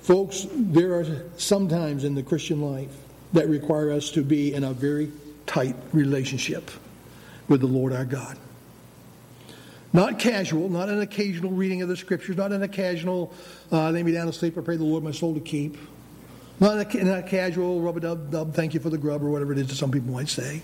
Folks, 0.01 0.47
there 0.51 0.95
are 0.95 1.05
some 1.37 1.67
times 1.67 2.03
in 2.03 2.15
the 2.15 2.23
Christian 2.23 2.61
life 2.61 2.95
that 3.33 3.47
require 3.47 3.91
us 3.91 4.09
to 4.11 4.23
be 4.23 4.53
in 4.53 4.63
a 4.63 4.73
very 4.73 5.11
tight 5.45 5.75
relationship 5.93 6.71
with 7.47 7.61
the 7.61 7.67
Lord 7.67 7.93
our 7.93 8.05
God. 8.05 8.37
Not 9.91 10.19
casual, 10.19 10.69
not 10.69 10.89
an 10.89 11.01
occasional 11.01 11.51
reading 11.51 11.81
of 11.81 11.89
the 11.89 11.97
scriptures, 11.97 12.37
not 12.37 12.51
an 12.51 12.63
occasional 12.63 13.33
uh, 13.71 13.89
lay 13.89 14.03
me 14.03 14.11
down 14.11 14.27
to 14.27 14.33
sleep, 14.33 14.57
I 14.57 14.61
pray 14.61 14.77
the 14.77 14.83
Lord 14.83 15.03
my 15.03 15.11
soul 15.11 15.33
to 15.33 15.39
keep. 15.39 15.77
Not 16.59 16.93
a, 16.93 17.03
not 17.03 17.19
a 17.19 17.23
casual 17.23 17.81
rub 17.81 17.97
a 17.97 17.99
dub 18.01 18.31
dub, 18.31 18.53
thank 18.53 18.73
you 18.73 18.79
for 18.79 18.89
the 18.89 18.97
grub, 18.97 19.23
or 19.23 19.29
whatever 19.29 19.53
it 19.53 19.59
is 19.59 19.67
that 19.67 19.75
some 19.75 19.91
people 19.91 20.11
might 20.11 20.29
say. 20.29 20.61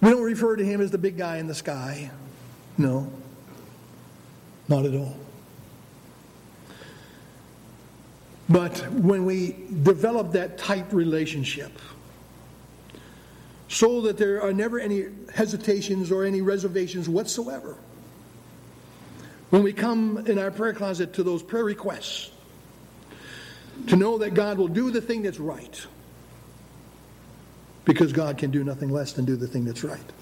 We 0.00 0.10
don't 0.10 0.22
refer 0.22 0.56
to 0.56 0.64
him 0.64 0.80
as 0.80 0.90
the 0.90 0.98
big 0.98 1.16
guy 1.16 1.38
in 1.38 1.46
the 1.46 1.54
sky. 1.54 2.10
No, 2.76 3.10
not 4.68 4.84
at 4.84 4.94
all. 4.94 5.16
But 8.48 8.78
when 8.92 9.24
we 9.24 9.56
develop 9.82 10.32
that 10.32 10.58
tight 10.58 10.92
relationship, 10.92 11.72
so 13.68 14.02
that 14.02 14.18
there 14.18 14.42
are 14.42 14.52
never 14.52 14.78
any 14.78 15.06
hesitations 15.34 16.12
or 16.12 16.24
any 16.24 16.42
reservations 16.42 17.08
whatsoever, 17.08 17.76
when 19.50 19.62
we 19.62 19.72
come 19.72 20.18
in 20.26 20.38
our 20.38 20.50
prayer 20.50 20.74
closet 20.74 21.14
to 21.14 21.22
those 21.22 21.42
prayer 21.42 21.64
requests, 21.64 22.30
to 23.88 23.96
know 23.96 24.18
that 24.18 24.34
God 24.34 24.58
will 24.58 24.68
do 24.68 24.90
the 24.90 25.00
thing 25.00 25.22
that's 25.22 25.40
right 25.40 25.86
because 27.86 28.12
God 28.12 28.36
can 28.36 28.50
do 28.50 28.62
nothing 28.62 28.90
less 28.90 29.12
than 29.12 29.24
do 29.24 29.36
the 29.36 29.46
thing 29.46 29.64
that's 29.64 29.82
right. 29.82 30.12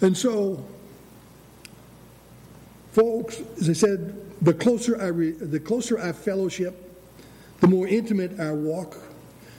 And 0.00 0.16
so, 0.16 0.64
folks, 2.92 3.40
as 3.60 3.70
I 3.70 3.74
said, 3.74 4.20
the 4.42 4.52
closer 4.52 5.00
I, 5.00 5.06
re, 5.06 5.30
the 5.30 5.60
closer 5.60 6.00
our 6.00 6.12
fellowship, 6.12 6.74
the 7.60 7.68
more 7.68 7.86
intimate 7.86 8.40
our 8.40 8.54
walk, 8.54 8.96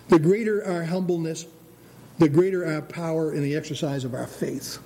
the 0.09 0.19
greater 0.19 0.65
our 0.65 0.83
humbleness, 0.83 1.45
the 2.19 2.27
greater 2.27 2.65
our 2.65 2.81
power 2.81 3.33
in 3.33 3.43
the 3.43 3.55
exercise 3.55 4.03
of 4.03 4.13
our 4.13 4.27
faith. 4.27 4.79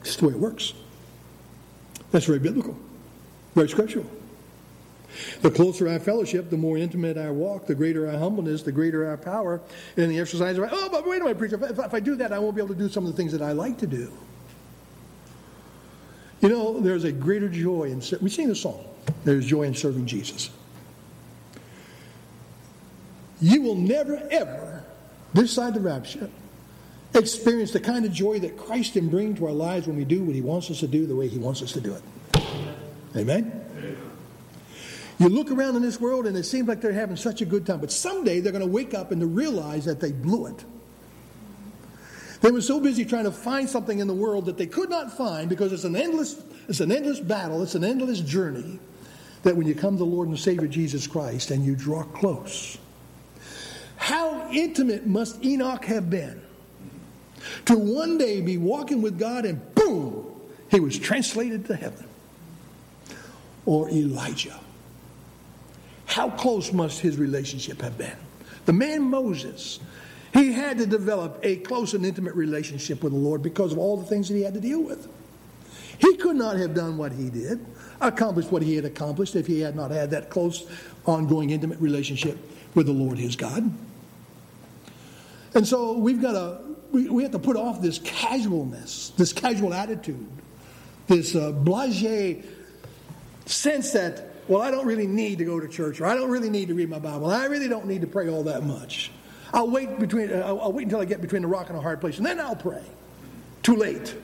It's 0.00 0.16
the 0.16 0.26
way 0.26 0.32
it 0.32 0.38
works. 0.38 0.72
That's 2.12 2.24
very 2.24 2.38
biblical, 2.38 2.76
very 3.54 3.68
scriptural. 3.68 4.06
The 5.40 5.50
closer 5.50 5.88
our 5.88 5.98
fellowship, 5.98 6.50
the 6.50 6.56
more 6.56 6.76
intimate 6.76 7.16
our 7.16 7.32
walk, 7.32 7.66
the 7.66 7.74
greater 7.74 8.08
our 8.08 8.18
humbleness, 8.18 8.62
the 8.62 8.72
greater 8.72 9.08
our 9.08 9.16
power 9.16 9.60
in 9.96 10.08
the 10.08 10.20
exercise 10.20 10.58
of. 10.58 10.68
Oh, 10.70 10.88
but 10.90 11.06
wait 11.06 11.20
a 11.20 11.24
minute, 11.24 11.38
preacher. 11.38 11.62
If, 11.64 11.78
if 11.78 11.94
I 11.94 12.00
do 12.00 12.14
that, 12.16 12.32
I 12.32 12.38
won't 12.38 12.54
be 12.54 12.62
able 12.62 12.74
to 12.74 12.80
do 12.80 12.88
some 12.88 13.06
of 13.06 13.10
the 13.10 13.16
things 13.16 13.32
that 13.32 13.42
I 13.42 13.52
like 13.52 13.78
to 13.78 13.86
do. 13.86 14.12
You 16.40 16.48
know, 16.48 16.80
there's 16.80 17.04
a 17.04 17.12
greater 17.12 17.48
joy 17.48 17.84
in. 17.84 18.02
We 18.20 18.30
sing 18.30 18.48
the 18.48 18.54
song. 18.54 18.84
There's 19.24 19.46
joy 19.46 19.62
in 19.62 19.74
serving 19.74 20.06
Jesus. 20.06 20.50
You 23.40 23.62
will 23.62 23.76
never, 23.76 24.16
ever, 24.30 24.84
this 25.32 25.52
side 25.52 25.74
the 25.74 25.80
rapture, 25.80 26.30
experience 27.14 27.72
the 27.72 27.80
kind 27.80 28.04
of 28.04 28.12
joy 28.12 28.38
that 28.40 28.56
Christ 28.56 28.92
can 28.92 29.08
bring 29.08 29.34
to 29.36 29.46
our 29.46 29.52
lives 29.52 29.86
when 29.86 29.96
we 29.96 30.04
do 30.04 30.22
what 30.22 30.34
He 30.34 30.40
wants 30.40 30.70
us 30.70 30.80
to 30.80 30.88
do 30.88 31.06
the 31.06 31.16
way 31.16 31.28
He 31.28 31.38
wants 31.38 31.62
us 31.62 31.72
to 31.72 31.80
do 31.80 31.94
it. 31.94 32.02
Amen? 33.16 33.67
You 35.18 35.28
look 35.28 35.50
around 35.50 35.74
in 35.74 35.82
this 35.82 36.00
world 36.00 36.26
and 36.26 36.36
it 36.36 36.44
seems 36.44 36.68
like 36.68 36.80
they're 36.80 36.92
having 36.92 37.16
such 37.16 37.40
a 37.40 37.44
good 37.44 37.66
time, 37.66 37.80
but 37.80 37.90
someday 37.90 38.38
they're 38.38 38.52
going 38.52 38.64
to 38.64 38.70
wake 38.70 38.94
up 38.94 39.10
and 39.10 39.20
to 39.20 39.26
realize 39.26 39.84
that 39.86 40.00
they 40.00 40.12
blew 40.12 40.46
it. 40.46 40.64
They 42.40 42.52
were 42.52 42.60
so 42.60 42.78
busy 42.78 43.04
trying 43.04 43.24
to 43.24 43.32
find 43.32 43.68
something 43.68 43.98
in 43.98 44.06
the 44.06 44.14
world 44.14 44.46
that 44.46 44.56
they 44.56 44.66
could 44.66 44.88
not 44.88 45.16
find 45.16 45.48
because 45.48 45.72
it's 45.72 45.82
an 45.82 45.96
endless, 45.96 46.40
it's 46.68 46.78
an 46.78 46.92
endless 46.92 47.18
battle, 47.18 47.62
it's 47.62 47.74
an 47.74 47.82
endless 47.82 48.20
journey. 48.20 48.78
That 49.42 49.56
when 49.56 49.66
you 49.66 49.74
come 49.74 49.94
to 49.94 49.98
the 49.98 50.04
Lord 50.04 50.28
and 50.28 50.38
Savior 50.38 50.68
Jesus 50.68 51.06
Christ 51.06 51.50
and 51.50 51.64
you 51.64 51.74
draw 51.74 52.04
close, 52.04 52.78
how 53.96 54.48
intimate 54.52 55.06
must 55.06 55.44
Enoch 55.44 55.84
have 55.86 56.10
been 56.10 56.40
to 57.66 57.76
one 57.76 58.18
day 58.18 58.40
be 58.40 58.56
walking 58.56 59.02
with 59.02 59.18
God 59.18 59.44
and 59.44 59.74
boom, 59.74 60.26
he 60.70 60.78
was 60.78 60.96
translated 60.98 61.66
to 61.66 61.76
heaven? 61.76 62.06
Or 63.66 63.90
Elijah. 63.90 64.58
How 66.08 66.30
close 66.30 66.72
must 66.72 67.00
his 67.00 67.18
relationship 67.18 67.82
have 67.82 67.98
been? 67.98 68.16
The 68.64 68.72
man 68.72 69.02
Moses, 69.02 69.78
he 70.32 70.52
had 70.52 70.78
to 70.78 70.86
develop 70.86 71.38
a 71.42 71.56
close 71.56 71.92
and 71.92 72.04
intimate 72.04 72.34
relationship 72.34 73.02
with 73.02 73.12
the 73.12 73.18
Lord 73.18 73.42
because 73.42 73.72
of 73.72 73.78
all 73.78 73.98
the 73.98 74.06
things 74.06 74.28
that 74.28 74.34
he 74.34 74.42
had 74.42 74.54
to 74.54 74.60
deal 74.60 74.82
with. 74.82 75.06
He 75.98 76.16
could 76.16 76.36
not 76.36 76.56
have 76.56 76.74
done 76.74 76.96
what 76.96 77.12
he 77.12 77.28
did, 77.28 77.64
accomplished 78.00 78.50
what 78.50 78.62
he 78.62 78.74
had 78.74 78.86
accomplished, 78.86 79.36
if 79.36 79.46
he 79.46 79.60
had 79.60 79.76
not 79.76 79.90
had 79.90 80.10
that 80.12 80.30
close, 80.30 80.66
ongoing, 81.04 81.50
intimate 81.50 81.78
relationship 81.78 82.38
with 82.74 82.86
the 82.86 82.92
Lord 82.92 83.18
his 83.18 83.36
God. 83.36 83.70
And 85.54 85.68
so 85.68 85.92
we've 85.92 86.22
got 86.22 86.32
to, 86.32 86.60
we, 86.90 87.10
we 87.10 87.22
have 87.22 87.32
to 87.32 87.38
put 87.38 87.56
off 87.56 87.82
this 87.82 87.98
casualness, 87.98 89.10
this 89.18 89.34
casual 89.34 89.74
attitude, 89.74 90.26
this 91.06 91.36
uh, 91.36 91.52
blase 91.52 92.42
sense 93.44 93.92
that, 93.92 94.27
well, 94.48 94.62
I 94.62 94.70
don't 94.70 94.86
really 94.86 95.06
need 95.06 95.38
to 95.38 95.44
go 95.44 95.60
to 95.60 95.68
church, 95.68 96.00
or 96.00 96.06
I 96.06 96.14
don't 96.14 96.30
really 96.30 96.50
need 96.50 96.68
to 96.68 96.74
read 96.74 96.88
my 96.88 96.98
Bible, 96.98 97.30
I 97.30 97.44
really 97.46 97.68
don't 97.68 97.86
need 97.86 98.00
to 98.00 98.06
pray 98.06 98.28
all 98.28 98.42
that 98.44 98.64
much. 98.64 99.12
I'll 99.52 99.70
wait 99.70 99.98
between, 99.98 100.32
uh, 100.32 100.42
I'll 100.44 100.72
wait 100.72 100.84
until 100.84 101.00
I 101.00 101.04
get 101.04 101.20
between 101.20 101.44
a 101.44 101.48
rock 101.48 101.68
and 101.68 101.78
a 101.78 101.80
hard 101.80 102.00
place, 102.00 102.16
and 102.16 102.26
then 102.26 102.40
I'll 102.40 102.56
pray. 102.56 102.82
Too 103.62 103.76
late. 103.76 104.14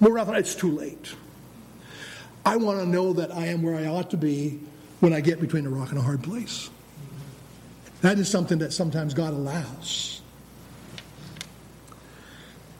More 0.00 0.18
often, 0.18 0.34
it's 0.34 0.54
too 0.54 0.70
late. 0.70 1.14
I 2.44 2.56
want 2.56 2.80
to 2.80 2.86
know 2.86 3.14
that 3.14 3.34
I 3.34 3.46
am 3.46 3.62
where 3.62 3.74
I 3.74 3.86
ought 3.86 4.10
to 4.10 4.16
be 4.16 4.60
when 5.00 5.12
I 5.12 5.20
get 5.20 5.40
between 5.40 5.66
a 5.66 5.70
rock 5.70 5.90
and 5.90 5.98
a 5.98 6.02
hard 6.02 6.22
place. 6.22 6.68
That 8.02 8.18
is 8.18 8.28
something 8.28 8.58
that 8.58 8.72
sometimes 8.72 9.14
God 9.14 9.32
allows. 9.32 10.20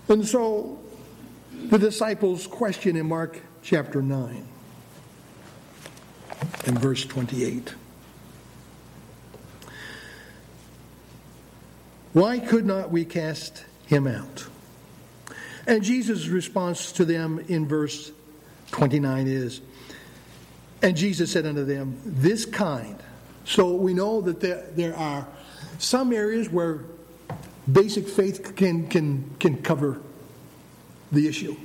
And 0.08 0.26
so 0.26 0.78
the 1.70 1.78
disciples 1.78 2.46
question 2.46 2.96
in 2.96 3.08
Mark 3.08 3.40
chapter 3.62 4.02
9 4.02 4.46
and 6.66 6.78
verse 6.78 7.04
28. 7.04 7.74
Why 12.12 12.38
could 12.38 12.64
not 12.64 12.90
we 12.90 13.04
cast 13.04 13.64
him 13.86 14.06
out? 14.06 14.46
And 15.66 15.82
Jesus' 15.82 16.28
response 16.28 16.92
to 16.92 17.04
them 17.04 17.40
in 17.48 17.66
verse 17.66 18.12
29 18.70 19.26
is, 19.26 19.60
And 20.82 20.96
Jesus 20.96 21.32
said 21.32 21.46
unto 21.46 21.64
them, 21.64 22.00
This 22.04 22.44
kind. 22.44 23.02
So 23.44 23.74
we 23.74 23.94
know 23.94 24.20
that 24.20 24.40
there, 24.40 24.66
there 24.72 24.96
are 24.96 25.26
some 25.78 26.12
areas 26.12 26.48
where 26.48 26.84
basic 27.70 28.08
faith 28.08 28.54
can, 28.56 28.88
can, 28.88 29.34
can 29.40 29.62
cover 29.62 30.00
the 31.10 31.26
issue. 31.26 31.56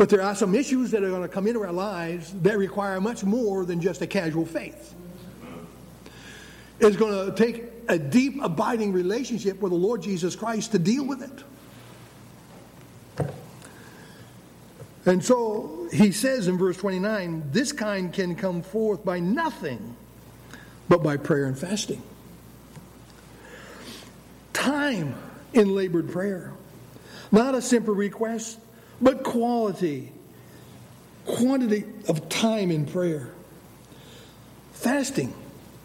But 0.00 0.08
there 0.08 0.22
are 0.22 0.34
some 0.34 0.54
issues 0.54 0.92
that 0.92 1.04
are 1.04 1.10
going 1.10 1.20
to 1.20 1.28
come 1.28 1.46
into 1.46 1.60
our 1.60 1.74
lives 1.74 2.32
that 2.40 2.56
require 2.56 2.98
much 3.02 3.22
more 3.22 3.66
than 3.66 3.82
just 3.82 4.00
a 4.00 4.06
casual 4.06 4.46
faith. 4.46 4.94
It's 6.78 6.96
going 6.96 7.26
to 7.26 7.36
take 7.36 7.64
a 7.86 7.98
deep, 7.98 8.42
abiding 8.42 8.94
relationship 8.94 9.60
with 9.60 9.72
the 9.72 9.76
Lord 9.76 10.00
Jesus 10.00 10.34
Christ 10.34 10.72
to 10.72 10.78
deal 10.78 11.04
with 11.04 11.44
it. 13.18 13.28
And 15.04 15.22
so 15.22 15.86
he 15.92 16.12
says 16.12 16.48
in 16.48 16.56
verse 16.56 16.78
29 16.78 17.50
this 17.52 17.70
kind 17.70 18.10
can 18.10 18.36
come 18.36 18.62
forth 18.62 19.04
by 19.04 19.20
nothing 19.20 19.94
but 20.88 21.02
by 21.02 21.18
prayer 21.18 21.44
and 21.44 21.58
fasting. 21.58 22.02
Time 24.54 25.14
in 25.52 25.74
labored 25.74 26.10
prayer. 26.10 26.54
Not 27.30 27.54
a 27.54 27.60
simple 27.60 27.92
request, 27.92 28.59
but 29.00 29.24
quality, 29.24 30.12
quantity 31.26 31.84
of 32.08 32.28
time 32.28 32.70
in 32.70 32.86
prayer. 32.86 33.32
Fasting, 34.72 35.34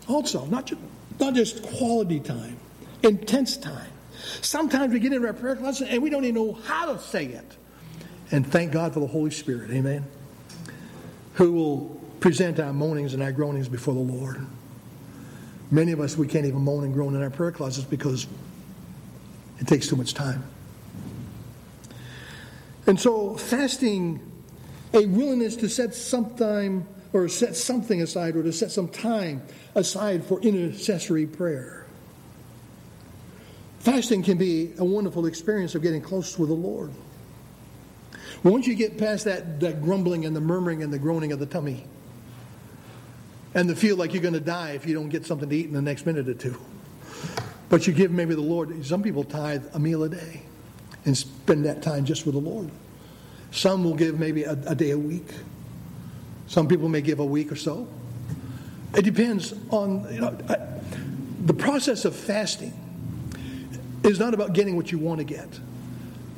also, 0.07 0.45
not 0.45 0.65
just, 0.65 0.81
not 1.19 1.33
just 1.33 1.63
quality 1.63 2.19
time, 2.19 2.57
intense 3.03 3.57
time. 3.57 3.91
Sometimes 4.41 4.93
we 4.93 4.99
get 4.99 5.13
into 5.13 5.27
our 5.27 5.33
prayer 5.33 5.55
closet 5.55 5.89
and 5.91 6.01
we 6.01 6.09
don't 6.09 6.23
even 6.23 6.35
know 6.35 6.53
how 6.53 6.91
to 6.91 6.99
say 6.99 7.25
it. 7.25 7.57
And 8.31 8.45
thank 8.45 8.71
God 8.71 8.93
for 8.93 8.99
the 8.99 9.07
Holy 9.07 9.31
Spirit, 9.31 9.71
amen, 9.71 10.05
who 11.33 11.51
will 11.51 12.01
present 12.19 12.59
our 12.59 12.73
moanings 12.73 13.13
and 13.13 13.21
our 13.21 13.31
groanings 13.31 13.67
before 13.69 13.93
the 13.93 13.99
Lord. 13.99 14.45
Many 15.71 15.91
of 15.91 15.99
us, 15.99 16.17
we 16.17 16.27
can't 16.27 16.45
even 16.45 16.61
moan 16.61 16.83
and 16.83 16.93
groan 16.93 17.15
in 17.15 17.21
our 17.21 17.29
prayer 17.29 17.51
closets 17.51 17.85
because 17.85 18.27
it 19.59 19.67
takes 19.67 19.87
too 19.87 19.95
much 19.95 20.13
time. 20.13 20.43
And 22.87 22.99
so, 22.99 23.35
fasting, 23.35 24.19
a 24.93 25.05
willingness 25.05 25.55
to 25.57 25.69
set 25.69 25.93
some 25.95 26.35
time 26.35 26.87
or 27.13 27.27
set 27.27 27.55
something 27.55 28.01
aside 28.01 28.35
or 28.35 28.43
to 28.43 28.53
set 28.53 28.71
some 28.71 28.87
time 28.87 29.41
aside 29.73 30.23
for 30.23 30.39
intercessory 30.41 31.25
prayer. 31.25 31.85
Fasting 33.79 34.23
can 34.23 34.37
be 34.37 34.73
a 34.77 34.85
wonderful 34.85 35.25
experience 35.25 35.75
of 35.75 35.81
getting 35.81 36.01
close 36.01 36.37
with 36.37 36.49
the 36.49 36.55
Lord. 36.55 36.91
Once 38.43 38.67
you 38.67 38.75
get 38.75 38.97
past 38.97 39.25
that, 39.25 39.59
that 39.59 39.81
grumbling 39.81 40.25
and 40.25 40.35
the 40.35 40.41
murmuring 40.41 40.83
and 40.83 40.91
the 40.91 40.99
groaning 40.99 41.31
of 41.31 41.39
the 41.39 41.45
tummy, 41.45 41.85
and 43.55 43.69
the 43.69 43.75
feel 43.75 43.95
like 43.95 44.13
you're 44.13 44.21
going 44.21 44.33
to 44.33 44.39
die 44.39 44.71
if 44.71 44.85
you 44.85 44.93
don't 44.93 45.09
get 45.09 45.25
something 45.25 45.49
to 45.49 45.55
eat 45.55 45.65
in 45.65 45.73
the 45.73 45.81
next 45.81 46.05
minute 46.05 46.27
or 46.27 46.33
two. 46.33 46.57
But 47.69 47.87
you 47.87 47.93
give 47.93 48.11
maybe 48.11 48.35
the 48.35 48.41
Lord, 48.41 48.85
some 48.85 49.01
people 49.01 49.23
tithe 49.23 49.65
a 49.73 49.79
meal 49.79 50.03
a 50.03 50.09
day 50.09 50.41
and 51.05 51.15
spend 51.15 51.65
that 51.65 51.81
time 51.81 52.05
just 52.05 52.25
with 52.25 52.35
the 52.35 52.41
Lord. 52.41 52.69
Some 53.51 53.83
will 53.83 53.95
give 53.95 54.19
maybe 54.19 54.43
a, 54.43 54.53
a 54.67 54.75
day 54.75 54.91
a 54.91 54.97
week. 54.97 55.27
Some 56.47 56.67
people 56.67 56.89
may 56.89 57.01
give 57.01 57.19
a 57.19 57.25
week 57.25 57.51
or 57.51 57.55
so. 57.55 57.87
It 58.95 59.03
depends 59.03 59.53
on, 59.69 60.11
you 60.13 60.21
know, 60.21 60.37
I, 60.49 60.57
the 61.45 61.53
process 61.53 62.05
of 62.05 62.15
fasting 62.15 62.73
is 64.03 64.19
not 64.19 64.33
about 64.33 64.53
getting 64.53 64.75
what 64.75 64.91
you 64.91 64.97
want 64.97 65.19
to 65.19 65.23
get, 65.23 65.59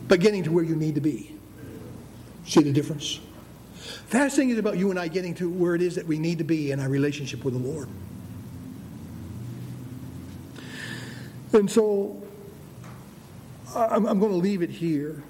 but 0.07 0.19
getting 0.19 0.43
to 0.43 0.51
where 0.51 0.63
you 0.63 0.75
need 0.75 0.95
to 0.95 1.01
be. 1.01 1.35
See 2.45 2.61
the 2.61 2.71
difference? 2.71 3.19
Fasting 4.07 4.49
is 4.49 4.57
about 4.57 4.77
you 4.77 4.89
and 4.89 4.99
I 4.99 5.07
getting 5.07 5.35
to 5.35 5.49
where 5.49 5.75
it 5.75 5.81
is 5.81 5.95
that 5.95 6.05
we 6.05 6.17
need 6.17 6.37
to 6.37 6.43
be 6.43 6.71
in 6.71 6.79
our 6.79 6.89
relationship 6.89 7.43
with 7.43 7.53
the 7.53 7.59
Lord. 7.59 7.89
And 11.53 11.69
so 11.69 12.21
I'm, 13.75 14.05
I'm 14.05 14.19
going 14.19 14.31
to 14.31 14.37
leave 14.37 14.61
it 14.61 14.69
here. 14.69 15.23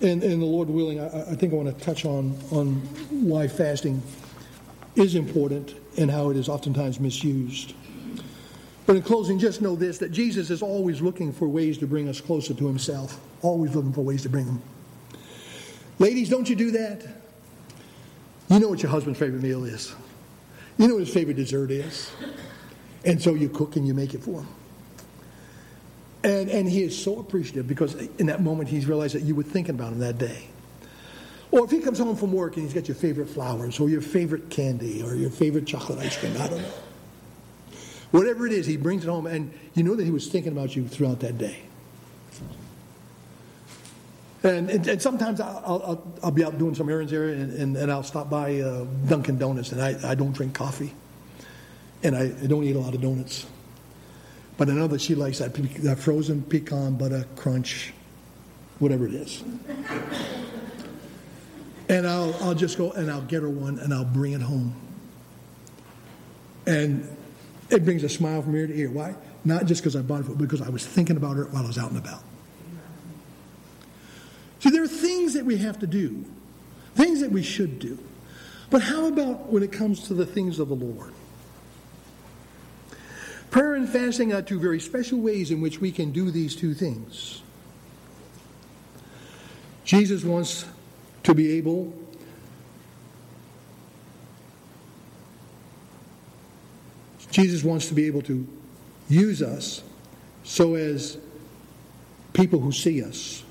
And, 0.00 0.22
and 0.22 0.40
the 0.40 0.46
Lord 0.46 0.68
willing, 0.68 1.00
I, 1.00 1.32
I 1.32 1.34
think 1.34 1.52
I 1.52 1.56
want 1.56 1.76
to 1.76 1.84
touch 1.84 2.04
on, 2.04 2.38
on 2.50 2.76
why 3.10 3.48
fasting 3.48 4.02
is 4.96 5.14
important 5.14 5.74
and 5.98 6.10
how 6.10 6.30
it 6.30 6.36
is 6.36 6.48
oftentimes 6.48 6.98
misused. 6.98 7.74
But 8.86 8.96
in 8.96 9.02
closing, 9.02 9.38
just 9.38 9.60
know 9.60 9.76
this 9.76 9.98
that 9.98 10.10
Jesus 10.10 10.50
is 10.50 10.62
always 10.62 11.00
looking 11.00 11.32
for 11.32 11.46
ways 11.46 11.78
to 11.78 11.86
bring 11.86 12.08
us 12.08 12.20
closer 12.20 12.54
to 12.54 12.66
himself, 12.66 13.20
always 13.42 13.74
looking 13.74 13.92
for 13.92 14.00
ways 14.00 14.22
to 14.22 14.28
bring 14.28 14.46
them. 14.46 14.62
Ladies, 15.98 16.28
don't 16.28 16.48
you 16.48 16.56
do 16.56 16.70
that? 16.70 17.06
You 18.48 18.58
know 18.58 18.68
what 18.68 18.82
your 18.82 18.90
husband's 18.90 19.18
favorite 19.18 19.42
meal 19.42 19.64
is. 19.64 19.94
You 20.78 20.88
know 20.88 20.94
what 20.94 21.04
his 21.04 21.14
favorite 21.14 21.36
dessert 21.36 21.70
is. 21.70 22.10
And 23.04 23.20
so 23.20 23.34
you 23.34 23.48
cook 23.48 23.76
and 23.76 23.86
you 23.86 23.94
make 23.94 24.14
it 24.14 24.22
for 24.22 24.40
him. 24.40 24.48
And, 26.22 26.50
and 26.50 26.68
he 26.68 26.82
is 26.82 27.02
so 27.02 27.18
appreciative 27.18 27.66
because 27.66 27.94
in 27.94 28.26
that 28.26 28.42
moment 28.42 28.68
he's 28.68 28.86
realized 28.86 29.14
that 29.14 29.22
you 29.22 29.34
were 29.34 29.42
thinking 29.42 29.74
about 29.74 29.92
him 29.92 30.00
that 30.00 30.18
day. 30.18 30.48
Or 31.50 31.64
if 31.64 31.70
he 31.70 31.80
comes 31.80 31.98
home 31.98 32.14
from 32.14 32.32
work 32.32 32.56
and 32.56 32.64
he's 32.64 32.74
got 32.74 32.86
your 32.86 32.94
favorite 32.94 33.28
flowers 33.28 33.80
or 33.80 33.88
your 33.88 34.02
favorite 34.02 34.50
candy 34.50 35.02
or 35.02 35.14
your 35.14 35.30
favorite 35.30 35.66
chocolate 35.66 35.98
ice 35.98 36.16
cream, 36.16 36.34
I 36.38 36.48
don't 36.48 36.62
know. 36.62 36.72
Whatever 38.12 38.46
it 38.46 38.52
is, 38.52 38.66
he 38.66 38.76
brings 38.76 39.04
it 39.04 39.08
home 39.08 39.26
and 39.26 39.52
you 39.74 39.82
know 39.82 39.94
that 39.94 40.04
he 40.04 40.10
was 40.10 40.28
thinking 40.28 40.52
about 40.52 40.76
you 40.76 40.86
throughout 40.86 41.20
that 41.20 41.38
day. 41.38 41.58
And, 44.42 44.70
and, 44.70 44.86
and 44.86 45.02
sometimes 45.02 45.40
I'll, 45.40 45.82
I'll, 45.84 46.14
I'll, 46.24 46.30
be 46.30 46.42
out 46.42 46.56
doing 46.56 46.74
some 46.74 46.88
errands 46.88 47.12
there 47.12 47.28
and, 47.28 47.52
and, 47.52 47.76
and 47.76 47.92
I'll 47.92 48.02
stop 48.02 48.30
by 48.30 48.60
uh, 48.60 48.84
Dunkin' 49.06 49.36
Donuts 49.36 49.72
and 49.72 49.82
I, 49.82 50.10
I 50.10 50.14
don't 50.14 50.32
drink 50.32 50.54
coffee 50.54 50.94
and 52.02 52.16
I, 52.16 52.32
I 52.42 52.46
don't 52.46 52.64
eat 52.64 52.74
a 52.74 52.78
lot 52.78 52.94
of 52.94 53.02
donuts. 53.02 53.46
But 54.60 54.68
I 54.68 54.72
know 54.72 54.88
that 54.88 55.00
she 55.00 55.14
likes 55.14 55.38
that, 55.38 55.54
that 55.54 55.98
frozen 56.00 56.42
pecan 56.42 56.98
butter 56.98 57.24
crunch, 57.34 57.94
whatever 58.78 59.06
it 59.06 59.14
is. 59.14 59.42
and 61.88 62.06
I'll, 62.06 62.34
I'll 62.42 62.54
just 62.54 62.76
go 62.76 62.92
and 62.92 63.10
I'll 63.10 63.22
get 63.22 63.40
her 63.40 63.48
one 63.48 63.78
and 63.78 63.94
I'll 63.94 64.04
bring 64.04 64.34
it 64.34 64.42
home. 64.42 64.74
And 66.66 67.08
it 67.70 67.86
brings 67.86 68.04
a 68.04 68.08
smile 68.10 68.42
from 68.42 68.54
ear 68.54 68.66
to 68.66 68.78
ear. 68.78 68.90
Why? 68.90 69.14
Not 69.46 69.64
just 69.64 69.80
because 69.80 69.96
I 69.96 70.02
bought 70.02 70.20
it, 70.20 70.26
but 70.26 70.36
because 70.36 70.60
I 70.60 70.68
was 70.68 70.84
thinking 70.84 71.16
about 71.16 71.36
her 71.36 71.46
while 71.46 71.64
I 71.64 71.66
was 71.66 71.78
out 71.78 71.88
and 71.88 71.98
about. 71.98 72.22
See, 74.58 74.68
there 74.68 74.82
are 74.82 74.88
things 74.88 75.32
that 75.32 75.46
we 75.46 75.56
have 75.56 75.78
to 75.78 75.86
do, 75.86 76.22
things 76.96 77.20
that 77.22 77.32
we 77.32 77.42
should 77.42 77.78
do. 77.78 77.98
But 78.68 78.82
how 78.82 79.06
about 79.06 79.46
when 79.46 79.62
it 79.62 79.72
comes 79.72 80.06
to 80.08 80.12
the 80.12 80.26
things 80.26 80.58
of 80.58 80.68
the 80.68 80.76
Lord? 80.76 81.14
Prayer 83.50 83.74
and 83.74 83.88
fasting 83.88 84.32
are 84.32 84.42
two 84.42 84.60
very 84.60 84.80
special 84.80 85.18
ways 85.18 85.50
in 85.50 85.60
which 85.60 85.80
we 85.80 85.90
can 85.90 86.12
do 86.12 86.30
these 86.30 86.54
two 86.54 86.72
things. 86.74 87.42
Jesus 89.84 90.24
wants 90.24 90.64
to 91.24 91.34
be 91.34 91.52
able 91.52 91.92
Jesus 97.30 97.62
wants 97.62 97.86
to 97.88 97.94
be 97.94 98.06
able 98.06 98.22
to 98.22 98.46
use 99.08 99.40
us 99.40 99.82
so 100.42 100.74
as 100.74 101.16
people 102.32 102.58
who 102.58 102.72
see 102.72 103.02
us 103.04 103.44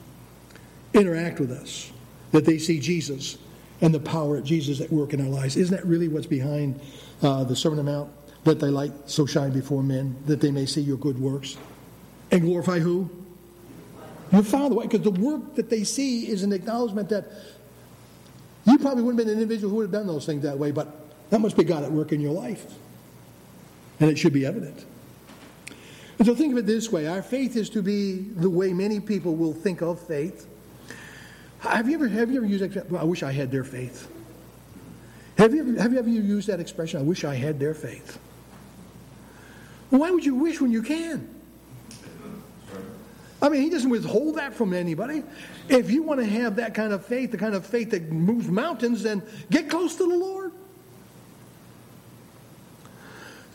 interact 0.93 1.39
with 1.39 1.51
us, 1.51 1.91
that 2.31 2.45
they 2.45 2.57
see 2.57 2.79
Jesus 2.79 3.37
and 3.81 3.93
the 3.93 3.99
power 3.99 4.37
of 4.37 4.43
Jesus 4.43 4.81
at 4.81 4.91
work 4.91 5.13
in 5.13 5.21
our 5.21 5.27
lives. 5.27 5.55
Isn't 5.55 5.75
that 5.75 5.85
really 5.85 6.09
what's 6.09 6.27
behind 6.27 6.79
uh, 7.21 7.45
the 7.45 7.55
Sermon 7.55 7.79
on 7.79 7.85
the 7.85 7.91
Mount? 7.91 8.11
Let 8.45 8.59
thy 8.59 8.67
light 8.67 8.93
so 9.05 9.25
shine 9.25 9.51
before 9.51 9.83
men 9.83 10.15
that 10.25 10.41
they 10.41 10.51
may 10.51 10.65
see 10.65 10.81
your 10.81 10.97
good 10.97 11.19
works. 11.19 11.57
And 12.31 12.41
glorify 12.41 12.79
who? 12.79 13.09
Your 14.31 14.43
Father. 14.43 14.75
Why? 14.75 14.83
Because 14.83 15.01
the 15.01 15.11
work 15.11 15.55
that 15.55 15.69
they 15.69 15.83
see 15.83 16.27
is 16.27 16.43
an 16.43 16.53
acknowledgement 16.53 17.09
that 17.09 17.25
you 18.65 18.77
probably 18.77 19.03
wouldn't 19.03 19.19
have 19.19 19.27
been 19.27 19.35
an 19.35 19.41
individual 19.41 19.71
who 19.71 19.77
would 19.77 19.83
have 19.83 19.91
done 19.91 20.07
those 20.07 20.25
things 20.25 20.43
that 20.43 20.57
way, 20.57 20.71
but 20.71 20.87
that 21.29 21.39
must 21.39 21.57
be 21.57 21.63
God 21.63 21.83
at 21.83 21.91
work 21.91 22.11
in 22.11 22.21
your 22.21 22.33
life. 22.33 22.65
And 23.99 24.09
it 24.09 24.17
should 24.17 24.33
be 24.33 24.45
evident. 24.45 24.85
And 26.19 26.27
so 26.27 26.35
think 26.35 26.51
of 26.51 26.59
it 26.59 26.65
this 26.65 26.91
way 26.91 27.07
our 27.07 27.21
faith 27.21 27.55
is 27.55 27.69
to 27.71 27.81
be 27.81 28.17
the 28.17 28.49
way 28.49 28.73
many 28.73 28.99
people 28.99 29.35
will 29.35 29.53
think 29.53 29.81
of 29.81 29.99
faith. 29.99 30.47
Have 31.59 31.89
you 31.89 31.95
ever, 31.95 32.07
have 32.07 32.31
you 32.31 32.37
ever 32.37 32.45
used 32.45 32.63
that? 32.63 32.93
I 32.97 33.03
wish 33.03 33.23
I 33.23 33.31
had 33.31 33.51
their 33.51 33.63
faith. 33.63 34.09
Have 35.37 35.53
you, 35.53 35.61
ever, 35.61 35.81
have 35.81 35.93
you 35.93 35.99
ever 35.99 36.09
used 36.09 36.47
that 36.47 36.59
expression? 36.59 36.99
I 36.99 37.03
wish 37.03 37.23
I 37.23 37.35
had 37.35 37.59
their 37.59 37.73
faith. 37.73 38.19
Why 39.89 40.11
would 40.11 40.25
you 40.25 40.35
wish 40.35 40.61
when 40.61 40.71
you 40.71 40.83
can? 40.83 41.35
I 43.41 43.49
mean, 43.49 43.61
he 43.61 43.69
doesn't 43.69 43.89
withhold 43.89 44.35
that 44.35 44.53
from 44.53 44.73
anybody. 44.73 45.23
If 45.69 45.89
you 45.89 46.03
want 46.03 46.19
to 46.19 46.25
have 46.25 46.57
that 46.57 46.73
kind 46.73 46.91
of 46.91 47.05
faith, 47.05 47.31
the 47.31 47.37
kind 47.37 47.55
of 47.55 47.65
faith 47.65 47.91
that 47.91 48.11
moves 48.11 48.47
mountains, 48.47 49.03
then 49.03 49.23
get 49.49 49.69
close 49.69 49.95
to 49.95 50.07
the 50.07 50.15
Lord. 50.15 50.51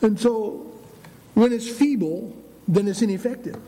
And 0.01 0.19
so, 0.19 0.71
when 1.35 1.53
it's 1.53 1.69
feeble, 1.69 2.35
then 2.67 2.87
it's 2.87 3.01
ineffective. 3.01 3.59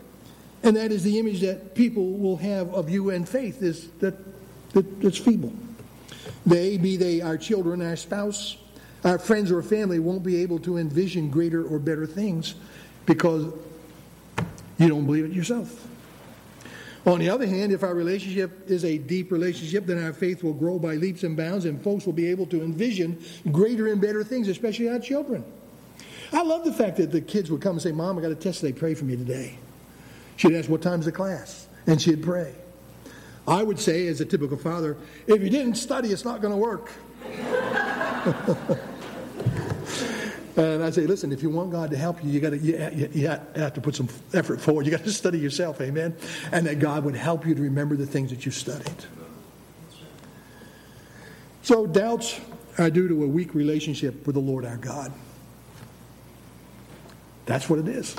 And 0.63 0.75
that 0.75 0.91
is 0.91 1.03
the 1.03 1.19
image 1.19 1.41
that 1.41 1.75
people 1.75 2.17
will 2.17 2.37
have 2.37 2.73
of 2.73 2.89
you 2.89 3.11
and 3.11 3.27
faith 3.27 3.61
is 3.61 3.89
that, 3.99 4.15
that 4.73 4.85
it's 5.03 5.17
feeble. 5.17 5.53
They, 6.45 6.77
be 6.77 6.97
they 6.97 7.21
our 7.21 7.37
children, 7.37 7.81
our 7.81 7.95
spouse, 7.95 8.57
our 9.07 9.17
friends 9.17 9.51
or 9.51 9.61
family 9.61 9.99
won't 9.99 10.23
be 10.23 10.41
able 10.41 10.59
to 10.59 10.77
envision 10.77 11.29
greater 11.29 11.63
or 11.63 11.79
better 11.79 12.05
things 12.05 12.55
because 13.05 13.53
you 14.77 14.87
don't 14.87 15.05
believe 15.05 15.25
it 15.25 15.31
yourself. 15.31 15.87
On 17.05 17.19
the 17.19 17.29
other 17.29 17.47
hand, 17.47 17.71
if 17.71 17.83
our 17.83 17.95
relationship 17.95 18.69
is 18.69 18.83
a 18.83 18.97
deep 18.97 19.31
relationship, 19.31 19.85
then 19.85 20.03
our 20.03 20.11
faith 20.11 20.43
will 20.43 20.53
grow 20.53 20.77
by 20.77 20.95
leaps 20.95 21.23
and 21.23 21.37
bounds, 21.37 21.63
and 21.63 21.81
folks 21.81 22.05
will 22.05 22.11
be 22.11 22.27
able 22.27 22.45
to 22.47 22.61
envision 22.61 23.17
greater 23.49 23.87
and 23.87 24.01
better 24.01 24.25
things, 24.25 24.49
especially 24.49 24.89
our 24.89 24.99
children. 24.99 25.45
I 26.33 26.43
love 26.43 26.65
the 26.65 26.73
fact 26.73 26.97
that 26.97 27.13
the 27.13 27.21
kids 27.21 27.49
would 27.49 27.61
come 27.61 27.73
and 27.73 27.81
say, 27.81 27.93
Mom, 27.93 28.19
I 28.19 28.21
got 28.21 28.31
a 28.31 28.35
test 28.35 28.59
today, 28.59 28.77
pray 28.77 28.93
for 28.93 29.05
me 29.05 29.15
today. 29.15 29.57
She'd 30.35 30.53
ask, 30.53 30.69
What 30.69 30.81
time's 30.81 31.05
the 31.05 31.13
class? 31.13 31.67
And 31.85 32.01
she'd 32.01 32.21
pray. 32.21 32.53
I 33.47 33.63
would 33.63 33.79
say, 33.79 34.07
as 34.07 34.19
a 34.19 34.25
typical 34.25 34.57
father, 34.57 34.97
if 35.27 35.41
you 35.41 35.49
didn't 35.49 35.75
study, 35.75 36.09
it's 36.09 36.25
not 36.25 36.41
going 36.41 36.51
to 36.51 36.57
work. 36.57 36.91
and 40.57 40.83
I 40.83 40.89
say, 40.89 41.05
listen, 41.05 41.31
if 41.31 41.43
you 41.43 41.51
want 41.51 41.71
God 41.71 41.91
to 41.91 41.97
help 41.97 42.23
you, 42.23 42.31
you 42.31 42.39
got 42.39 42.49
to 42.49 42.57
you, 42.57 43.09
you 43.13 43.27
have 43.27 43.73
to 43.75 43.81
put 43.81 43.95
some 43.95 44.09
effort 44.33 44.59
forward. 44.59 44.85
You 44.85 44.91
got 44.91 45.03
to 45.03 45.11
study 45.23 45.37
yourself, 45.37 45.79
amen. 45.79 46.17
And 46.51 46.65
that 46.65 46.79
God 46.79 47.03
would 47.05 47.15
help 47.15 47.45
you 47.45 47.53
to 47.53 47.61
remember 47.61 47.95
the 47.95 48.07
things 48.07 48.31
that 48.31 48.45
you 48.45 48.51
studied. 48.51 49.05
So 51.61 51.85
doubts 51.85 52.39
are 52.79 52.89
due 52.89 53.07
to 53.07 53.23
a 53.23 53.27
weak 53.27 53.53
relationship 53.53 54.25
with 54.25 54.35
the 54.35 54.41
Lord 54.41 54.65
our 54.65 54.77
God. 54.77 55.11
That's 57.45 57.69
what 57.69 57.79
it 57.79 57.87
is. 57.87 58.15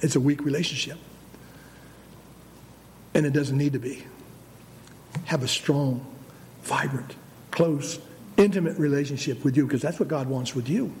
It's 0.00 0.16
a 0.16 0.20
weak 0.20 0.44
relationship. 0.44 0.98
And 3.14 3.24
it 3.24 3.32
doesn't 3.32 3.56
need 3.56 3.74
to 3.74 3.78
be. 3.78 4.04
Have 5.26 5.42
a 5.42 5.48
strong, 5.48 6.04
vibrant, 6.62 7.14
close, 7.50 8.00
intimate 8.36 8.78
relationship 8.78 9.44
with 9.44 9.56
you 9.56 9.66
because 9.66 9.82
that's 9.82 10.00
what 10.00 10.08
God 10.08 10.28
wants 10.28 10.54
with 10.54 10.68
you. 10.68 10.92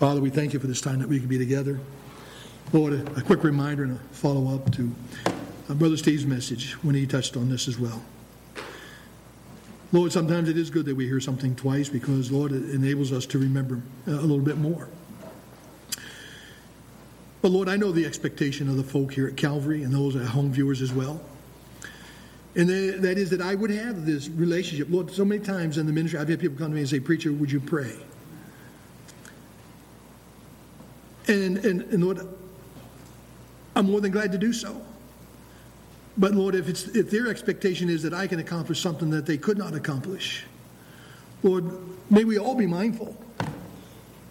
Father, 0.00 0.22
we 0.22 0.30
thank 0.30 0.54
you 0.54 0.58
for 0.58 0.66
this 0.66 0.80
time 0.80 0.98
that 1.00 1.08
we 1.10 1.18
can 1.18 1.28
be 1.28 1.36
together. 1.36 1.78
Lord, 2.72 2.94
a, 2.94 3.18
a 3.18 3.20
quick 3.20 3.44
reminder 3.44 3.82
and 3.82 3.96
a 3.98 4.14
follow 4.14 4.54
up 4.54 4.72
to 4.72 4.90
uh, 5.68 5.74
Brother 5.74 5.98
Steve's 5.98 6.24
message 6.24 6.72
when 6.82 6.94
he 6.94 7.06
touched 7.06 7.36
on 7.36 7.50
this 7.50 7.68
as 7.68 7.78
well. 7.78 8.02
Lord, 9.92 10.10
sometimes 10.10 10.48
it 10.48 10.56
is 10.56 10.70
good 10.70 10.86
that 10.86 10.94
we 10.94 11.04
hear 11.04 11.20
something 11.20 11.54
twice 11.54 11.90
because, 11.90 12.32
Lord, 12.32 12.52
it 12.52 12.70
enables 12.70 13.12
us 13.12 13.26
to 13.26 13.38
remember 13.38 13.82
uh, 14.08 14.12
a 14.12 14.22
little 14.22 14.38
bit 14.38 14.56
more. 14.56 14.88
But 17.42 17.50
Lord, 17.50 17.68
I 17.68 17.76
know 17.76 17.92
the 17.92 18.06
expectation 18.06 18.70
of 18.70 18.78
the 18.78 18.84
folk 18.84 19.12
here 19.12 19.28
at 19.28 19.36
Calvary 19.36 19.82
and 19.82 19.92
those 19.92 20.16
at 20.16 20.24
home 20.24 20.50
viewers 20.50 20.80
as 20.80 20.94
well. 20.94 21.20
And 22.56 22.70
that 22.70 23.18
is 23.18 23.28
that 23.28 23.42
I 23.42 23.54
would 23.54 23.70
have 23.70 24.06
this 24.06 24.30
relationship. 24.30 24.88
Lord, 24.90 25.10
so 25.10 25.26
many 25.26 25.44
times 25.44 25.76
in 25.76 25.84
the 25.84 25.92
ministry, 25.92 26.18
I've 26.18 26.30
had 26.30 26.40
people 26.40 26.56
come 26.56 26.68
to 26.68 26.74
me 26.74 26.80
and 26.80 26.88
say, 26.88 27.00
Preacher, 27.00 27.34
would 27.34 27.52
you 27.52 27.60
pray? 27.60 27.94
And, 31.30 31.58
and, 31.58 31.82
and 31.82 32.04
Lord, 32.04 32.26
I'm 33.76 33.86
more 33.86 34.00
than 34.00 34.10
glad 34.10 34.32
to 34.32 34.38
do 34.38 34.52
so. 34.52 34.80
But 36.18 36.32
Lord, 36.32 36.56
if, 36.56 36.68
it's, 36.68 36.88
if 36.88 37.08
their 37.08 37.28
expectation 37.28 37.88
is 37.88 38.02
that 38.02 38.12
I 38.12 38.26
can 38.26 38.40
accomplish 38.40 38.80
something 38.80 39.10
that 39.10 39.26
they 39.26 39.38
could 39.38 39.56
not 39.56 39.72
accomplish, 39.72 40.44
Lord, 41.44 41.70
may 42.10 42.24
we 42.24 42.36
all 42.36 42.56
be 42.56 42.66
mindful 42.66 43.16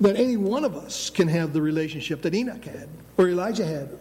that 0.02 0.18
any 0.18 0.36
one 0.36 0.66
of 0.66 0.76
us 0.76 1.10
can 1.10 1.30
have 1.30 1.54
the 1.54 1.62
relationship 1.62 2.22
that 2.24 2.36
Enoch 2.36 2.66
had, 2.66 2.90
or 3.18 3.30
Elijah 3.30 3.66
had, 3.66 3.98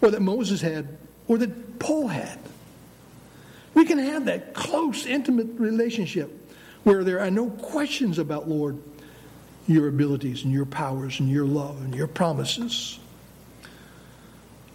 or 0.00 0.10
that 0.10 0.22
Moses 0.22 0.62
had, 0.62 0.96
or 1.28 1.36
that 1.36 1.78
Paul 1.78 2.08
had. 2.08 2.38
We 3.74 3.84
can 3.84 3.98
have 3.98 4.24
that 4.24 4.54
close, 4.54 5.04
intimate 5.04 5.48
relationship 5.58 6.30
where 6.84 7.04
there 7.04 7.20
are 7.20 7.30
no 7.30 7.50
questions 7.50 8.18
about, 8.18 8.48
Lord, 8.48 8.78
your 9.66 9.88
abilities 9.88 10.44
and 10.44 10.52
your 10.52 10.66
powers 10.66 11.20
and 11.20 11.28
your 11.28 11.46
love 11.46 11.80
and 11.82 11.94
your 11.94 12.06
promises. 12.06 12.98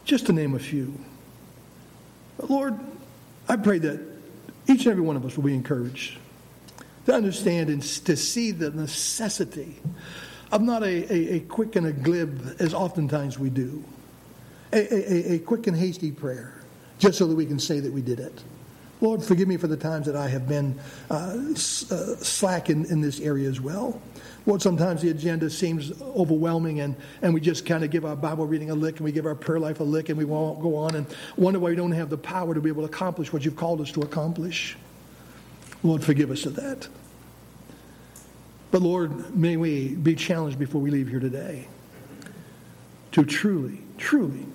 Just 0.05 0.27
to 0.27 0.33
name 0.33 0.55
a 0.55 0.59
few. 0.59 0.97
But 2.37 2.49
Lord, 2.49 2.79
I 3.49 3.55
pray 3.55 3.79
that 3.79 3.99
each 4.67 4.85
and 4.85 4.87
every 4.87 5.03
one 5.03 5.15
of 5.15 5.25
us 5.25 5.35
will 5.35 5.43
be 5.43 5.55
encouraged 5.55 6.17
to 7.05 7.13
understand 7.13 7.69
and 7.69 7.81
to 7.81 8.15
see 8.17 8.51
the 8.51 8.69
necessity 8.71 9.77
of 10.51 10.61
not 10.61 10.83
a, 10.83 11.13
a, 11.13 11.35
a 11.35 11.39
quick 11.41 11.75
and 11.75 11.87
a 11.87 11.91
glib, 11.91 12.55
as 12.59 12.73
oftentimes 12.73 13.39
we 13.39 13.49
do, 13.49 13.83
a, 14.73 15.33
a, 15.35 15.39
quick 15.39 15.67
and 15.67 15.77
hasty 15.77 16.11
prayer, 16.11 16.61
just 16.99 17.17
so 17.17 17.25
that 17.27 17.35
we 17.35 17.45
can 17.45 17.59
say 17.59 17.79
that 17.79 17.91
we 17.91 18.01
did 18.01 18.19
it. 18.19 18.43
Lord, 18.99 19.23
forgive 19.23 19.47
me 19.47 19.57
for 19.57 19.67
the 19.67 19.77
times 19.77 20.05
that 20.07 20.15
I 20.15 20.27
have 20.27 20.47
been 20.47 20.77
uh, 21.09 21.13
uh, 21.13 22.15
slack 22.17 22.69
in, 22.69 22.85
in 22.85 22.99
this 22.99 23.19
area 23.19 23.47
as 23.47 23.61
well. 23.61 24.01
Lord, 24.47 24.61
sometimes 24.61 25.01
the 25.01 25.09
agenda 25.09 25.49
seems 25.49 26.01
overwhelming 26.01 26.79
and, 26.79 26.95
and 27.21 27.33
we 27.33 27.41
just 27.41 27.65
kind 27.65 27.83
of 27.83 27.91
give 27.91 28.05
our 28.05 28.15
Bible 28.15 28.47
reading 28.47 28.69
a 28.69 28.75
lick 28.75 28.95
and 28.95 29.03
we 29.03 29.11
give 29.11 29.25
our 29.25 29.35
prayer 29.35 29.59
life 29.59 29.81
a 29.81 29.83
lick 29.83 30.07
and 30.07 30.17
we 30.17 30.23
won't 30.23 30.61
go 30.61 30.77
on 30.77 30.95
and 30.95 31.05
wonder 31.35 31.59
why 31.59 31.69
we 31.69 31.75
don't 31.75 31.91
have 31.91 32.09
the 32.09 32.17
power 32.17 32.53
to 32.53 32.61
be 32.61 32.69
able 32.69 32.87
to 32.87 32.87
accomplish 32.87 33.33
what 33.33 33.43
you've 33.43 33.57
called 33.57 33.81
us 33.81 33.91
to 33.91 34.01
accomplish. 34.01 34.77
Lord, 35.83 36.01
forgive 36.01 36.31
us 36.31 36.45
of 36.45 36.55
that. 36.55 36.87
But 38.71 38.81
Lord, 38.81 39.35
may 39.35 39.57
we 39.57 39.95
be 39.95 40.15
challenged 40.15 40.57
before 40.57 40.79
we 40.79 40.91
leave 40.91 41.09
here 41.09 41.19
today 41.19 41.67
to 43.11 43.25
truly, 43.25 43.81
truly 43.97 44.45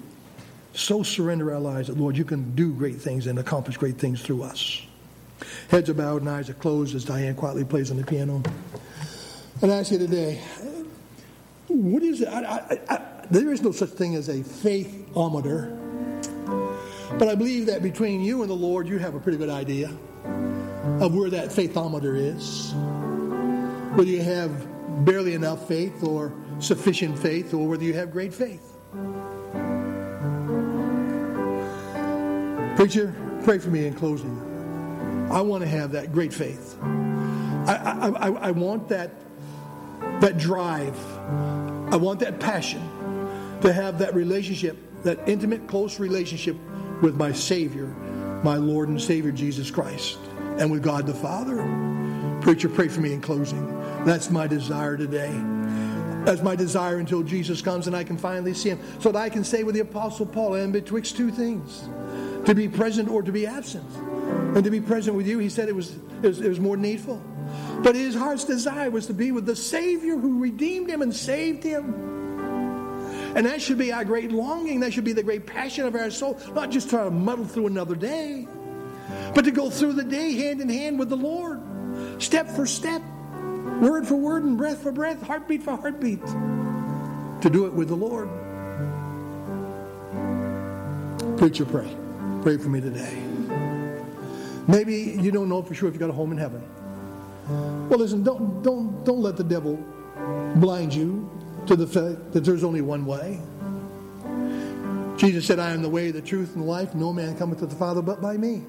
so 0.72 1.02
surrender 1.02 1.52
our 1.52 1.60
lives 1.60 1.88
that, 1.88 1.98
Lord, 1.98 2.16
you 2.16 2.24
can 2.24 2.54
do 2.54 2.72
great 2.72 2.96
things 2.96 3.26
and 3.26 3.38
accomplish 3.38 3.76
great 3.76 3.98
things 3.98 4.22
through 4.22 4.42
us. 4.42 4.80
Heads 5.68 5.90
are 5.90 5.94
bowed 5.94 6.22
and 6.22 6.30
eyes 6.30 6.48
are 6.48 6.54
closed 6.54 6.94
as 6.94 7.04
Diane 7.04 7.34
quietly 7.34 7.64
plays 7.64 7.90
on 7.90 7.98
the 7.98 8.04
piano. 8.04 8.42
And 9.62 9.70
I 9.70 9.78
you 9.82 9.96
today, 9.98 10.40
what 11.68 12.02
is 12.02 12.20
it? 12.20 12.26
I, 12.26 12.42
I, 12.42 12.80
I, 12.96 13.00
there 13.30 13.52
is 13.52 13.62
no 13.62 13.70
such 13.70 13.90
thing 13.90 14.16
as 14.16 14.28
a 14.28 14.40
faithometer. 14.40 15.78
But 17.16 17.28
I 17.28 17.36
believe 17.36 17.66
that 17.66 17.80
between 17.80 18.22
you 18.22 18.42
and 18.42 18.50
the 18.50 18.56
Lord, 18.56 18.88
you 18.88 18.98
have 18.98 19.14
a 19.14 19.20
pretty 19.20 19.38
good 19.38 19.48
idea 19.48 19.88
of 21.00 21.14
where 21.14 21.30
that 21.30 21.50
faithometer 21.50 22.16
is. 22.16 22.74
Whether 23.96 24.10
you 24.10 24.22
have 24.22 25.04
barely 25.04 25.34
enough 25.34 25.68
faith 25.68 26.02
or 26.02 26.34
sufficient 26.58 27.16
faith, 27.16 27.54
or 27.54 27.68
whether 27.68 27.84
you 27.84 27.94
have 27.94 28.10
great 28.10 28.34
faith. 28.34 28.76
Preacher, 32.74 33.14
pray 33.44 33.58
for 33.58 33.70
me 33.70 33.86
in 33.86 33.94
closing. 33.94 35.28
I 35.30 35.40
want 35.40 35.62
to 35.62 35.68
have 35.68 35.92
that 35.92 36.12
great 36.12 36.34
faith. 36.34 36.76
I, 36.82 37.74
I, 37.76 38.08
I, 38.08 38.28
I 38.48 38.50
want 38.50 38.88
that, 38.88 39.12
that 40.20 40.38
drive. 40.38 40.96
I 41.92 41.96
want 41.96 42.20
that 42.20 42.40
passion 42.40 42.80
to 43.60 43.72
have 43.72 43.98
that 43.98 44.14
relationship, 44.14 44.76
that 45.02 45.18
intimate, 45.28 45.66
close 45.66 45.98
relationship 45.98 46.56
with 47.02 47.16
my 47.16 47.32
Savior, 47.32 47.86
my 48.42 48.56
Lord 48.56 48.88
and 48.88 49.00
Savior 49.00 49.32
Jesus 49.32 49.70
Christ, 49.70 50.18
and 50.58 50.70
with 50.70 50.82
God 50.82 51.06
the 51.06 51.14
Father. 51.14 51.56
Preacher, 52.40 52.68
pray 52.68 52.88
for 52.88 53.00
me 53.00 53.12
in 53.12 53.20
closing. 53.20 53.66
That's 54.04 54.30
my 54.30 54.46
desire 54.46 54.96
today. 54.96 55.30
That's 56.24 56.42
my 56.42 56.54
desire 56.54 56.98
until 56.98 57.22
Jesus 57.22 57.60
comes 57.60 57.88
and 57.88 57.96
I 57.96 58.04
can 58.04 58.16
finally 58.16 58.54
see 58.54 58.70
him. 58.70 58.80
So 59.00 59.10
that 59.12 59.18
I 59.18 59.28
can 59.28 59.42
say 59.42 59.64
with 59.64 59.74
the 59.74 59.80
Apostle 59.80 60.26
Paul, 60.26 60.54
I 60.54 60.60
am 60.60 60.70
betwixt 60.72 61.16
two 61.16 61.30
things 61.30 61.88
to 62.46 62.54
be 62.54 62.68
present 62.68 63.08
or 63.08 63.22
to 63.22 63.32
be 63.32 63.46
absent. 63.46 63.88
And 64.54 64.62
to 64.64 64.70
be 64.70 64.80
present 64.80 65.16
with 65.16 65.26
you, 65.26 65.38
he 65.38 65.48
said 65.48 65.68
it 65.68 65.74
was, 65.74 65.96
it 66.22 66.28
was, 66.28 66.40
it 66.40 66.48
was 66.48 66.60
more 66.60 66.76
needful. 66.76 67.22
But 67.82 67.94
his 67.94 68.14
heart's 68.14 68.44
desire 68.44 68.90
was 68.90 69.06
to 69.06 69.14
be 69.14 69.32
with 69.32 69.46
the 69.46 69.56
Savior 69.56 70.16
who 70.16 70.40
redeemed 70.40 70.88
him 70.88 71.02
and 71.02 71.14
saved 71.14 71.64
him. 71.64 72.12
And 73.34 73.46
that 73.46 73.62
should 73.62 73.78
be 73.78 73.92
our 73.92 74.04
great 74.04 74.30
longing. 74.30 74.80
That 74.80 74.92
should 74.92 75.04
be 75.04 75.14
the 75.14 75.22
great 75.22 75.46
passion 75.46 75.86
of 75.86 75.94
our 75.94 76.10
soul. 76.10 76.38
Not 76.54 76.70
just 76.70 76.90
try 76.90 77.04
to 77.04 77.10
muddle 77.10 77.46
through 77.46 77.66
another 77.66 77.94
day, 77.94 78.46
but 79.34 79.44
to 79.44 79.50
go 79.50 79.70
through 79.70 79.94
the 79.94 80.04
day 80.04 80.34
hand 80.34 80.60
in 80.60 80.68
hand 80.68 80.98
with 80.98 81.08
the 81.08 81.16
Lord, 81.16 81.60
step 82.22 82.48
for 82.48 82.66
step, 82.66 83.02
word 83.80 84.06
for 84.06 84.16
word, 84.16 84.44
and 84.44 84.58
breath 84.58 84.82
for 84.82 84.92
breath, 84.92 85.22
heartbeat 85.22 85.62
for 85.62 85.76
heartbeat. 85.76 86.24
To 86.26 87.50
do 87.50 87.66
it 87.66 87.72
with 87.72 87.88
the 87.88 87.96
Lord. 87.96 88.28
Preacher, 91.38 91.64
pray. 91.64 91.96
Pray 92.42 92.56
for 92.56 92.68
me 92.68 92.80
today. 92.80 93.20
Maybe 94.68 95.16
you 95.20 95.32
don't 95.32 95.48
know 95.48 95.62
for 95.62 95.74
sure 95.74 95.88
if 95.88 95.94
you 95.94 96.00
got 96.00 96.10
a 96.10 96.12
home 96.12 96.30
in 96.32 96.38
heaven. 96.38 96.62
Well, 97.48 97.98
listen, 97.98 98.22
don't, 98.22 98.62
don't, 98.62 99.04
don't 99.04 99.20
let 99.20 99.36
the 99.36 99.44
devil 99.44 99.76
blind 100.56 100.94
you 100.94 101.28
to 101.66 101.76
the 101.76 101.86
fact 101.86 102.32
that 102.32 102.44
there's 102.44 102.64
only 102.64 102.80
one 102.80 103.04
way. 103.04 103.40
Jesus 105.16 105.46
said, 105.46 105.58
I 105.58 105.70
am 105.70 105.82
the 105.82 105.88
way, 105.88 106.10
the 106.10 106.22
truth, 106.22 106.54
and 106.54 106.64
the 106.64 106.68
life. 106.68 106.94
No 106.94 107.12
man 107.12 107.36
cometh 107.36 107.58
to 107.60 107.66
the 107.66 107.74
Father 107.74 108.02
but 108.02 108.20
by 108.20 108.36
me. 108.36 108.62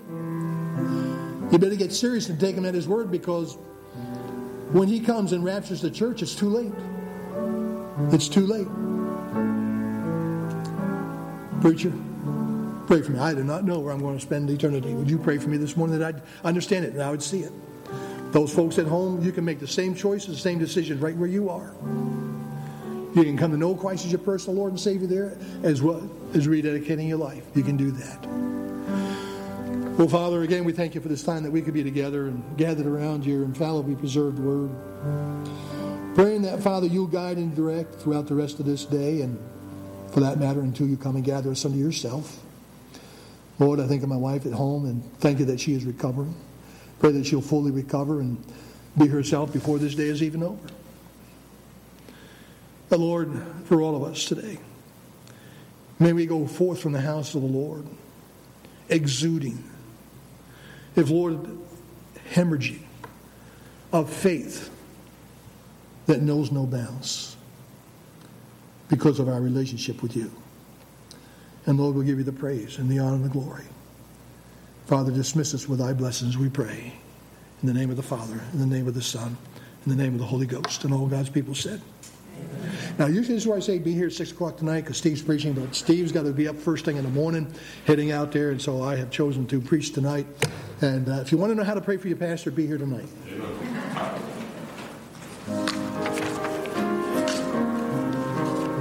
You 1.51 1.57
better 1.57 1.75
get 1.75 1.91
serious 1.91 2.29
and 2.29 2.39
take 2.39 2.55
him 2.55 2.65
at 2.65 2.73
his 2.73 2.87
word 2.87 3.11
because 3.11 3.57
when 4.71 4.87
he 4.87 4.99
comes 4.99 5.33
and 5.33 5.43
raptures 5.43 5.81
the 5.81 5.91
church, 5.91 6.21
it's 6.21 6.35
too 6.35 6.49
late. 6.49 6.73
It's 8.11 8.27
too 8.27 8.45
late. 8.45 8.67
Preacher, 11.61 11.93
Pray 12.87 13.01
for 13.01 13.13
me. 13.13 13.19
I 13.19 13.33
do 13.33 13.43
not 13.43 13.63
know 13.63 13.79
where 13.79 13.93
I'm 13.93 14.01
going 14.01 14.17
to 14.17 14.21
spend 14.21 14.49
eternity. 14.49 14.93
Would 14.93 15.09
you 15.09 15.17
pray 15.17 15.37
for 15.37 15.47
me 15.47 15.57
this 15.57 15.77
morning 15.77 15.99
that 15.99 16.15
I'd 16.15 16.21
understand 16.43 16.83
it 16.85 16.93
and 16.93 17.01
I 17.01 17.09
would 17.09 17.23
see 17.23 17.39
it? 17.39 17.51
Those 18.33 18.51
folks 18.51 18.79
at 18.79 18.87
home, 18.87 19.23
you 19.23 19.31
can 19.31 19.45
make 19.45 19.59
the 19.59 19.67
same 19.67 19.93
choices, 19.93 20.35
the 20.35 20.41
same 20.41 20.57
decisions 20.57 20.99
right 20.99 21.15
where 21.15 21.29
you 21.29 21.51
are. 21.51 21.75
You 23.15 23.23
can 23.23 23.37
come 23.37 23.51
to 23.51 23.57
know 23.57 23.75
Christ 23.75 24.05
as 24.05 24.11
your 24.11 24.21
personal 24.21 24.57
Lord 24.57 24.71
and 24.71 24.79
Savior 24.79 25.05
there 25.05 25.37
as 25.61 25.83
well 25.83 26.09
as 26.33 26.47
rededicating 26.47 27.07
your 27.07 27.19
life. 27.19 27.43
You 27.53 27.61
can 27.61 27.77
do 27.77 27.91
that. 27.91 28.27
Well, 29.99 30.07
Father, 30.07 30.41
again, 30.41 30.63
we 30.63 30.73
thank 30.73 30.95
you 30.95 31.01
for 31.01 31.09
this 31.09 31.21
time 31.21 31.43
that 31.43 31.51
we 31.51 31.61
could 31.61 31.75
be 31.75 31.83
together 31.83 32.25
and 32.25 32.57
gathered 32.57 32.87
around 32.87 33.23
your 33.23 33.43
infallibly 33.43 33.93
preserved 33.93 34.39
word. 34.39 34.71
Praying 36.15 36.41
that, 36.41 36.63
Father, 36.63 36.87
you'll 36.87 37.05
guide 37.05 37.37
and 37.37 37.55
direct 37.55 37.93
throughout 37.93 38.25
the 38.25 38.33
rest 38.33 38.59
of 38.59 38.65
this 38.65 38.83
day 38.85 39.21
and, 39.21 39.37
for 40.11 40.21
that 40.21 40.39
matter, 40.39 40.61
until 40.61 40.87
you 40.87 40.97
come 40.97 41.15
and 41.15 41.23
gather 41.23 41.51
us 41.51 41.65
unto 41.65 41.77
yourself. 41.77 42.39
Lord, 43.59 43.79
I 43.79 43.85
think 43.85 44.01
of 44.01 44.09
my 44.09 44.17
wife 44.17 44.47
at 44.47 44.53
home 44.53 44.85
and 44.87 45.03
thank 45.19 45.37
you 45.37 45.45
that 45.45 45.59
she 45.59 45.73
is 45.73 45.85
recovering. 45.85 46.33
Pray 47.03 47.11
that 47.11 47.25
she'll 47.25 47.41
fully 47.41 47.69
recover 47.69 48.21
and 48.21 48.41
be 48.97 49.07
herself 49.07 49.51
before 49.51 49.77
this 49.77 49.93
day 49.93 50.05
is 50.05 50.23
even 50.23 50.41
over. 50.41 50.69
But 52.87 53.01
Lord, 53.01 53.29
for 53.65 53.81
all 53.81 53.93
of 53.93 54.03
us 54.09 54.23
today, 54.23 54.57
may 55.99 56.13
we 56.13 56.25
go 56.25 56.47
forth 56.47 56.79
from 56.79 56.93
the 56.93 57.01
house 57.01 57.35
of 57.35 57.41
the 57.41 57.47
Lord, 57.49 57.85
exuding, 58.87 59.61
if 60.95 61.09
Lord, 61.09 61.45
hemorrhaging 62.31 62.83
of 63.91 64.09
faith 64.09 64.69
that 66.05 66.21
knows 66.21 66.53
no 66.53 66.65
bounds 66.65 67.35
because 68.87 69.19
of 69.19 69.27
our 69.27 69.41
relationship 69.41 70.01
with 70.01 70.15
you. 70.15 70.31
And 71.65 71.77
Lord, 71.77 71.95
we'll 71.95 72.05
give 72.05 72.17
you 72.17 72.23
the 72.23 72.31
praise 72.31 72.77
and 72.77 72.89
the 72.89 72.99
honor 72.99 73.15
and 73.15 73.25
the 73.25 73.29
glory. 73.29 73.65
Father, 74.85 75.11
dismiss 75.11 75.53
us 75.53 75.67
with 75.67 75.79
thy 75.79 75.93
blessings, 75.93 76.37
we 76.37 76.49
pray. 76.49 76.93
In 77.61 77.67
the 77.67 77.73
name 77.73 77.89
of 77.89 77.95
the 77.95 78.03
Father, 78.03 78.39
in 78.51 78.59
the 78.59 78.65
name 78.65 78.87
of 78.87 78.93
the 78.93 79.01
Son, 79.01 79.37
in 79.85 79.95
the 79.95 80.01
name 80.01 80.13
of 80.13 80.19
the 80.19 80.25
Holy 80.25 80.45
Ghost. 80.45 80.83
And 80.83 80.93
all 80.93 81.07
God's 81.07 81.29
people 81.29 81.55
said. 81.55 81.81
Amen. 82.37 82.71
Now, 82.99 83.05
usually 83.05 83.35
this 83.35 83.43
is 83.43 83.47
why 83.47 83.55
I 83.55 83.59
say 83.59 83.79
be 83.79 83.93
here 83.93 84.07
at 84.07 84.13
6 84.13 84.31
o'clock 84.31 84.57
tonight 84.57 84.81
because 84.81 84.97
Steve's 84.97 85.21
preaching, 85.21 85.53
but 85.53 85.73
Steve's 85.73 86.11
got 86.11 86.23
to 86.23 86.33
be 86.33 86.49
up 86.49 86.57
first 86.57 86.83
thing 86.83 86.97
in 86.97 87.03
the 87.03 87.09
morning, 87.09 87.53
heading 87.85 88.11
out 88.11 88.33
there, 88.33 88.51
and 88.51 88.61
so 88.61 88.83
I 88.83 88.97
have 88.97 89.09
chosen 89.09 89.47
to 89.47 89.61
preach 89.61 89.93
tonight. 89.93 90.25
And 90.81 91.07
uh, 91.07 91.21
if 91.21 91.31
you 91.31 91.37
want 91.37 91.51
to 91.51 91.55
know 91.55 91.63
how 91.63 91.75
to 91.75 91.81
pray 91.81 91.95
for 91.95 92.09
your 92.09 92.17
pastor, 92.17 92.51
be 92.51 92.67
here 92.67 92.77
tonight. 92.77 93.07
Amen. 95.49 95.82